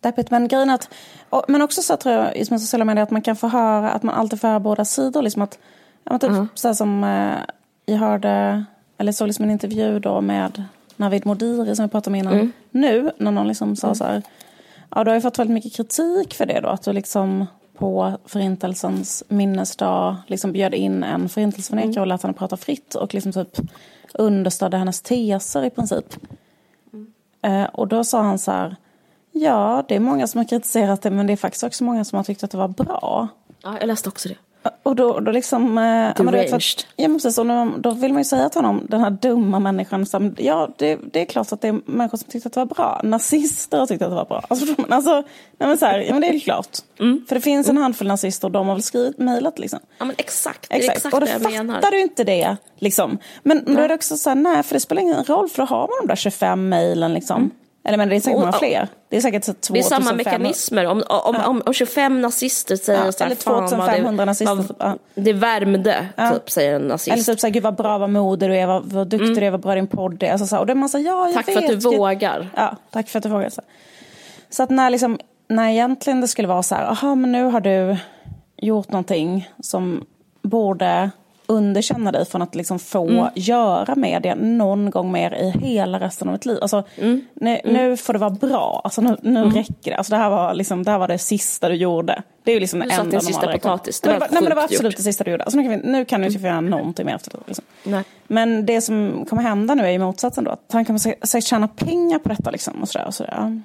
deppigt. 0.00 0.30
Men 0.30 0.48
grejen 0.48 0.70
är 0.70 0.74
att, 0.74 0.88
men 1.48 1.62
också 1.62 1.82
så 1.82 1.96
tror 1.96 2.14
jag 2.14 2.36
i 2.36 2.46
med 2.50 2.60
sociala 2.60 2.84
medier 2.84 3.02
att 3.02 3.10
man 3.10 3.22
kan 3.22 3.36
få 3.36 3.48
höra 3.48 3.90
att 3.90 4.02
man 4.02 4.14
alltid 4.14 4.40
får 4.40 4.48
höra 4.48 4.60
båda 4.60 4.84
sidor. 4.84 5.22
Liksom 5.22 5.42
att, 5.42 5.58
ja, 6.04 6.18
typ 6.18 6.30
så 6.54 6.68
här 6.68 6.74
som 6.74 7.04
eh, 7.04 7.54
jag 7.86 7.96
hörde, 7.96 8.64
eller 9.03 9.12
såg 9.12 9.26
liksom 9.26 9.44
en 9.44 9.50
intervju 9.50 9.98
då 9.98 10.20
med 10.20 10.64
Navid 10.96 11.26
Modiri 11.26 11.76
som 11.76 11.84
vi 11.84 11.90
pratade 11.90 12.11
om 12.11 12.14
innan. 12.14 12.53
Nu 12.70 13.11
när 13.18 13.30
någon 13.30 13.48
liksom 13.48 13.76
sa 13.76 13.94
så 13.94 14.05
här, 14.05 14.22
ja 14.90 15.05
du 15.05 15.11
har 15.11 15.14
ju 15.14 15.20
fått 15.20 15.38
väldigt 15.38 15.55
mycket 15.55 15.76
kritik 15.76 16.34
för 16.34 16.46
det 16.46 16.61
då 16.61 16.68
att 16.68 16.82
du 16.82 16.92
liksom 16.92 17.46
på 17.78 18.12
förintelsens 18.24 19.24
minnesdag 19.28 20.16
liksom 20.26 20.53
bjöd 20.53 20.74
in 20.74 21.05
en 21.05 21.28
förintelseförnekare 21.28 22.00
och 22.00 22.07
lät 22.07 22.22
henne 22.22 22.34
prata 22.34 22.57
fritt 22.57 22.94
och 22.94 23.14
liksom 23.14 23.32
typ 23.32 23.59
understödde 24.14 24.76
hennes 24.76 25.03
teser 25.03 25.64
i 25.64 25.70
princip. 25.70 26.07
Eh, 27.42 27.64
och 27.64 27.88
då 27.88 28.05
sa 28.05 28.22
han 28.22 28.38
så 28.38 28.50
här, 28.50 28.76
ja 29.32 29.84
det 29.88 29.96
är 29.96 30.00
många 30.00 30.26
som 30.26 30.38
har 30.38 30.44
kritiserat 30.44 31.03
det 31.03 31.11
men 31.11 31.26
det 31.26 31.32
är 31.32 31.36
faktiskt 31.36 31.64
också 31.64 31.84
många 31.84 32.05
som 32.05 32.16
har 32.16 32.24
tyckt 32.24 32.44
att 32.44 32.50
det 32.50 32.59
var 32.59 32.68
bra. 32.68 33.28
ja, 33.62 33.76
jag 33.80 33.86
läste 33.86 34.09
också 34.09 34.28
det. 34.28 34.36
Och 34.82 34.96
då, 34.96 35.20
då 35.20 35.32
liksom... 35.32 35.78
eh, 35.78 35.82
men 35.82 36.14
du 36.16 36.24
vet. 36.24 36.50
Ja, 36.96 37.08
men 37.08 37.18
precis. 37.20 37.36
Då, 37.76 37.90
vill 37.90 38.12
man 38.12 38.20
ju 38.20 38.24
säga 38.24 38.48
till 38.48 38.58
honom, 38.58 38.86
den 38.88 39.00
här 39.00 39.10
dumma 39.10 39.58
människan, 39.60 40.06
som, 40.06 40.34
ja, 40.38 40.68
det, 40.76 40.98
det 41.12 41.20
är 41.20 41.24
klart 41.24 41.52
att 41.52 41.60
det 41.60 41.68
är 41.68 41.80
människor 41.84 42.18
som 42.18 42.28
tyckte 42.30 42.46
att 42.46 42.52
det 42.52 42.60
var 42.60 42.66
bra. 42.66 43.00
Nazister 43.04 43.78
har 43.78 43.86
tyckt 43.86 44.02
att 44.02 44.10
det 44.10 44.14
var 44.14 44.24
bra. 44.24 44.44
Alltså, 44.48 44.74
alltså, 44.88 45.12
nej, 45.12 45.68
men 45.68 45.78
så 45.78 45.86
här, 45.86 45.98
ja, 45.98 46.12
men 46.12 46.20
det 46.20 46.28
är 46.28 46.38
klart. 46.38 46.78
Mm. 47.00 47.24
För 47.28 47.34
det 47.34 47.40
finns 47.40 47.68
en 47.68 47.76
handfull 47.76 48.08
nazister 48.08 48.48
och 48.48 48.52
de 48.52 48.68
har 48.68 48.74
väl 48.74 48.82
skrivit, 48.82 49.18
mejlat 49.18 49.58
liksom. 49.58 49.78
Ja 49.98 50.04
men 50.04 50.14
exakt, 50.18 50.70
det 50.70 50.74
är 50.74 50.78
Exakt, 50.78 50.96
exakt, 50.96 51.14
och 51.14 51.20
då 51.20 51.26
det 51.26 51.32
jag 51.32 51.42
fattar 51.42 51.64
menar. 51.64 51.90
du 51.90 52.00
inte 52.00 52.24
det. 52.24 52.56
Liksom. 52.78 53.18
Men 53.42 53.64
då 53.64 53.80
är 53.80 53.88
det 53.88 53.94
också 53.94 54.16
så 54.16 54.30
här, 54.30 54.36
nej, 54.36 54.62
för 54.62 54.74
det 54.74 54.80
spelar 54.80 55.02
ingen 55.02 55.24
roll, 55.24 55.48
för 55.48 55.62
då 55.62 55.66
har 55.66 55.80
man 55.80 55.96
de 56.00 56.06
där 56.06 56.16
25 56.16 56.68
mejlen. 56.68 57.14
Liksom. 57.14 57.50
Eller 57.85 57.99
men 57.99 58.09
det 58.09 58.16
är 58.16 58.20
säkert 58.20 58.35
Och- 58.37 58.41
många 58.41 58.53
fler. 58.53 58.89
Det 59.09 59.16
är 59.16 59.20
säkert 59.20 59.45
så 59.45 59.53
Det 59.72 59.78
är 59.78 59.83
samma 59.83 60.01
2500 60.11 60.14
mekanismer. 60.33 60.87
Om, 60.87 61.03
om, 61.09 61.37
om, 61.37 61.62
om 61.66 61.72
25 61.72 62.20
nazister 62.20 62.76
säger 62.76 63.05
Ja, 63.05 63.12
så 63.12 63.18
här, 63.24 63.26
eller 63.30 63.37
"Fan, 63.37 63.55
vad 63.61 63.70
2500 63.70 64.22
det, 64.22 64.24
nazister, 64.26 64.55
vad- 64.55 64.68
typ, 64.68 64.76
ja. 64.80 64.97
Det 65.14 65.33
värmde, 65.33 66.07
typ, 66.33 66.51
säger 66.51 66.74
en 66.76 66.83
nazist. 66.83 67.09
Eller 67.14 67.22
typ 67.24 67.41
såhär, 67.41 67.53
gud 67.55 67.62
vad 67.62 67.76
bra, 67.76 67.99
vad 67.99 68.11
modig 68.11 68.49
du 68.51 68.57
är, 68.57 68.66
vad, 68.66 68.85
vad 68.93 69.07
duktig 69.09 69.35
du 69.37 69.45
är, 69.47 69.51
vad 69.51 69.61
bra 69.61 69.74
din 69.74 69.87
podd 69.87 70.22
är. 70.22 70.33
Alltså, 70.33 70.47
så 70.47 70.55
här, 70.57 70.61
och 70.61 70.66
då 70.66 70.70
är 70.70 70.74
man 70.74 70.89
såhär, 70.89 71.05
ja 71.05 71.26
jag 71.26 71.35
Tack 71.35 71.49
vet. 71.49 71.55
för 71.55 71.62
att 71.62 71.68
du 71.80 71.91
gud. 71.91 71.99
vågar. 71.99 72.49
Ja, 72.57 72.76
tack 72.91 73.09
för 73.09 73.18
att 73.18 73.22
du 73.22 73.28
vågar. 73.28 73.51
Så, 73.51 73.62
så 74.51 74.62
att 74.62 74.70
när, 74.70 74.91
liksom, 74.91 75.18
när 75.49 75.68
egentligen 75.70 76.20
det 76.20 76.28
skulle 76.28 76.49
vara 76.49 76.62
så 76.62 76.74
här, 76.74 76.85
aha 76.85 77.14
men 77.14 77.33
nu 77.33 77.45
har 77.45 77.61
du 77.61 77.97
gjort 78.57 78.89
någonting 78.91 79.51
som 79.61 80.05
borde 80.43 81.11
underkänna 81.53 82.12
dig 82.12 82.24
från 82.26 82.42
att 82.42 82.55
liksom 82.55 82.78
få 82.78 83.09
Mm. 83.09 83.26
göra 83.34 83.94
media 83.94 84.34
någon 84.34 84.90
gång 84.90 85.12
mer 85.12 85.34
i 85.34 85.50
hela 85.66 86.00
resten 86.00 86.28
av 86.28 86.34
ditt 86.34 86.46
liv. 86.46 86.59
Alltså, 86.62 86.82
Mm. 86.96 87.20
nu, 87.34 87.61
nu 87.64 87.96
får 87.96 88.12
det 88.12 88.18
vara 88.18 88.30
bra, 88.30 88.80
alltså, 88.84 89.00
nu, 89.00 89.16
nu 89.22 89.44
räcker 89.44 89.90
det. 89.90 89.94
Alltså, 89.96 90.11
det, 90.11 90.16
här 90.16 90.30
var 90.30 90.55
liksom, 90.55 90.82
det 90.82 90.90
här 90.90 90.98
var 90.98 91.09
det 91.09 91.18
sista 91.18 91.68
du 91.68 91.74
gjorde. 91.74 92.22
Det 92.44 92.50
är 92.50 92.55
ju 92.55 92.61
liksom 92.61 92.78
det 92.80 92.84
enda 92.94 93.16
en 93.16 93.22
sista 93.22 93.40
normala 93.40 93.53
reaktionen. 93.53 93.78
potatis. 93.78 94.00
Det 94.00 94.09
var 94.11 94.18
nej, 94.20 94.28
men 94.32 94.44
det 94.44 94.55
var 94.55 94.62
absolut 94.62 94.82
gjort. 94.92 94.96
det 94.96 95.03
sista 95.03 95.24
du 95.24 95.30
gjorde. 95.30 95.44
Alltså, 95.44 95.59
nu, 95.59 95.62
kan 95.62 95.80
vi, 95.80 95.88
nu 95.92 96.05
kan 96.05 96.20
du 96.20 96.26
inte 96.26 96.38
få 96.40 96.46
göra 96.46 96.61
någonting 96.61 97.07
mer 97.07 97.14
efter 97.14 97.30
det. 97.30 97.38
Liksom. 97.46 97.64
Men 98.26 98.66
det 98.66 98.80
som 98.80 99.26
kommer 99.28 99.42
hända 99.42 99.74
nu 99.74 99.82
är 99.82 99.90
ju 99.90 99.98
motsatsen 99.98 100.44
då. 100.44 100.50
Att 100.50 100.72
han 100.72 100.84
kommer 100.84 100.98
sä- 100.98 101.26
säkert 101.26 101.48
tjäna 101.48 101.68
pengar 101.68 102.18
på 102.18 102.28
detta 102.28 102.50
liksom. 102.50 102.82
Och 102.82 102.88
sådär, 102.88 103.07
och 103.07 103.14
sådär. 103.14 103.62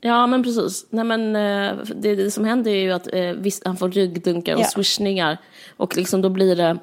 Ja 0.00 0.26
men 0.26 0.42
precis. 0.42 0.86
Nej, 0.90 1.04
men, 1.04 1.36
eh, 1.36 1.72
det, 1.96 2.14
det 2.14 2.30
som 2.30 2.44
händer 2.44 2.70
är 2.70 2.74
ju 2.74 2.92
att 2.92 3.14
eh, 3.14 3.20
visst, 3.22 3.62
han 3.66 3.76
får 3.76 3.88
ryggdunkar 3.90 4.54
och 4.54 4.60
Ja. 4.60 4.64
swishningar. 4.66 5.38
Och 5.76 5.96
liksom 5.96 6.22
då 6.22 6.28
blir 6.28 6.56
det 6.56 6.78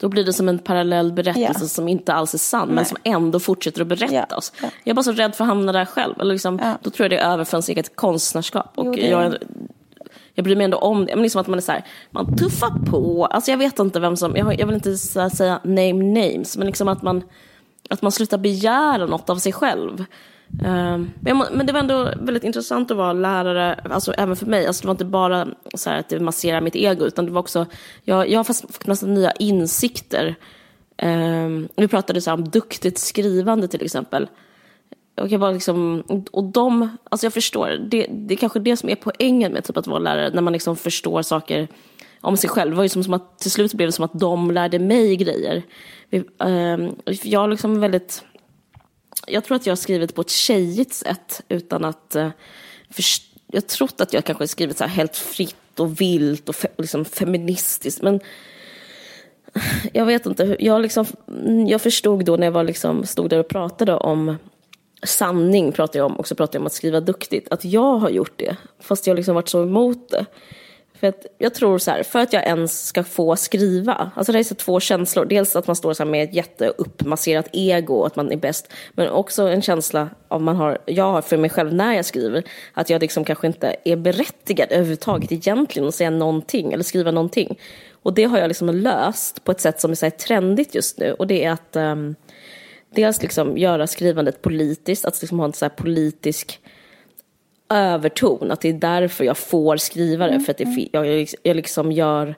då 0.00 0.08
blir 0.08 0.24
det 0.24 0.32
som 0.32 0.48
en 0.48 0.58
parallell 0.58 1.12
berättelse 1.12 1.60
Ja. 1.62 1.68
som 1.68 1.88
inte 1.88 2.12
alls 2.12 2.34
är 2.34 2.38
sann, 2.38 2.68
men 2.68 2.76
Nej. 2.76 2.84
som 2.84 2.98
ändå 3.04 3.40
fortsätter 3.40 3.80
att 3.82 3.86
berättas. 3.86 4.52
Ja. 4.62 4.68
Jag 4.84 4.90
är 4.90 4.94
bara 4.94 5.02
så 5.02 5.12
rädd 5.12 5.34
för 5.34 5.44
att 5.44 5.48
hamna 5.48 5.72
där 5.72 5.84
själv. 5.84 6.14
Eller 6.20 6.32
liksom. 6.32 6.76
Då 6.82 6.90
tror 6.90 7.04
jag 7.04 7.10
det 7.10 7.18
är 7.18 7.32
över 7.32 7.44
för 7.44 7.56
ens 7.56 7.68
eget 7.68 7.96
konstnärskap. 7.96 8.72
Och 8.74 8.86
Jo, 8.86 8.92
det 8.92 9.08
jag, 9.08 9.34
jag 10.34 10.44
bryr 10.44 10.56
mig 10.56 10.64
ändå 10.64 10.78
om 10.78 11.06
det. 11.06 11.14
Men 11.16 11.22
liksom 11.22 11.40
att 11.40 11.46
man 11.46 11.58
är 11.58 11.62
så 11.62 11.72
här, 11.72 11.84
man 12.10 12.36
tuffar 12.36 12.86
på. 12.90 13.26
Alltså 13.26 13.50
jag 13.50 13.58
vet 13.58 13.78
inte 13.78 14.00
vem 14.00 14.16
som, 14.16 14.36
jag, 14.36 14.60
jag 14.60 14.66
vill 14.66 14.74
inte 14.74 14.96
säga 14.96 15.60
name 15.64 15.92
names, 15.92 16.56
men 16.56 16.66
liksom 16.66 16.88
att 16.88 17.02
man, 17.02 17.22
att 17.90 18.02
man 18.02 18.12
slutar 18.12 18.38
begära 18.38 19.06
något 19.06 19.30
av 19.30 19.36
sig 19.36 19.52
själv. 19.52 20.04
Ehm, 20.64 21.10
men, 21.20 21.36
må- 21.36 21.48
men 21.52 21.66
det 21.66 21.72
var 21.72 21.80
ändå 21.80 22.12
väldigt 22.20 22.44
intressant 22.44 22.90
att 22.90 22.96
vara 22.96 23.12
lärare, 23.12 23.80
alltså 23.90 24.12
även 24.12 24.36
för 24.36 24.46
mig. 24.46 24.66
Alltså 24.66 24.82
det 24.82 24.86
var 24.86 24.94
inte 24.94 25.04
bara 25.04 25.48
så 25.74 25.90
här 25.90 25.98
att 25.98 26.08
det 26.08 26.20
masserar 26.20 26.60
mitt 26.60 26.76
ego, 26.76 27.04
utan 27.04 27.26
det 27.26 27.32
var 27.32 27.40
också, 27.40 27.66
jag, 28.04 28.30
jag 28.30 28.38
har 28.38 28.44
fast 28.44 28.74
fått 28.74 28.86
massa 28.86 29.06
nya 29.06 29.32
insikter. 29.32 30.34
Um, 31.02 31.68
vi 31.76 31.88
pratade 31.88 32.20
så 32.20 32.30
här 32.30 32.36
om 32.36 32.48
duktigt 32.48 32.98
skrivande 32.98 33.68
till 33.68 33.84
exempel. 33.84 34.28
Och 35.20 35.28
jag 35.28 35.40
bara 35.40 35.50
liksom, 35.50 36.02
och 36.32 36.44
de, 36.44 36.88
alltså 37.10 37.26
jag 37.26 37.32
förstår, 37.32 37.68
det, 37.90 38.06
det 38.10 38.34
är 38.34 38.38
kanske 38.38 38.58
det 38.58 38.76
som 38.76 38.88
är 38.88 38.94
poängen 38.94 39.52
med 39.52 39.64
typ 39.64 39.76
att 39.76 39.86
vara 39.86 39.98
lärare, 39.98 40.30
när 40.34 40.42
man 40.42 40.52
liksom 40.52 40.76
förstår 40.76 41.22
saker 41.22 41.68
om 42.20 42.36
sig 42.36 42.50
själv. 42.50 42.70
Det 42.70 42.76
var 42.76 42.82
ju 42.82 42.88
som, 42.88 43.04
som 43.04 43.14
att 43.14 43.38
till 43.38 43.50
slut 43.50 43.74
blev 43.74 43.88
det 43.88 43.92
som 43.92 44.04
att 44.04 44.20
de 44.20 44.50
lärde 44.50 44.78
mig 44.78 45.16
grejer. 45.16 45.62
Vi, 46.10 46.24
um, 46.38 46.96
jag 47.22 47.50
liksom 47.50 47.80
väldigt, 47.80 48.24
jag 49.30 49.44
tror 49.44 49.56
att 49.56 49.66
jag 49.66 49.70
har 49.70 49.76
skrivit 49.76 50.14
på 50.14 50.20
ett 50.20 50.30
tjejigt 50.30 50.94
sätt 50.94 51.42
utan 51.48 51.84
att 51.84 52.14
eh, 52.14 52.28
först- 52.90 53.24
jag 53.46 53.56
har 53.60 53.66
trott 53.66 54.00
att 54.00 54.12
jag 54.12 54.24
kanske 54.24 54.42
har 54.42 54.46
skrivit 54.46 54.78
så 54.78 54.84
här 54.84 54.90
helt 54.90 55.16
fritt 55.16 55.80
och 55.80 56.00
vilt 56.00 56.48
och 56.48 56.56
fe, 56.56 56.68
liksom 56.78 57.04
feministiskt. 57.04 58.02
Men 58.02 58.20
jag 59.92 60.06
vet 60.06 60.26
inte, 60.26 60.56
jag, 60.58 60.82
liksom, 60.82 61.06
jag 61.68 61.80
förstod 61.80 62.24
då 62.24 62.36
när 62.36 62.46
jag 62.46 62.52
var 62.52 62.64
liksom, 62.64 63.06
stod 63.06 63.30
där 63.30 63.38
och 63.38 63.48
pratade 63.48 63.94
om 63.94 64.36
sanning, 65.02 65.72
pratade 65.72 65.98
jag 65.98 66.06
om, 66.06 66.16
och 66.16 66.28
så 66.28 66.34
pratade 66.34 66.56
jag 66.56 66.60
om 66.62 66.66
att 66.66 66.72
skriva 66.72 67.00
duktigt, 67.00 67.52
att 67.52 67.64
jag 67.64 67.98
har 67.98 68.10
gjort 68.10 68.32
det, 68.36 68.56
fast 68.80 69.06
jag 69.06 69.16
liksom 69.16 69.34
varit 69.34 69.48
så 69.48 69.62
emot 69.62 70.08
det. 70.08 70.26
För 71.00 71.06
att 71.06 71.26
jag 71.38 71.54
tror 71.54 71.78
så 71.78 71.90
här, 71.90 72.02
för 72.02 72.18
att 72.18 72.32
jag 72.32 72.46
ens 72.46 72.86
ska 72.86 73.04
få 73.04 73.36
skriva, 73.36 74.10
alltså 74.14 74.32
det 74.32 74.38
är 74.38 74.42
så 74.42 74.54
två 74.54 74.80
känslor, 74.80 75.24
dels 75.24 75.56
att 75.56 75.66
man 75.66 75.76
står 75.76 75.94
så 75.94 76.02
här 76.02 76.10
med 76.10 76.24
ett 76.24 76.34
jätteuppmasserat 76.34 77.48
ego, 77.52 78.04
att 78.04 78.16
man 78.16 78.32
är 78.32 78.36
bäst, 78.36 78.72
men 78.92 79.08
också 79.08 79.42
en 79.42 79.62
känsla 79.62 80.08
av 80.28 80.42
man 80.42 80.56
har, 80.56 80.78
jag 80.86 81.12
har 81.12 81.22
för 81.22 81.36
mig 81.36 81.50
själv 81.50 81.74
när 81.74 81.94
jag 81.94 82.04
skriver, 82.04 82.44
att 82.72 82.90
jag 82.90 83.00
liksom 83.00 83.24
kanske 83.24 83.46
inte 83.46 83.76
är 83.84 83.96
berättigad 83.96 84.72
överhuvudtaget 84.72 85.32
egentligen 85.32 85.88
att 85.88 85.94
säga 85.94 86.10
någonting 86.10 86.72
eller 86.72 86.84
skriva 86.84 87.10
någonting. 87.10 87.58
Och 88.02 88.14
det 88.14 88.24
har 88.24 88.38
jag 88.38 88.48
liksom 88.48 88.68
löst 88.68 89.44
på 89.44 89.52
ett 89.52 89.60
sätt 89.60 89.80
som 89.80 89.90
är 89.90 89.94
så 89.94 90.06
här 90.06 90.10
trendigt 90.10 90.74
just 90.74 90.98
nu, 90.98 91.12
och 91.12 91.26
det 91.26 91.44
är 91.44 91.50
att 91.50 91.76
um, 91.76 92.14
dels 92.94 93.22
liksom 93.22 93.58
göra 93.58 93.86
skrivandet 93.86 94.42
politiskt, 94.42 95.04
att 95.04 95.20
liksom 95.20 95.38
ha 95.38 95.46
en 95.46 95.52
så 95.52 95.64
här 95.64 95.70
politisk 95.70 96.60
överton, 97.68 98.50
att 98.50 98.60
det 98.60 98.68
är 98.68 98.72
därför 98.72 99.24
jag 99.24 99.38
får 99.38 99.76
skriva 99.76 100.26
det, 100.26 100.40
för 100.40 100.50
att 100.50 100.58
det, 100.58 100.66
fi- 100.66 100.90
jag, 100.92 101.28
jag 101.42 101.56
liksom 101.56 101.92
gör 101.92 102.34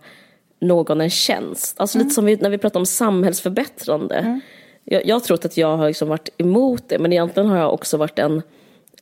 någon 0.60 1.00
en 1.00 1.10
tjänst. 1.10 1.80
Alltså 1.80 1.98
lite 1.98 2.10
som 2.10 2.24
vi, 2.24 2.36
när 2.36 2.50
vi 2.50 2.58
pratar 2.58 2.80
om 2.80 2.86
samhällsförbättrande. 2.86 4.40
Jag, 4.84 5.06
jag 5.06 5.14
har 5.14 5.20
trott 5.20 5.44
att 5.44 5.56
jag 5.56 5.76
har 5.76 5.86
liksom 5.86 6.08
varit 6.08 6.28
emot 6.38 6.88
det, 6.88 6.98
men 6.98 7.12
egentligen 7.12 7.48
har 7.48 7.58
jag 7.58 7.74
också 7.74 7.96
varit 7.96 8.18
en 8.18 8.42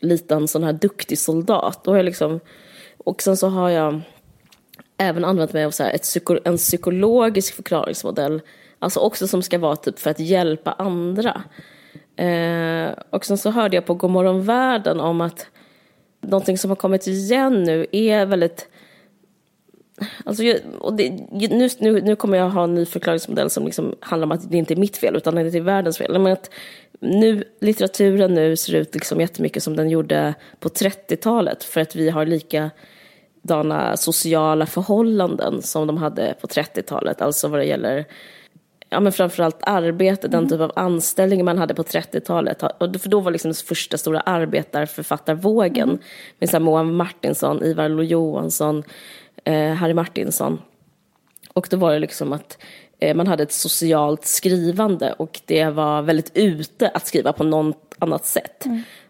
liten 0.00 0.48
sån 0.48 0.64
här 0.64 0.72
duktig 0.72 1.18
soldat. 1.18 1.86
Har 1.86 1.96
jag 1.96 2.04
liksom, 2.04 2.40
och 2.98 3.22
sen 3.22 3.36
så 3.36 3.48
har 3.48 3.70
jag 3.70 4.00
även 4.96 5.24
använt 5.24 5.52
mig 5.52 5.64
av 5.64 5.70
så 5.70 5.82
här 5.82 5.92
ett 5.92 6.02
psyko, 6.02 6.36
en 6.44 6.56
psykologisk 6.56 7.54
förklaringsmodell, 7.54 8.40
alltså 8.78 9.00
också 9.00 9.28
som 9.28 9.42
ska 9.42 9.58
vara 9.58 9.76
typ 9.76 9.98
för 9.98 10.10
att 10.10 10.20
hjälpa 10.20 10.72
andra. 10.72 11.42
Eh, 12.16 12.90
och 13.10 13.24
sen 13.24 13.38
så 13.38 13.50
hörde 13.50 13.76
jag 13.76 13.86
på 13.86 13.94
Godmorgon 13.94 14.42
världen 14.42 15.00
om 15.00 15.20
att 15.20 15.46
någonting 16.20 16.58
som 16.58 16.70
har 16.70 16.76
kommit 16.76 17.06
igen 17.06 17.62
nu 17.62 17.86
är 17.92 18.26
väldigt 18.26 18.68
Alltså, 20.24 20.42
och 20.78 20.94
det, 20.94 21.10
nu, 21.30 21.68
nu, 21.78 22.00
nu 22.00 22.16
kommer 22.16 22.38
jag 22.38 22.50
ha 22.50 22.64
en 22.64 22.74
ny 22.74 22.86
förklaringsmodell 22.86 23.50
som 23.50 23.64
liksom 23.64 23.94
handlar 24.00 24.26
om 24.26 24.32
att 24.32 24.50
det 24.50 24.56
inte 24.56 24.74
är 24.74 24.76
mitt 24.76 24.96
fel 24.96 25.16
utan 25.16 25.34
det 25.34 25.40
är 25.40 25.60
världens 25.60 25.98
fel. 25.98 26.18
Men 26.18 26.32
att 26.32 26.50
nu, 27.00 27.44
litteraturen 27.60 28.34
nu 28.34 28.56
ser 28.56 28.74
ut 28.74 28.94
liksom 28.94 29.20
jättemycket 29.20 29.62
som 29.62 29.76
den 29.76 29.90
gjorde 29.90 30.34
på 30.60 30.68
30-talet 30.68 31.64
för 31.64 31.80
att 31.80 31.96
vi 31.96 32.10
har 32.10 32.26
likadana 32.26 33.96
sociala 33.96 34.66
förhållanden 34.66 35.62
som 35.62 35.86
de 35.86 35.96
hade 35.96 36.34
på 36.40 36.46
30-talet. 36.46 37.22
Alltså 37.22 37.48
vad 37.48 37.60
det 37.60 37.66
gäller 37.66 38.04
ja, 38.90 39.00
men 39.00 39.12
framförallt 39.12 39.58
arbete, 39.60 40.28
den 40.28 40.48
typ 40.48 40.60
av 40.60 40.72
anställning 40.76 41.44
man 41.44 41.58
hade 41.58 41.74
på 41.74 41.82
30-talet. 41.82 42.62
Och 42.62 42.96
För 43.00 43.08
då 43.08 43.20
var 43.20 43.30
liksom 43.30 43.48
den 43.48 43.54
första 43.54 43.98
stora 43.98 44.20
arbetarförfattarvågen 44.20 45.98
med 46.38 46.50
så 46.50 46.56
här 46.56 46.64
Moa 46.64 46.82
Martinsson, 46.82 47.62
Ivar 47.62 47.88
Lo-Johansson, 47.88 48.82
eh, 49.44 49.72
Harry 49.72 49.94
Martinsson. 49.94 50.60
Och 51.52 51.68
då 51.70 51.76
var 51.76 51.92
det 51.92 51.98
liksom 51.98 52.32
att 52.32 52.58
eh, 52.98 53.16
man 53.16 53.26
hade 53.26 53.42
ett 53.42 53.52
socialt 53.52 54.24
skrivande 54.24 55.12
och 55.12 55.40
det 55.46 55.64
var 55.64 56.02
väldigt 56.02 56.30
ute 56.34 56.88
att 56.88 57.06
skriva 57.06 57.32
på 57.32 57.44
något 57.44 57.94
annat 57.98 58.26
sätt. 58.26 58.64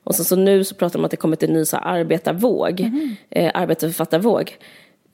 Och 0.04 0.14
så, 0.14 0.24
så 0.24 0.36
nu 0.36 0.64
så 0.64 0.74
pratar 0.74 0.92
de 0.92 0.98
om 0.98 1.04
att 1.04 1.10
det 1.10 1.16
kommit 1.16 1.42
en 1.42 1.52
ny 1.52 1.64
så 1.64 1.76
här, 1.76 1.84
arbetarvåg, 1.84 2.80
eh, 3.30 3.50
arbetarförfattarvåg. 3.54 4.56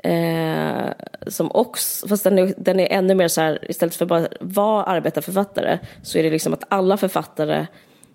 Eh, 0.05 0.93
som 1.27 1.51
också, 1.53 2.09
fast 2.09 2.25
den 2.25 2.39
är, 2.39 2.55
den 2.57 2.81
är 2.81 2.87
ännu 2.87 3.15
mer 3.15 3.29
så 3.29 3.41
här, 3.41 3.71
istället 3.71 3.95
för 3.95 4.07
bara 4.07 4.29
vara 4.41 4.85
arbetarförfattare 4.85 5.79
så 6.03 6.19
är 6.19 6.23
det 6.23 6.31
liksom 6.31 6.53
att 6.53 6.65
alla 6.69 6.97
författare 6.97 7.67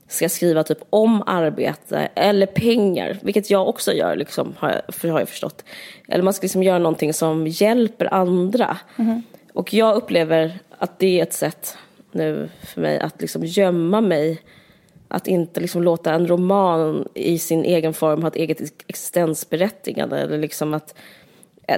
ska 0.08 0.30
skriva 0.30 0.64
typ 0.64 0.78
om 0.90 1.24
arbete 1.26 2.10
eller 2.16 2.46
pengar, 2.46 3.20
vilket 3.22 3.50
jag 3.50 3.68
också 3.68 3.94
gör, 3.94 4.16
liksom, 4.16 4.56
har, 4.58 4.70
jag, 4.70 4.96
för, 4.96 5.08
har 5.08 5.20
jag 5.20 5.30
förstått. 5.30 5.64
Eller 6.08 6.24
man 6.24 6.34
ska 6.34 6.44
liksom 6.44 6.64
göra 6.64 6.80
någonting 6.80 7.14
som 7.14 7.48
hjälper 7.48 8.14
andra. 8.14 8.78
Och 9.54 9.74
jag 9.74 9.96
upplever 9.96 10.60
att 10.78 11.00
det 11.00 11.20
är 11.20 11.24
ett 11.24 11.34
sätt 11.34 11.78
nu 12.12 12.50
för 12.64 12.82
mig 12.82 13.00
att 13.00 13.22
liksom 13.22 13.46
gömma 13.46 14.02
mig 14.02 14.42
att 15.08 15.28
inte 15.28 15.60
liksom 15.60 15.84
låta 15.84 16.14
en 16.14 16.28
roman 16.28 17.08
i 17.14 17.40
sin 17.40 17.66
egen 17.66 17.94
form 17.94 18.22
ha 18.22 18.28
ett 18.28 18.36
eget 18.36 18.62
existensberättigande. 18.88 20.20
Eller 20.20 20.38
liksom 20.38 20.74
att 20.74 20.96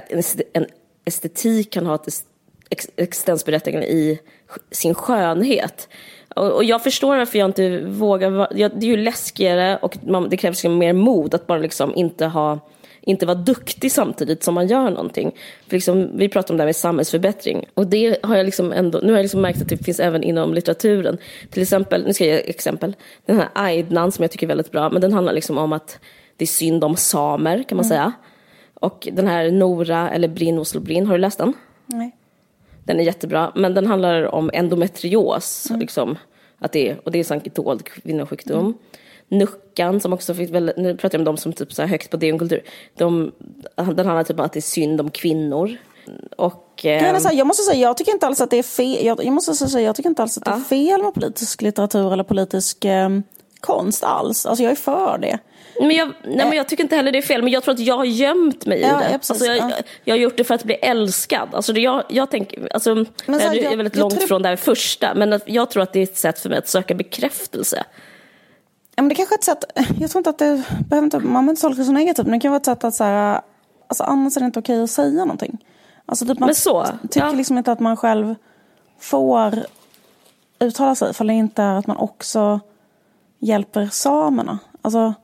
en 0.08 0.18
est- 0.18 0.42
en 0.52 0.66
estetik 1.04 1.72
kan 1.72 1.86
ha 1.86 1.94
ett 1.94 2.24
existensberättigande 2.96 3.86
i 3.86 4.20
sin 4.70 4.94
skönhet. 4.94 5.88
Och, 6.36 6.64
jag 6.64 6.82
förstår 6.82 7.16
varför 7.16 7.38
jag 7.38 7.48
inte 7.48 7.78
vågar. 7.78 8.30
det 8.54 8.86
är 8.86 8.90
ju 8.90 8.96
läskigare 8.96 9.78
och 9.82 9.96
det 10.30 10.36
krävs 10.36 10.64
mer 10.64 10.92
mod 10.92 11.34
att 11.34 11.46
bara 11.46 11.58
liksom 11.58 11.94
inte 11.94 12.26
ha 12.26 12.58
inte 13.04 13.26
vara 13.26 13.38
duktig 13.38 13.92
samtidigt 13.92 14.42
som 14.42 14.54
man 14.54 14.66
gör 14.66 14.90
någonting. 14.90 15.32
För 15.68 15.76
liksom, 15.76 16.10
vi 16.16 16.28
pratar 16.28 16.54
om 16.54 16.56
det 16.58 16.62
här 16.62 16.66
med 16.66 16.76
samhällsförbättring 16.76 17.66
och 17.74 17.86
det 17.86 18.18
har 18.22 18.36
jag 18.36 18.44
liksom 18.44 18.72
ändå, 18.72 18.98
nu 19.02 19.12
har 19.12 19.18
jag 19.18 19.24
liksom 19.24 19.40
märkt 19.40 19.62
att 19.62 19.68
det 19.68 19.84
finns 19.84 20.00
även 20.00 20.22
inom 20.22 20.54
litteraturen. 20.54 21.18
Till 21.50 21.62
exempel, 21.62 22.04
nu 22.06 22.14
ska 22.14 22.24
jag 22.24 22.34
ge 22.36 22.50
exempel, 22.50 22.96
den 23.26 23.36
här 23.36 23.48
Aidnan 23.54 24.12
som 24.12 24.22
jag 24.22 24.30
tycker 24.30 24.46
är 24.46 24.48
väldigt 24.48 24.70
bra, 24.70 24.90
men 24.90 25.00
den 25.00 25.12
handlar 25.12 25.32
liksom 25.32 25.58
om 25.58 25.72
att 25.72 25.98
det 26.36 26.44
är 26.44 26.46
synd 26.46 26.84
om 26.84 26.96
samer 26.96 27.62
kan 27.62 27.76
man 27.76 27.84
säga. 27.84 28.12
Och 28.82 29.08
den 29.12 29.26
här 29.26 29.50
Nora, 29.50 30.10
eller 30.10 30.28
Brinn 30.28 30.58
Oslo 30.58 30.80
Brinn, 30.80 31.06
har 31.06 31.14
du 31.14 31.20
läst 31.20 31.38
den? 31.38 31.52
Nej. 31.86 32.16
Den 32.84 33.00
är 33.00 33.04
jättebra, 33.04 33.52
men 33.54 33.74
den 33.74 33.86
handlar 33.86 34.34
om 34.34 34.50
endometrios. 34.52 35.68
Liksom, 35.70 36.18
att 36.58 36.72
det 36.72 36.90
är, 36.90 37.00
och 37.04 37.12
det 37.12 37.30
är 37.30 37.32
en 37.32 37.40
dold 37.54 37.84
kvinnosjukdom. 37.84 38.78
Nuckan, 39.28 40.00
som 40.00 40.12
också 40.12 40.34
fick 40.34 40.50
väldigt, 40.50 40.76
nu 40.76 40.96
pratar 40.96 41.18
jag 41.18 41.20
om 41.20 41.24
de 41.24 41.36
som 41.36 41.52
typ 41.52 41.72
så 41.72 41.82
här 41.82 41.88
högt 41.88 42.10
på 42.10 42.16
DN 42.16 42.38
Kultur. 42.38 42.60
De, 42.96 43.32
den 43.76 44.06
handlar 44.06 44.24
typ 44.24 44.38
om 44.38 44.44
att 44.44 44.52
det 44.52 44.58
är 44.58 44.60
synd 44.60 45.00
om 45.00 45.10
kvinnor. 45.10 45.76
Och, 46.36 46.86
eh, 46.86 47.16
jag 47.32 47.46
måste 47.46 47.62
säga, 47.62 47.80
jag 47.80 47.96
tycker 47.96 48.12
inte 48.12 48.26
alls 48.26 48.40
att 48.40 48.50
det 48.50 48.58
är 48.58 48.62
fel. 48.62 49.06
Jag, 49.06 49.24
jag 49.24 49.32
måste 49.32 49.54
säga, 49.54 49.86
jag 49.86 49.96
tycker 49.96 50.08
inte 50.08 50.22
alls 50.22 50.38
att 50.38 50.44
det 50.44 50.50
är 50.50 50.60
fel 50.60 51.02
med 51.02 51.14
politisk 51.14 51.62
litteratur 51.62 52.12
eller 52.12 52.24
politisk 52.24 52.84
eh, 52.84 53.08
konst 53.60 54.04
alls. 54.04 54.46
Alltså 54.46 54.62
jag 54.62 54.72
är 54.72 54.76
för 54.76 55.18
det. 55.18 55.38
Men 55.86 55.96
jag, 55.96 56.12
nej, 56.24 56.36
men 56.46 56.52
jag 56.52 56.68
tycker 56.68 56.82
inte 56.82 56.96
heller 56.96 57.12
det 57.12 57.18
är 57.18 57.22
fel, 57.22 57.42
men 57.42 57.52
jag 57.52 57.62
tror 57.62 57.74
att 57.74 57.80
jag 57.80 57.96
har 57.96 58.04
gömt 58.04 58.66
mig 58.66 58.78
i 58.78 58.82
Ja, 58.82 58.88
det. 58.98 59.04
ja, 59.10 59.14
alltså 59.14 59.44
jag, 59.46 59.56
ja. 59.56 59.70
jag 60.04 60.14
har 60.14 60.18
gjort 60.20 60.36
det 60.36 60.44
för 60.44 60.54
att 60.54 60.64
bli 60.64 60.74
älskad. 60.74 61.48
Alltså 61.54 61.72
det, 61.72 61.80
jag, 61.80 62.02
jag 62.08 62.30
tänker, 62.30 62.68
alltså, 62.74 62.94
Men 62.94 63.06
så 63.26 63.32
här, 63.48 63.50
det 63.54 63.64
är 63.64 63.76
väldigt 63.76 63.96
jag 63.96 64.00
långt 64.00 64.18
tror- 64.18 64.26
från 64.26 64.42
det 64.42 64.48
här 64.48 64.56
första, 64.56 65.14
men 65.14 65.40
jag 65.46 65.70
tror 65.70 65.82
att 65.82 65.92
det 65.92 65.98
är 65.98 66.02
ett 66.02 66.16
sätt 66.18 66.38
för 66.38 66.48
mig 66.48 66.58
att 66.58 66.68
söka 66.68 66.94
bekräftelse. 66.94 67.84
Ja, 68.96 69.02
men 69.02 69.08
det 69.08 69.14
kanske 69.14 69.34
är 69.34 69.38
ett 69.38 69.44
sätt, 69.44 69.64
jag 70.00 70.10
tror 70.10 70.20
inte 70.20 70.30
att 70.30 70.38
det 70.38 70.62
behöver 70.88 71.04
inte, 71.06 71.18
man 71.18 71.32
behöver 71.32 71.50
inte 71.50 71.62
tolka 71.62 71.78
det 71.80 71.84
så 71.84 71.92
negativt, 71.92 72.26
men 72.26 72.38
det 72.38 72.42
kan 72.42 72.50
vara 72.50 72.60
ett 72.60 72.64
sätt 72.64 72.84
att 72.84 72.94
så 72.94 73.04
här, 73.04 73.40
alltså 73.88 74.04
annars 74.04 74.36
är 74.36 74.40
det 74.40 74.46
inte 74.46 74.58
okej 74.58 74.82
att 74.82 74.90
säga 74.90 75.24
någonting. 75.24 75.64
Alltså 76.06 76.26
typ 76.26 76.38
man 76.38 76.46
Men 76.46 76.54
så, 76.54 76.86
tycker 77.02 77.20
ja. 77.26 77.32
liksom 77.32 77.58
inte 77.58 77.72
att 77.72 77.80
man 77.80 77.96
själv 77.96 78.34
får 79.00 79.58
uttala 80.60 80.94
sig 80.94 81.10
ifall 81.10 81.26
det 81.26 81.32
inte 81.32 81.62
är 81.62 81.74
att 81.74 81.86
man 81.86 81.96
också 81.96 82.60
hjälper 83.38 83.86
samerna. 83.92 84.58
Alltså, 84.82 85.14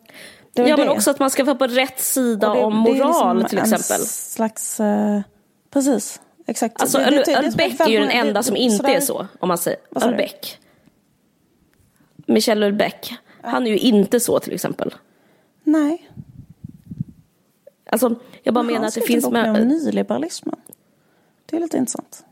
det 0.65 0.69
Ja, 0.71 0.77
men 0.77 0.87
det. 0.87 0.93
också 0.93 1.11
att 1.11 1.19
man 1.19 1.31
ska 1.31 1.45
vara 1.45 1.57
på 1.57 1.67
rätt 1.67 2.01
sida 2.01 2.55
det- 2.55 2.61
om 2.61 2.73
är 2.73 2.77
moral 2.95 3.37
liksom 3.39 3.49
till 3.49 3.59
exempel. 3.59 4.07
slags, 4.07 4.81
eh, 4.81 5.21
precis, 5.71 6.21
exakt. 6.47 6.81
Alltså 6.83 6.99
Det- 6.99 7.05
det- 7.27 7.37
Ölbeck 7.37 7.81
är 7.81 7.89
ju 7.89 7.99
den 8.01 8.11
enda 8.11 8.43
som 8.43 8.57
inte 8.57 8.77
sådär- 8.77 8.95
är 8.95 9.01
så, 9.01 9.27
om 9.41 9.49
man 9.49 9.59
säger. 9.59 9.79
Ölbeck. 10.01 10.59
Michel 12.27 12.63
Ölbeck. 12.63 13.15
Han 13.43 13.67
är 13.67 13.71
ju 13.71 13.79
inte 13.79 14.21
så 14.21 14.39
till 14.39 14.53
exempel. 14.53 14.95
Nej. 15.65 16.11
Alltså, 17.91 18.15
jag 18.43 18.55
bara 18.55 18.63
Men 18.63 18.67
menar 18.67 18.79
han 18.79 18.89
att 18.89 18.95
det 18.95 19.01
finns... 19.01 19.25
bok 19.25 19.33
Med, 19.33 19.49
om 19.51 19.69
nyliberalismen. 19.69 20.57
Det 21.47 21.57
är 21.57 21.61
lite 21.61 21.77
intressant. 21.77 22.25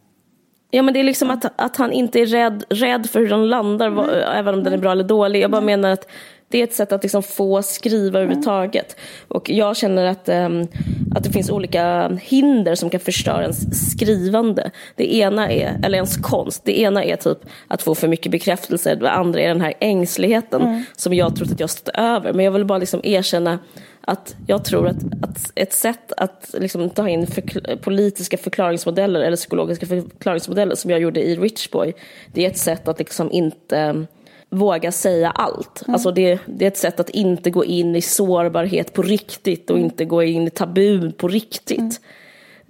ja, 0.70 0.83
men 0.83 0.95
det 0.95 1.01
är 1.01 1.05
liksom 1.05 1.31
att, 1.31 1.61
att 1.61 1.77
han 1.77 1.93
inte 1.93 2.20
är 2.20 2.27
rädd, 2.27 2.64
rädd 2.70 3.11
för 3.11 3.20
hur 3.20 3.29
den 3.29 3.49
landar, 3.49 3.89
vad, 3.91 4.09
även 4.11 4.55
om 4.55 4.64
den 4.64 4.72
är 4.72 4.79
bra 4.79 4.93
eller 4.93 5.05
dålig. 5.05 5.41
Jag 5.43 5.51
bara 5.51 5.61
menar 5.61 5.91
att 5.91 6.09
det 6.49 6.59
är 6.59 6.64
ett 6.64 6.74
sätt 6.74 6.92
att 6.92 7.03
liksom 7.03 7.22
få 7.22 7.62
skriva 7.62 8.18
överhuvudtaget. 8.18 8.97
Och 9.28 9.51
jag 9.51 9.76
känner 9.76 10.07
att, 10.07 10.28
ehm, 10.28 10.66
att 11.14 11.24
det 11.24 11.30
finns 11.30 11.51
olika 11.51 12.09
hinder 12.22 12.74
som 12.74 12.90
kan 12.90 13.01
förstöra 13.01 13.42
ens 13.42 13.90
skrivande. 13.90 14.70
Det 14.97 15.14
ena 15.14 15.53
är, 15.53 15.80
eller 15.84 15.94
ens 15.94 16.16
konst, 16.16 16.64
det 16.64 16.80
ena 16.80 17.05
är 17.05 17.16
typ 17.16 17.38
att 17.68 17.82
få 17.82 17.94
för 17.94 18.09
mycket 18.09 18.32
bekräftelse. 18.32 18.94
Det 18.94 19.11
andra 19.11 19.40
är 19.40 19.49
den 19.49 19.61
här 19.61 19.74
ängsligheten 19.80 20.84
som 20.97 21.14
jag 21.14 21.36
trott 21.36 21.53
att 21.53 21.61
jag 21.61 21.70
stått 21.70 21.94
över. 21.94 22.32
Men 22.32 22.44
jag 22.44 22.53
vill 22.53 22.64
bara 22.64 22.78
liksom 22.78 23.01
erkänna 23.05 23.59
att 24.01 24.36
jag 24.47 24.64
tror 24.64 24.88
att, 24.88 24.97
att 25.22 25.53
ett 25.55 25.72
sätt 25.72 26.12
att 26.16 26.55
liksom 26.59 26.90
ta 26.90 27.09
in 27.09 27.26
förkl- 27.26 27.76
politiska 27.76 28.38
förklaringsmodeller 28.38 29.20
eller 29.20 29.36
psykologiska 29.36 29.86
förklaringsmodeller 29.86 30.74
som 30.74 30.90
jag 30.90 31.01
gjorde 31.01 31.22
i 31.22 31.36
Rich 31.36 31.70
Boy, 31.70 31.94
det 32.32 32.44
är 32.44 32.51
ett 32.51 32.59
sätt 32.59 32.88
att 32.88 32.99
liksom 32.99 33.32
inte 33.32 33.90
um, 33.90 34.07
våga 34.51 34.92
säga 34.92 35.30
allt. 35.30 35.82
Alltså 35.86 36.11
det, 36.11 36.38
det 36.47 36.64
är 36.64 36.68
ett 36.68 36.76
sätt 36.76 37.01
att 37.01 37.11
inte 37.11 37.51
gå 37.51 37.64
in 37.64 37.97
i 37.97 38.03
sårbarhet 38.03 38.92
på 38.92 39.03
riktigt 39.03 39.70
och 39.70 39.78
inte 39.78 40.05
gå 40.05 40.22
in 40.22 40.47
i 40.47 40.51
tabu 40.51 41.12
på 41.12 41.28
riktigt. 41.28 42.01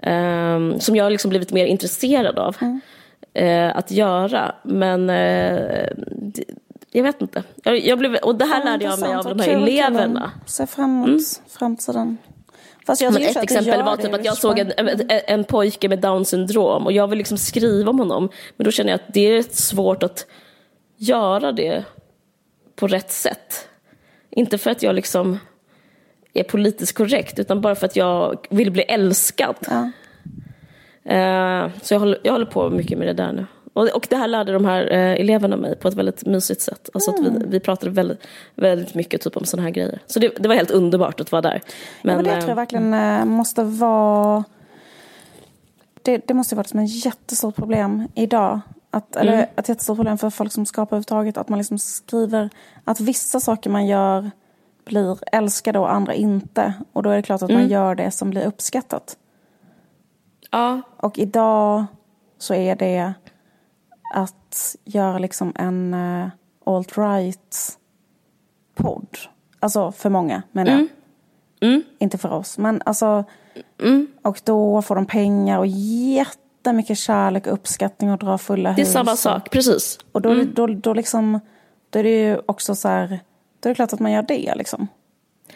Ehm, 0.03 0.81
som 0.81 0.97
jag 0.97 1.05
har 1.05 1.11
liksom 1.11 1.29
blivit 1.29 1.53
mer 1.53 1.67
intresserad 1.67 2.39
av 2.39 2.57
eh, 3.35 3.77
att 3.77 3.91
göra. 3.91 4.55
Men 4.63 5.11
eh, 5.11 5.89
det, 6.11 6.45
jag 6.91 7.03
vet 7.03 7.21
inte. 7.21 7.43
Jag, 7.65 7.79
jag 7.79 7.99
blev, 7.99 8.15
och 8.15 8.35
det 8.35 8.45
här 8.45 8.65
lärde 8.65 8.85
jag 8.85 9.01
mig 9.01 9.15
av 9.15 9.25
de 9.25 9.41
här 9.41 9.49
eleverna. 9.49 10.31
Se 10.47 10.67
framåt 10.67 11.09
mm. 11.09 11.21
framtiden. 11.49 12.19
Fast 12.87 13.03
jag 13.03 13.13
Men 13.13 13.23
ett 13.23 13.43
exempel 13.43 13.83
var 13.83 13.97
typ 13.97 14.15
att 14.15 14.25
jag 14.25 14.37
såg 14.37 14.59
en, 14.59 14.73
en 15.09 15.45
pojke 15.45 15.89
med 15.89 15.99
down 15.99 16.25
syndrom 16.25 16.87
och 16.87 16.93
jag 16.93 17.09
vill 17.09 17.19
liksom 17.19 17.39
skriva 17.39 17.91
om 17.91 17.99
honom. 17.99 18.29
Men 18.57 18.65
då 18.65 18.71
känner 18.71 18.91
jag 18.91 19.01
att 19.01 19.15
det 19.15 19.21
är 19.21 19.33
rätt 19.33 19.55
svårt 19.55 20.03
att 20.03 20.27
göra 20.97 21.53
det 21.53 21.85
på 22.75 22.87
rätt 22.87 23.11
sätt. 23.11 23.69
Inte 24.31 24.59
för 24.59 24.71
att 24.71 24.83
jag 24.83 24.95
liksom 24.95 25.39
är 26.35 26.43
politiskt 26.43 26.97
korrekt 26.97 27.39
utan 27.39 27.61
bara 27.61 27.75
för 27.75 27.87
att 27.87 27.97
jag 27.97 28.47
vill 28.51 28.71
bli 28.71 28.83
älskad. 28.83 29.57
Ja. 29.61 29.91
Eh, 31.13 31.71
så 31.83 31.95
jag 31.95 31.99
håller, 32.01 32.19
jag 32.23 32.33
håller 32.33 32.47
på 32.47 32.71
mycket 32.71 32.99
med 32.99 33.09
det 33.09 33.13
där 33.13 33.33
nu. 33.33 33.47
Och, 33.73 33.89
och 33.89 34.07
det 34.11 34.17
här 34.17 34.29
lärde 34.29 34.53
de 34.53 34.65
här 34.65 34.91
eh, 34.91 35.21
eleverna 35.21 35.57
mig 35.57 35.77
på 35.77 35.89
ett 35.89 35.95
väldigt 35.95 36.27
mysigt 36.27 36.61
sätt. 36.61 36.91
Alltså 36.95 37.11
att 37.11 37.19
Mm. 37.19 37.39
vi, 37.39 37.47
vi 37.49 37.61
pratade 37.61 37.91
väldigt, 37.93 38.27
väldigt 38.55 38.95
mycket 38.95 39.21
typ 39.21 39.37
om 39.37 39.45
sådana 39.45 39.63
här 39.63 39.71
grejer. 39.71 39.99
Så 40.07 40.19
det, 40.19 40.29
det 40.39 40.49
var 40.49 40.55
helt 40.55 40.71
underbart 40.71 41.21
att 41.21 41.33
vara 41.33 41.43
där. 41.43 41.63
Men, 42.03 42.13
ja, 42.13 42.17
men 42.17 42.25
det 42.25 42.31
eh, 42.31 42.39
tror 42.39 42.49
jag 42.49 42.57
verkligen 42.57 42.95
eh, 42.95 43.25
måste 43.25 43.63
vara... 43.63 44.45
Det, 46.03 46.29
det 46.29 46.35
måste 46.35 46.55
vara 46.55 46.67
som 46.67 46.81
ett 46.81 47.05
jättestort 47.05 47.57
problem 47.57 48.09
idag. 48.15 48.61
Att, 48.91 49.17
eller 49.17 49.33
Mm. 49.33 49.47
ett 49.57 49.69
jättestort 49.69 49.97
problem 49.97 50.19
för 50.19 50.31
folk 50.31 50.53
som 50.53 50.67
skapar 50.67 50.97
överhuvudtaget. 50.97 51.37
Att 51.37 51.49
man 51.49 51.59
liksom 51.59 51.79
skriver 51.79 52.51
att 52.85 53.01
vissa 53.01 53.41
saker 53.41 53.71
man 53.71 53.87
gör 53.87 54.31
blir 54.85 55.19
älskade 55.33 55.79
och 55.79 55.93
andra 55.93 56.15
inte. 56.15 56.75
Och 56.93 57.03
då 57.03 57.11
är 57.11 57.17
det 57.17 57.23
klart 57.23 57.43
att 57.43 57.51
Mm. 57.51 57.63
man 57.63 57.71
gör 57.71 57.95
det 57.95 58.11
som 58.11 58.31
blir 58.31 58.47
uppskattat. 58.47 59.17
Ja, 60.51 60.81
Och 60.97 61.19
idag 61.19 61.85
så 62.39 62.55
är 62.55 62.77
det 62.77 63.13
att 64.15 64.77
göra 64.85 65.19
liksom 65.19 65.53
en 65.55 65.95
uh, 65.95 66.29
alt-right 66.65 67.79
podd. 68.75 69.19
Alltså 69.61 69.93
för 69.93 70.11
många 70.11 70.43
menar 70.53 70.73
jag. 70.73 70.89
Mm. 71.61 71.83
Inte 71.99 72.19
för 72.19 72.33
oss. 72.33 72.59
Men 72.59 72.83
alltså, 72.85 73.25
och 74.23 74.41
då 74.45 74.83
får 74.83 74.95
de 74.95 75.07
pengar 75.07 75.59
och 75.59 75.67
jättemycket 76.67 76.99
kärlek 76.99 77.47
och 77.47 77.53
uppskattning 77.53 78.11
och 78.13 78.19
drar 78.19 78.39
fulla 78.39 78.71
hus. 78.71 78.77
det 78.77 78.83
är 78.83 78.93
samma 78.93 79.17
sak, 79.17 79.51
precis. 79.51 79.99
Och 80.13 80.23
då, 80.23 80.35
då, 80.55 80.67
då, 80.67 80.95
liksom, 80.95 81.41
då 81.91 81.99
är 81.99 82.03
det 82.03 82.21
ju 82.23 82.39
också 82.47 82.75
så 82.75 82.89
här, 82.89 83.21
då 83.61 83.69
är 83.69 83.71
det 83.71 83.75
klart 83.75 83.93
att 83.93 84.01
man 84.01 84.13
gör 84.13 84.23
det 84.23 84.55
liksom. 84.57 84.89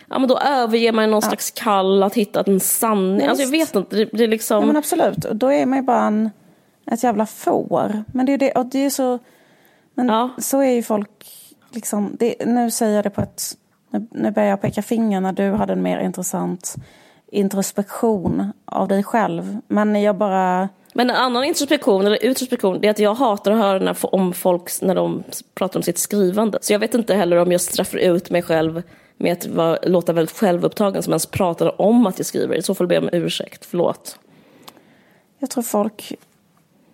Ja, 0.08 0.18
men 0.18 0.28
då 0.28 0.38
överger 0.38 0.92
man 0.92 1.10
någon 1.10 1.22
slags 1.22 1.50
kall 1.50 2.02
att 2.02 2.14
hitta 2.14 2.42
en 2.42 2.60
sanning. 2.60 3.20
Ja, 3.20 3.28
Alltså 3.30 3.42
jag 3.44 3.50
vet 3.50 3.74
inte, 3.74 3.96
det, 3.96 4.08
det 4.12 4.24
är 4.24 4.28
liksom... 4.28 4.60
Ja 4.60 4.66
men 4.66 4.76
absolut, 4.76 5.24
och 5.24 5.36
då 5.36 5.52
är 5.52 5.66
man 5.66 5.78
ju 5.78 5.82
bara 5.82 6.02
en, 6.02 6.30
ett 6.90 7.02
jävla 7.02 7.26
får. 7.26 8.04
Men 8.12 8.26
det 8.26 8.32
är 8.32 8.38
det, 8.38 8.52
och 8.52 8.66
det 8.66 8.84
är 8.84 8.90
så, 8.90 9.18
men 9.94 10.08
Ja. 10.08 10.30
så 10.38 10.60
är 10.60 10.70
ju 10.70 10.82
folk, 10.82 11.26
liksom, 11.70 12.16
det, 12.18 12.34
nu 12.46 12.70
säger 12.70 12.96
jag 12.96 13.04
det 13.04 13.10
på 13.10 13.20
ett, 13.20 13.42
nu, 13.90 14.06
nu 14.10 14.30
börjar 14.30 14.48
jag 14.48 14.60
peka 14.60 14.82
finger 14.82 15.20
när 15.20 15.32
du 15.32 15.52
hade 15.52 15.72
en 15.72 15.82
mer 15.82 15.98
intressant 16.00 16.74
introspektion 17.32 18.52
av 18.64 18.88
dig 18.88 19.02
själv. 19.02 19.58
Men 19.68 20.02
jag 20.02 20.16
bara, 20.16 20.68
men 20.94 21.10
en 21.10 21.16
annan 21.16 21.44
introspektion, 21.44 22.06
eller 22.06 22.24
utrospektion, 22.24 22.80
det 22.80 22.86
är 22.86 22.90
att 22.90 22.98
jag 22.98 23.14
hatar 23.14 23.52
att 23.52 23.58
höra 23.58 23.78
när, 23.78 24.14
om 24.14 24.32
folk 24.32 24.70
när 24.82 24.94
de 24.94 25.22
pratar 25.54 25.78
om 25.78 25.82
sitt 25.82 25.98
skrivande. 25.98 26.58
Så 26.62 26.72
jag 26.72 26.78
vet 26.78 26.94
inte 26.94 27.14
heller 27.14 27.36
om 27.36 27.52
jag 27.52 27.60
straffar 27.60 27.98
ut 27.98 28.30
mig 28.30 28.42
själv 28.42 28.82
med 29.16 29.32
att 29.32 29.46
vara, 29.46 29.78
låta 29.82 30.12
väldigt 30.12 30.36
självupptagen 30.36 31.02
som 31.02 31.12
ens 31.12 31.26
pratar 31.26 31.80
om 31.80 32.06
att 32.06 32.18
jag 32.18 32.26
skriver. 32.26 32.56
I 32.56 32.62
så 32.62 32.74
fall 32.74 32.86
ber 32.86 32.94
jag 32.94 33.04
om 33.04 33.10
ursäkt, 33.12 33.64
förlåt. 33.64 34.18
jag 35.38 35.50
tror 35.50 35.62
folk 35.62 36.12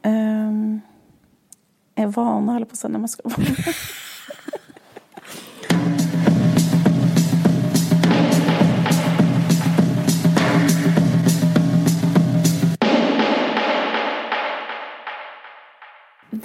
um, 0.04 0.80
är 1.94 2.06
vana, 2.06 2.52
höll 2.52 2.60
jag 2.60 2.68
på 2.68 2.72
att 2.72 2.78
säga, 2.78 2.92
när 2.92 2.98
man 2.98 3.08
ska 3.08 3.22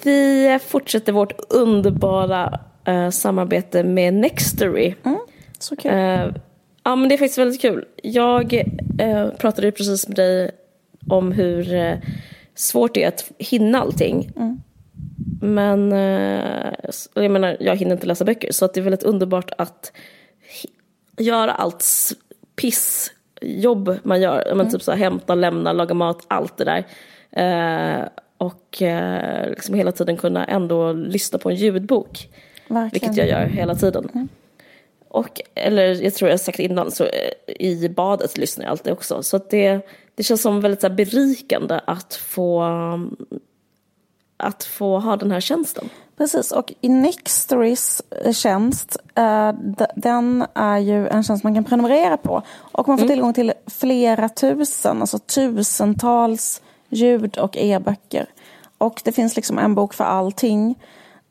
Vi 0.04 0.60
fortsätter 0.68 1.12
vårt 1.14 1.34
underbara 1.50 2.60
eh, 2.86 3.10
samarbete 3.10 3.84
med 3.84 4.14
Nextory. 4.14 4.96
Så 5.60 5.76
kul. 5.76 5.92
Eh, 5.92 6.28
ja, 6.84 6.96
men 6.96 7.10
det 7.10 7.16
är 7.16 7.18
faktiskt 7.18 7.38
väldigt 7.38 7.62
kul. 7.62 7.86
Jag 8.04 8.54
eh, 9.00 9.30
pratade 9.30 9.68
ju 9.68 9.72
precis 9.72 10.08
med 10.08 10.16
dig 10.18 10.52
om 11.10 11.32
hur 11.32 11.98
svårt 12.56 12.94
det 12.94 13.04
är 13.04 13.08
att 13.08 13.32
hinna 13.38 13.82
allting. 13.82 14.32
Men 15.42 15.92
eh, 15.94 16.74
s- 16.84 17.10
jag 17.14 17.32
menar, 17.32 17.58
jag 17.60 17.76
hinner 17.76 17.92
inte 17.92 18.08
läsa 18.08 18.26
böcker 18.26 18.52
så 18.52 18.66
att 18.66 18.74
det 18.74 18.80
är 18.80 18.84
väldigt 18.84 19.04
underbart 19.04 19.52
att 19.58 19.92
göra 21.18 21.52
allt 21.52 21.82
s- 21.82 22.14
piss 22.62 23.12
jobb 23.42 23.98
man 24.04 24.22
gör. 24.22 24.42
Mm. 24.46 24.58
Men 24.58 24.70
typ 24.72 24.82
så 24.82 24.92
här, 24.92 24.98
hämta, 25.00 25.36
lämna, 25.36 25.74
laga 25.74 25.94
mat, 25.94 26.26
allt 26.28 26.58
det 26.58 26.64
där. 26.66 26.86
Och 28.42 28.82
eh, 28.82 29.50
liksom 29.50 29.76
hela 29.76 29.92
tiden 29.92 30.18
kunna 30.18 30.46
ändå 30.46 30.94
lyssna 30.94 31.40
på 31.40 31.50
en 31.50 31.56
ljudbok. 31.56 32.30
Verkligen. 32.68 32.90
Vilket 32.92 33.18
jag 33.18 33.28
gör 33.28 33.46
hela 33.46 33.76
tiden. 33.76 34.10
Mm. 34.14 34.30
Och, 35.08 35.42
eller 35.56 36.04
jag 36.04 36.14
tror 36.14 36.30
jag 36.30 36.34
har 36.34 36.38
sagt 36.38 36.60
innan, 36.60 36.92
så 36.92 37.04
eh, 37.04 37.56
i 37.60 37.90
badet 37.90 38.38
lyssnar 38.38 38.66
jag 38.66 38.72
alltid 38.72 38.94
också. 38.94 39.24
Så 39.24 39.38
det, 39.38 39.88
det 40.16 40.24
känns 40.24 40.42
som 40.42 40.62
väldigt 40.62 40.82
så 40.82 40.88
här, 40.88 40.96
berikande 40.96 41.80
att 41.86 42.14
få, 42.14 42.64
att 44.38 44.64
få 44.64 45.00
ha 45.00 45.18
den 45.18 45.32
här 45.32 45.40
tjänsten. 45.40 45.90
Precis, 46.18 46.52
och 46.52 46.74
i 46.82 46.90
Nextorys 46.90 48.02
tjänst, 48.34 48.98
eh, 49.16 49.54
den 49.96 50.46
är 50.54 50.78
ju 50.78 51.08
en 51.08 51.24
tjänst 51.24 51.44
man 51.44 51.56
kan 51.56 51.64
prenumerera 51.64 52.18
på. 52.18 52.44
Och 52.58 52.88
man 52.88 52.98
får 52.98 53.06
mm. 53.06 53.16
tillgång 53.16 53.34
till 53.34 53.54
flera 53.68 54.30
tusen, 54.30 55.02
alltså 55.02 55.20
tusentals 55.20 56.62
ljud 56.92 57.38
och 57.38 57.58
e-böcker. 57.58 58.26
Och 58.78 59.02
det 59.04 59.12
finns 59.12 59.36
liksom 59.36 59.60
en 59.60 59.76
bok 59.76 59.94
för 59.94 60.04
allting. 60.04 60.76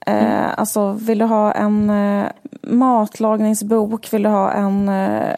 Mm. 0.07 0.27
Eh, 0.27 0.51
alltså 0.57 0.93
vill 0.93 1.19
du 1.19 1.25
ha 1.25 1.53
en 1.53 1.91
eh, 1.91 2.27
matlagningsbok, 2.63 4.13
vill 4.13 4.23
du 4.23 4.29
ha 4.29 4.53
en 4.53 4.89
eh, 4.89 5.37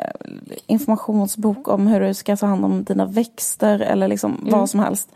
informationsbok 0.66 1.68
om 1.68 1.86
hur 1.86 2.00
du 2.00 2.14
ska 2.14 2.36
ta 2.36 2.46
hand 2.46 2.64
om 2.64 2.84
dina 2.84 3.06
växter 3.06 3.78
eller 3.78 4.08
liksom 4.08 4.36
mm. 4.36 4.58
vad 4.58 4.70
som 4.70 4.80
helst. 4.80 5.08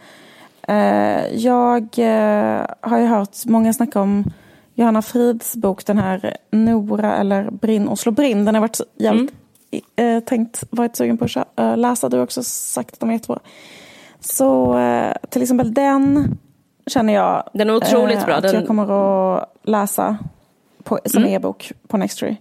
Eh, 0.63 1.27
jag 1.37 1.83
eh, 1.99 2.67
har 2.81 2.99
ju 2.99 3.07
hört 3.07 3.45
många 3.45 3.73
snacka 3.73 4.01
om 4.01 4.25
Johanna 4.75 5.03
Frids 5.03 5.57
bok, 5.57 5.87
den 5.87 5.99
här 5.99 6.37
Nora 6.51 7.17
eller 7.17 7.51
Brinn 7.51 7.89
och 7.89 7.99
slå 7.99 8.13
brinn. 8.13 8.45
Den 8.45 8.55
har 8.55 8.61
varit 8.61 8.81
jävligt 8.99 9.35
mm. 9.97 10.23
tänkt, 10.23 10.65
varit 10.71 10.97
sugen 10.97 11.19
på 11.19 11.25
att 11.25 11.79
läsa. 11.79 12.09
Du 12.09 12.17
har 12.17 12.25
också 12.25 12.43
sagt 12.43 12.93
att 12.95 13.01
de 13.01 13.09
är 13.09 13.15
jättebra. 13.15 13.39
Så 14.21 14.79
till 15.31 15.43
exempel 15.43 15.75
den 15.75 16.37
känner 16.87 17.15
jag 17.15 17.51
den 17.53 17.71
är 17.71 17.77
otroligt 17.77 18.19
eh, 18.19 18.25
bra. 18.25 18.35
att 18.35 18.43
den... 18.43 18.55
jag 18.55 18.67
kommer 18.67 18.83
att 19.37 19.53
läsa 19.63 20.19
på, 20.85 20.99
som 21.05 21.23
mm. 21.23 21.35
e-bok 21.35 21.73
på 21.89 21.97
Nextory. 21.97 22.37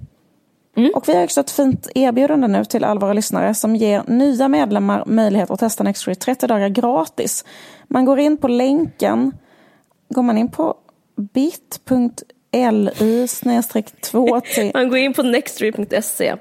Mm. 0.77 0.91
Och 0.95 1.09
vi 1.09 1.15
har 1.15 1.23
också 1.23 1.39
ett 1.39 1.51
fint 1.51 1.89
erbjudande 1.95 2.47
nu 2.47 2.65
till 2.65 2.83
alla 2.83 2.99
våra 2.99 3.13
lyssnare 3.13 3.53
som 3.53 3.75
ger 3.75 4.03
nya 4.07 4.47
medlemmar 4.47 5.03
möjlighet 5.05 5.51
att 5.51 5.59
testa 5.59 5.83
Nextory 5.83 6.15
30 6.15 6.47
dagar 6.47 6.69
gratis. 6.69 7.45
Man 7.87 8.05
går 8.05 8.19
in 8.19 8.37
på 8.37 8.47
länken, 8.47 9.31
går 10.09 10.21
man 10.21 10.37
in 10.37 10.51
på 10.51 10.75
bit.ly 11.33 13.27
2 14.01 14.41
Man 14.73 14.89
går 14.89 14.97
in 14.97 15.13
på 15.13 15.23
nextory.se 15.23 16.35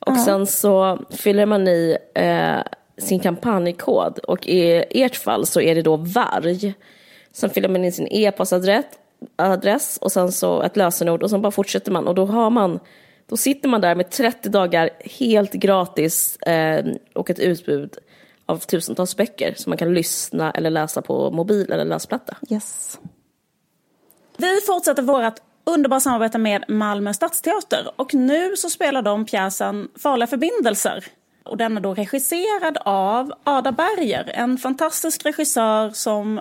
och 0.00 0.12
ja. 0.12 0.24
sen 0.24 0.46
så 0.46 0.98
fyller 1.10 1.46
man 1.46 1.68
i 1.68 1.96
eh, 2.14 2.58
sin 2.98 3.20
kampanjkod 3.20 4.18
och 4.18 4.46
i 4.46 4.84
ert 4.90 5.16
fall 5.16 5.46
så 5.46 5.60
är 5.60 5.74
det 5.74 5.82
då 5.82 5.96
VARG. 5.96 6.74
Sen 7.32 7.50
fyller 7.50 7.68
man 7.68 7.84
in 7.84 7.92
sin 7.92 8.08
e-postadress 8.10 9.98
och 10.00 10.12
sen 10.12 10.32
så 10.32 10.62
ett 10.62 10.76
lösenord 10.76 11.22
och 11.22 11.30
sen 11.30 11.42
bara 11.42 11.52
fortsätter 11.52 11.92
man 11.92 12.08
och 12.08 12.14
då 12.14 12.26
har 12.26 12.50
man 12.50 12.80
då 13.26 13.36
sitter 13.36 13.68
man 13.68 13.80
där 13.80 13.94
med 13.94 14.10
30 14.10 14.48
dagar 14.48 14.90
helt 15.18 15.52
gratis 15.52 16.36
eh, 16.36 16.86
och 17.14 17.30
ett 17.30 17.38
utbud 17.38 17.98
av 18.46 18.58
tusentals 18.58 19.16
böcker 19.16 19.54
som 19.56 19.70
man 19.70 19.78
kan 19.78 19.94
lyssna 19.94 20.50
eller 20.50 20.70
läsa 20.70 21.02
på 21.02 21.30
mobil 21.30 21.72
eller 21.72 21.84
läsplatta. 21.84 22.36
Yes. 22.50 22.98
Vi 24.36 24.60
fortsätter 24.66 25.02
vårt 25.02 25.34
underbara 25.64 26.00
samarbete 26.00 26.38
med 26.38 26.64
Malmö 26.68 27.14
stadsteater 27.14 27.90
och 27.96 28.14
nu 28.14 28.56
så 28.56 28.70
spelar 28.70 29.02
de 29.02 29.24
pjäsen 29.24 29.88
Farliga 29.98 30.26
förbindelser. 30.26 31.04
Och 31.46 31.56
den 31.56 31.76
är 31.76 31.80
då 31.80 31.94
regisserad 31.94 32.78
av 32.84 33.32
Ada 33.44 33.72
Berger, 33.72 34.30
en 34.34 34.58
fantastisk 34.58 35.26
regissör 35.26 35.90
som 35.90 36.40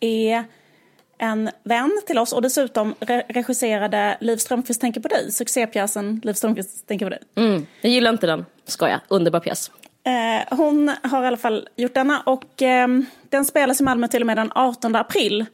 är 0.00 0.44
en 1.18 1.50
vän 1.62 2.00
till 2.06 2.18
oss 2.18 2.32
och 2.32 2.42
dessutom 2.42 2.94
regisserade 3.28 4.16
Liv 4.20 4.36
Strömquist 4.36 4.80
tänker 4.80 5.00
på 5.00 5.08
dig, 5.08 5.32
succépjäsen 5.32 6.20
Liv 6.24 6.32
Strömquist 6.32 6.86
tänker 6.86 7.06
på 7.06 7.10
dig. 7.10 7.20
Mm, 7.34 7.66
jag 7.80 7.92
gillar 7.92 8.10
inte 8.10 8.26
den, 8.26 8.46
skoja, 8.64 9.00
underbar 9.08 9.40
pjäs. 9.40 9.70
Eh, 10.06 10.56
hon 10.56 10.92
har 11.02 11.24
i 11.24 11.26
alla 11.26 11.36
fall 11.36 11.68
gjort 11.76 11.94
denna 11.94 12.20
och 12.20 12.62
eh, 12.62 12.88
den 13.28 13.44
spelas 13.44 13.80
i 13.80 13.84
Malmö 13.84 14.08
till 14.08 14.22
och 14.22 14.26
med 14.26 14.36
den 14.36 14.52
18 14.54 14.96
april. 14.96 15.46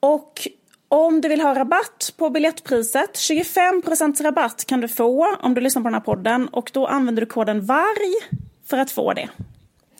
Och 0.00 0.48
om 0.88 1.20
du 1.20 1.28
vill 1.28 1.40
ha 1.40 1.54
rabatt 1.54 2.14
på 2.16 2.30
biljettpriset, 2.30 3.14
25% 3.14 4.22
rabatt 4.22 4.64
kan 4.64 4.80
du 4.80 4.88
få 4.88 5.36
om 5.40 5.54
du 5.54 5.60
lyssnar 5.60 5.82
på 5.82 5.86
den 5.86 5.94
här 5.94 6.00
podden 6.00 6.48
och 6.48 6.70
då 6.74 6.86
använder 6.86 7.20
du 7.20 7.26
koden 7.26 7.66
VARG 7.66 8.40
för 8.66 8.78
att 8.78 8.90
få 8.90 9.12
det. 9.12 9.28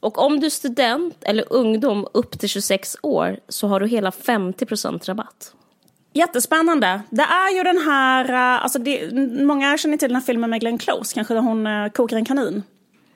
Och 0.01 0.19
om 0.19 0.41
du 0.41 0.47
är 0.47 0.51
student 0.51 1.25
eller 1.25 1.53
ungdom 1.53 2.07
upp 2.13 2.39
till 2.39 2.49
26 2.49 2.97
år 3.03 3.39
så 3.49 3.67
har 3.69 3.81
du 3.81 3.87
hela 3.87 4.11
50% 4.11 5.07
rabatt. 5.07 5.55
Jättespännande. 6.13 7.01
Det 7.11 7.23
är 7.23 7.57
ju 7.57 7.63
den 7.63 7.79
här, 7.79 8.33
eh, 8.33 8.63
alltså 8.63 8.79
det, 8.79 9.13
många 9.45 9.79
känner 9.79 9.97
till 9.97 10.09
den 10.09 10.17
här 10.17 10.23
filmen 10.23 10.51
med 10.51 10.61
Glenn 10.61 10.79
Close, 10.79 11.15
kanske 11.15 11.35
där 11.35 11.41
hon 11.41 11.67
uh, 11.67 11.89
kokar 11.89 12.17
en 12.17 12.25
kanin. 12.25 12.63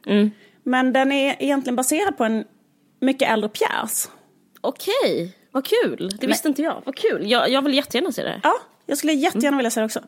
Mm. 0.06 0.30
Men 0.62 0.92
den 0.92 1.12
är 1.12 1.42
egentligen 1.42 1.76
baserad 1.76 2.16
på 2.16 2.24
en 2.24 2.44
mycket 3.00 3.30
äldre 3.30 3.48
pjäs. 3.48 4.10
Okej, 4.60 5.36
vad 5.58 5.64
kul. 5.64 6.12
Det 6.20 6.26
visste 6.26 6.48
Nej. 6.48 6.50
inte 6.50 6.62
jag. 6.62 6.82
Vad 6.84 6.96
kul. 6.96 7.30
Jag, 7.30 7.50
jag 7.50 7.62
vill 7.62 7.74
jättegärna 7.74 8.12
se 8.12 8.22
det. 8.22 8.40
Ja, 8.42 8.54
jag 8.86 8.98
skulle 8.98 9.12
jättegärna 9.12 9.56
vilja 9.56 9.70
se 9.70 9.80
det 9.80 9.86
också. 9.86 10.00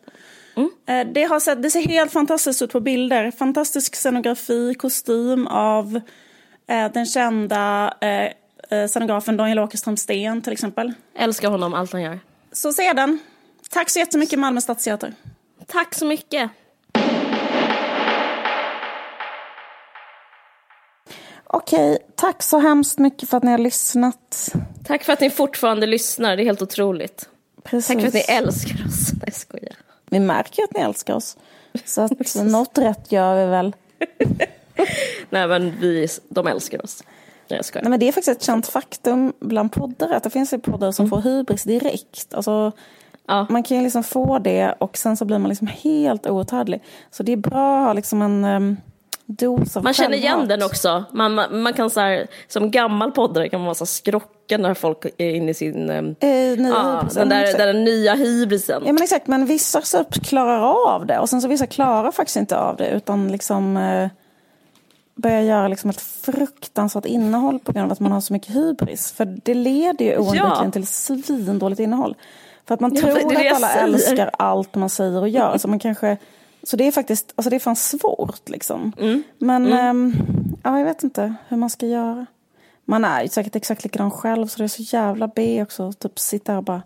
Mm. 0.57 0.71
Eh, 0.87 1.13
det, 1.15 1.23
har 1.23 1.41
sett, 1.41 1.63
det 1.63 1.71
ser 1.71 1.81
helt 1.81 2.13
fantastiskt 2.13 2.63
ut 2.63 2.73
på 2.73 2.81
bilder. 2.81 3.31
Fantastisk 3.31 3.97
scenografi, 3.97 4.75
kostym 4.75 5.47
av 5.47 6.01
Eh, 6.71 6.93
den 6.93 7.07
kända 7.07 7.95
eh, 8.01 8.79
eh, 8.79 8.89
scenografen 8.89 9.37
Daniel 9.37 9.59
Åkerström 9.59 9.97
Sten 9.97 10.43
till 10.43 10.53
exempel. 10.53 10.93
Älskar 11.15 11.51
honom, 11.51 11.75
allt 11.75 11.93
han 11.93 12.03
gör. 12.03 12.21
Så 12.53 12.73
se 12.73 12.93
den. 12.93 13.19
Tack 13.71 13.91
så 13.91 13.99
jättemycket 13.99 14.39
Malmö 14.39 14.61
Stadsteater. 14.61 15.15
Tack 15.67 15.95
så 15.95 16.07
mycket. 16.07 16.51
Okej, 21.53 21.99
tack 22.15 22.43
så 22.43 22.59
hemskt 22.59 22.99
mycket 22.99 23.29
för 23.29 23.37
att 23.37 23.43
ni 23.43 23.51
har 23.51 23.59
lyssnat. 23.59 24.53
Tack 24.85 25.05
för 25.05 25.13
att 25.13 25.21
ni 25.21 25.31
fortfarande 25.31 25.87
lyssnar, 25.87 26.37
det 26.37 26.43
är 26.43 26.45
helt 26.45 26.63
otroligt. 26.63 27.29
Precis. 27.63 27.89
Tack 27.89 28.01
för 28.01 28.09
att 28.09 28.15
ni 28.15 28.21
älskar 28.21 28.87
oss. 28.87 29.13
Nej, 29.13 29.23
jag 29.25 29.35
skojar. 29.35 29.77
Vi 30.11 30.21
märker 30.21 30.63
att 30.63 30.75
ni 30.75 30.81
älskar 30.81 31.15
oss. 31.15 31.37
Så 31.85 32.01
att 32.01 32.35
något 32.45 32.79
rätt 32.79 33.13
gör 33.13 33.45
vi 33.45 33.51
väl. 33.51 33.73
Nej 35.31 35.49
men 35.49 35.81
vi, 35.81 36.09
de 36.29 36.47
älskar 36.47 36.85
oss. 36.85 37.05
Nej, 37.49 37.61
Nej, 37.75 37.85
men 37.91 38.01
det 38.01 38.09
är 38.09 38.13
faktiskt 38.13 38.37
ett 38.37 38.43
känt 38.43 38.67
faktum 38.67 39.33
bland 39.41 39.73
poddare 39.73 40.17
att 40.17 40.23
det 40.23 40.31
finns 40.31 40.55
poddare 40.63 40.93
som 40.93 41.07
mm. 41.07 41.11
får 41.11 41.31
hybris 41.31 41.63
direkt. 41.63 42.35
Alltså, 42.35 42.73
ja. 43.27 43.47
Man 43.51 43.63
kan 43.63 43.77
ju 43.77 43.83
liksom 43.83 44.05
få 44.05 44.39
det 44.39 44.75
och 44.79 44.97
sen 44.97 45.17
så 45.17 45.25
blir 45.25 45.39
man 45.39 45.49
liksom 45.49 45.67
helt 45.67 46.27
outhärdlig. 46.27 46.83
Så 47.11 47.23
det 47.23 47.33
är 47.33 47.37
bra 47.37 47.81
att 47.81 47.87
ha 47.87 47.93
liksom 47.93 48.23
en 48.23 48.45
av 48.45 48.77
Man 49.83 49.95
känner 49.95 50.17
igen 50.17 50.49
den 50.49 50.63
också. 50.63 51.05
Man, 51.13 51.35
man, 51.35 51.63
man 51.63 51.73
kan 51.73 51.91
så 51.91 52.01
här, 52.01 52.27
som 52.49 52.71
gammal 52.71 53.13
poddare 53.13 53.49
kan 53.49 53.61
man 53.61 53.67
vara 53.67 53.75
så 53.75 53.87
skrocken 53.87 54.63
när 54.63 54.75
folk 54.75 55.05
är 55.19 55.31
inne 55.31 55.51
i 55.51 55.55
sin... 55.55 55.91
Um, 55.91 56.17
eh, 56.21 56.31
ja, 56.31 57.05
den 57.15 57.29
där, 57.29 57.59
där 57.59 57.67
den 57.67 57.85
nya 57.85 58.15
hybrisen. 58.15 58.83
Ja 58.87 58.93
men 58.93 59.03
exakt, 59.03 59.27
men 59.27 59.47
vissa 59.47 59.83
så 59.83 60.05
klarar 60.05 60.61
av 60.95 61.07
det 61.07 61.19
och 61.19 61.29
sen 61.29 61.43
så 61.43 61.49
vissa 61.49 61.67
klarar 61.67 62.13
faktiskt 62.13 62.37
inte 62.37 62.59
av 62.59 62.77
det 62.77 62.89
utan 62.89 63.33
liksom... 63.33 63.77
Uh, 63.77 64.09
börja 65.15 65.43
göra 65.43 65.69
liksom 65.69 65.91
ett 65.91 66.01
fruktansvärt 66.01 67.05
innehåll 67.07 67.59
på 67.59 67.73
grund 67.73 67.85
av 67.85 67.93
att 67.93 68.01
man 68.01 68.13
har 68.13 68.21
så 68.21 68.33
mycket 68.33 68.55
hybris. 68.55 69.13
För 69.13 69.25
det 69.25 69.55
leder 69.55 70.05
ju 70.05 70.17
oundvikligen 70.17 70.65
ja. 70.65 70.71
till 70.71 70.87
svindåligt 70.87 71.81
innehåll. 71.81 72.17
För 72.67 72.75
att 72.75 72.81
man 72.81 72.95
ja, 72.95 73.01
tror 73.01 73.37
att 73.37 73.57
alla 73.57 73.73
älskar 73.73 74.31
allt 74.39 74.75
man 74.75 74.91
säger 74.91 75.21
och 75.21 75.29
gör. 75.29 75.59
Så, 75.59 75.69
man 75.69 75.79
kanske, 75.79 76.17
så 76.63 76.77
det 76.77 76.87
är 76.87 76.93
faktiskt, 76.93 77.33
alltså 77.37 77.51
det 77.51 77.57
är 77.57 77.61
fan 77.61 77.77
svårt 77.77 78.49
liksom. 78.49 78.93
Mm. 78.99 79.23
Men 79.39 79.67
mm. 79.67 79.79
Ähm, 79.79 80.15
ja, 80.65 80.79
jag 80.79 80.85
vet 80.85 81.03
inte 81.03 81.35
hur 81.49 81.57
man 81.57 81.71
ska 81.71 81.87
göra. 81.87 82.27
Man 82.85 83.05
är 83.05 83.23
ju 83.23 83.29
säkert 83.29 83.57
exakt 83.57 83.85
likadan 83.85 84.11
själv 84.11 84.47
så 84.47 84.59
det 84.59 84.65
är 84.65 84.69
så 84.69 84.83
jävla 84.83 85.29
B 85.29 85.63
också. 85.63 85.93
Typ 85.93 86.19
sitta 86.19 86.57
och 86.57 86.65
bara 86.65 86.83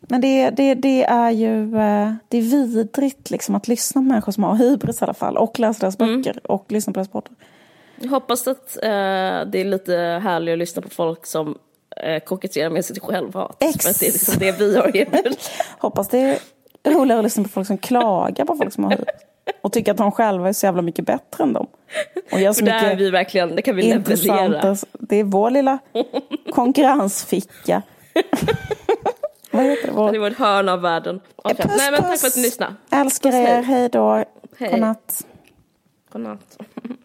men 0.00 0.20
det, 0.20 0.50
det, 0.50 0.74
det 0.74 1.04
är 1.04 1.30
ju 1.30 1.76
eh, 1.76 2.12
det 2.28 2.38
är 2.38 2.42
vidrigt 2.42 3.30
liksom 3.30 3.54
att 3.54 3.68
lyssna 3.68 4.00
på 4.00 4.04
människor 4.04 4.32
som 4.32 4.44
har 4.44 4.56
hybris 4.56 5.00
i 5.00 5.04
alla 5.04 5.14
fall 5.14 5.36
och 5.36 5.58
läsa 5.58 5.80
deras 5.80 6.00
mm. 6.00 6.22
böcker 6.22 6.50
och 6.50 6.72
lyssna 6.72 6.92
på 6.92 6.98
deras 6.98 7.08
poddar. 7.08 7.32
Jag 7.96 8.10
hoppas 8.10 8.46
att 8.46 8.76
uh, 8.76 8.90
det 9.50 9.58
är 9.58 9.64
lite 9.64 9.94
härligt 10.22 10.52
att 10.52 10.58
lyssna 10.58 10.82
på 10.82 10.88
folk 10.88 11.26
som 11.26 11.48
uh, 12.06 12.18
koketterar 12.18 12.70
med 12.70 12.84
sitt 12.84 12.98
självhat. 12.98 13.56
Ex. 13.60 13.84
För 13.84 13.90
att 13.90 14.00
det 14.00 14.06
är 14.06 14.12
liksom 14.12 14.34
det 14.38 14.58
vi 14.58 14.76
har 14.76 14.96
erbjudit. 14.96 15.50
hoppas 15.78 16.08
det 16.08 16.38
roligare 16.84 17.18
att 17.18 17.24
lyssna 17.24 17.42
på 17.42 17.48
folk 17.48 17.66
som 17.66 17.78
klagar 17.78 18.44
på 18.44 18.56
folk 18.56 18.72
som 18.72 18.84
har 18.84 18.90
hybris. 18.90 19.08
Och 19.62 19.72
tycker 19.72 19.90
att 19.90 19.98
de 19.98 20.12
själva 20.12 20.48
är 20.48 20.52
så 20.52 20.66
jävla 20.66 20.82
mycket 20.82 21.06
bättre 21.06 21.44
än 21.44 21.52
dem. 21.52 21.66
Och 22.32 22.40
gör 22.40 22.52
så 22.52 22.64
det 22.64 22.82
mycket 22.82 22.98
vi 22.98 23.10
verkligen, 23.10 23.56
det 23.56 23.62
kan 23.62 23.76
vi 23.76 23.82
leverera. 23.82 24.76
Det 24.92 25.16
är 25.16 25.24
vår 25.24 25.50
lilla 25.50 25.78
konkurrensficka. 26.50 27.82
Vad 29.50 29.64
heter 29.64 29.86
det? 29.86 29.92
Vår... 29.92 30.12
Det 30.12 30.18
var 30.18 30.30
ett 30.30 30.38
hörn 30.38 30.68
av 30.68 30.80
världen. 30.80 31.20
Okay. 31.36 31.54
Puss, 31.54 31.74
Nej, 31.78 31.90
men 31.90 32.02
tack 32.02 32.20
för 32.20 32.26
att 32.26 32.36
ni 32.36 32.42
lyssnade. 32.42 32.74
Älskar 32.90 33.32
er. 33.34 33.62
Hej 33.62 33.88
då. 33.88 34.24
Godnatt. 34.58 35.26
Godnatt. 36.12 36.58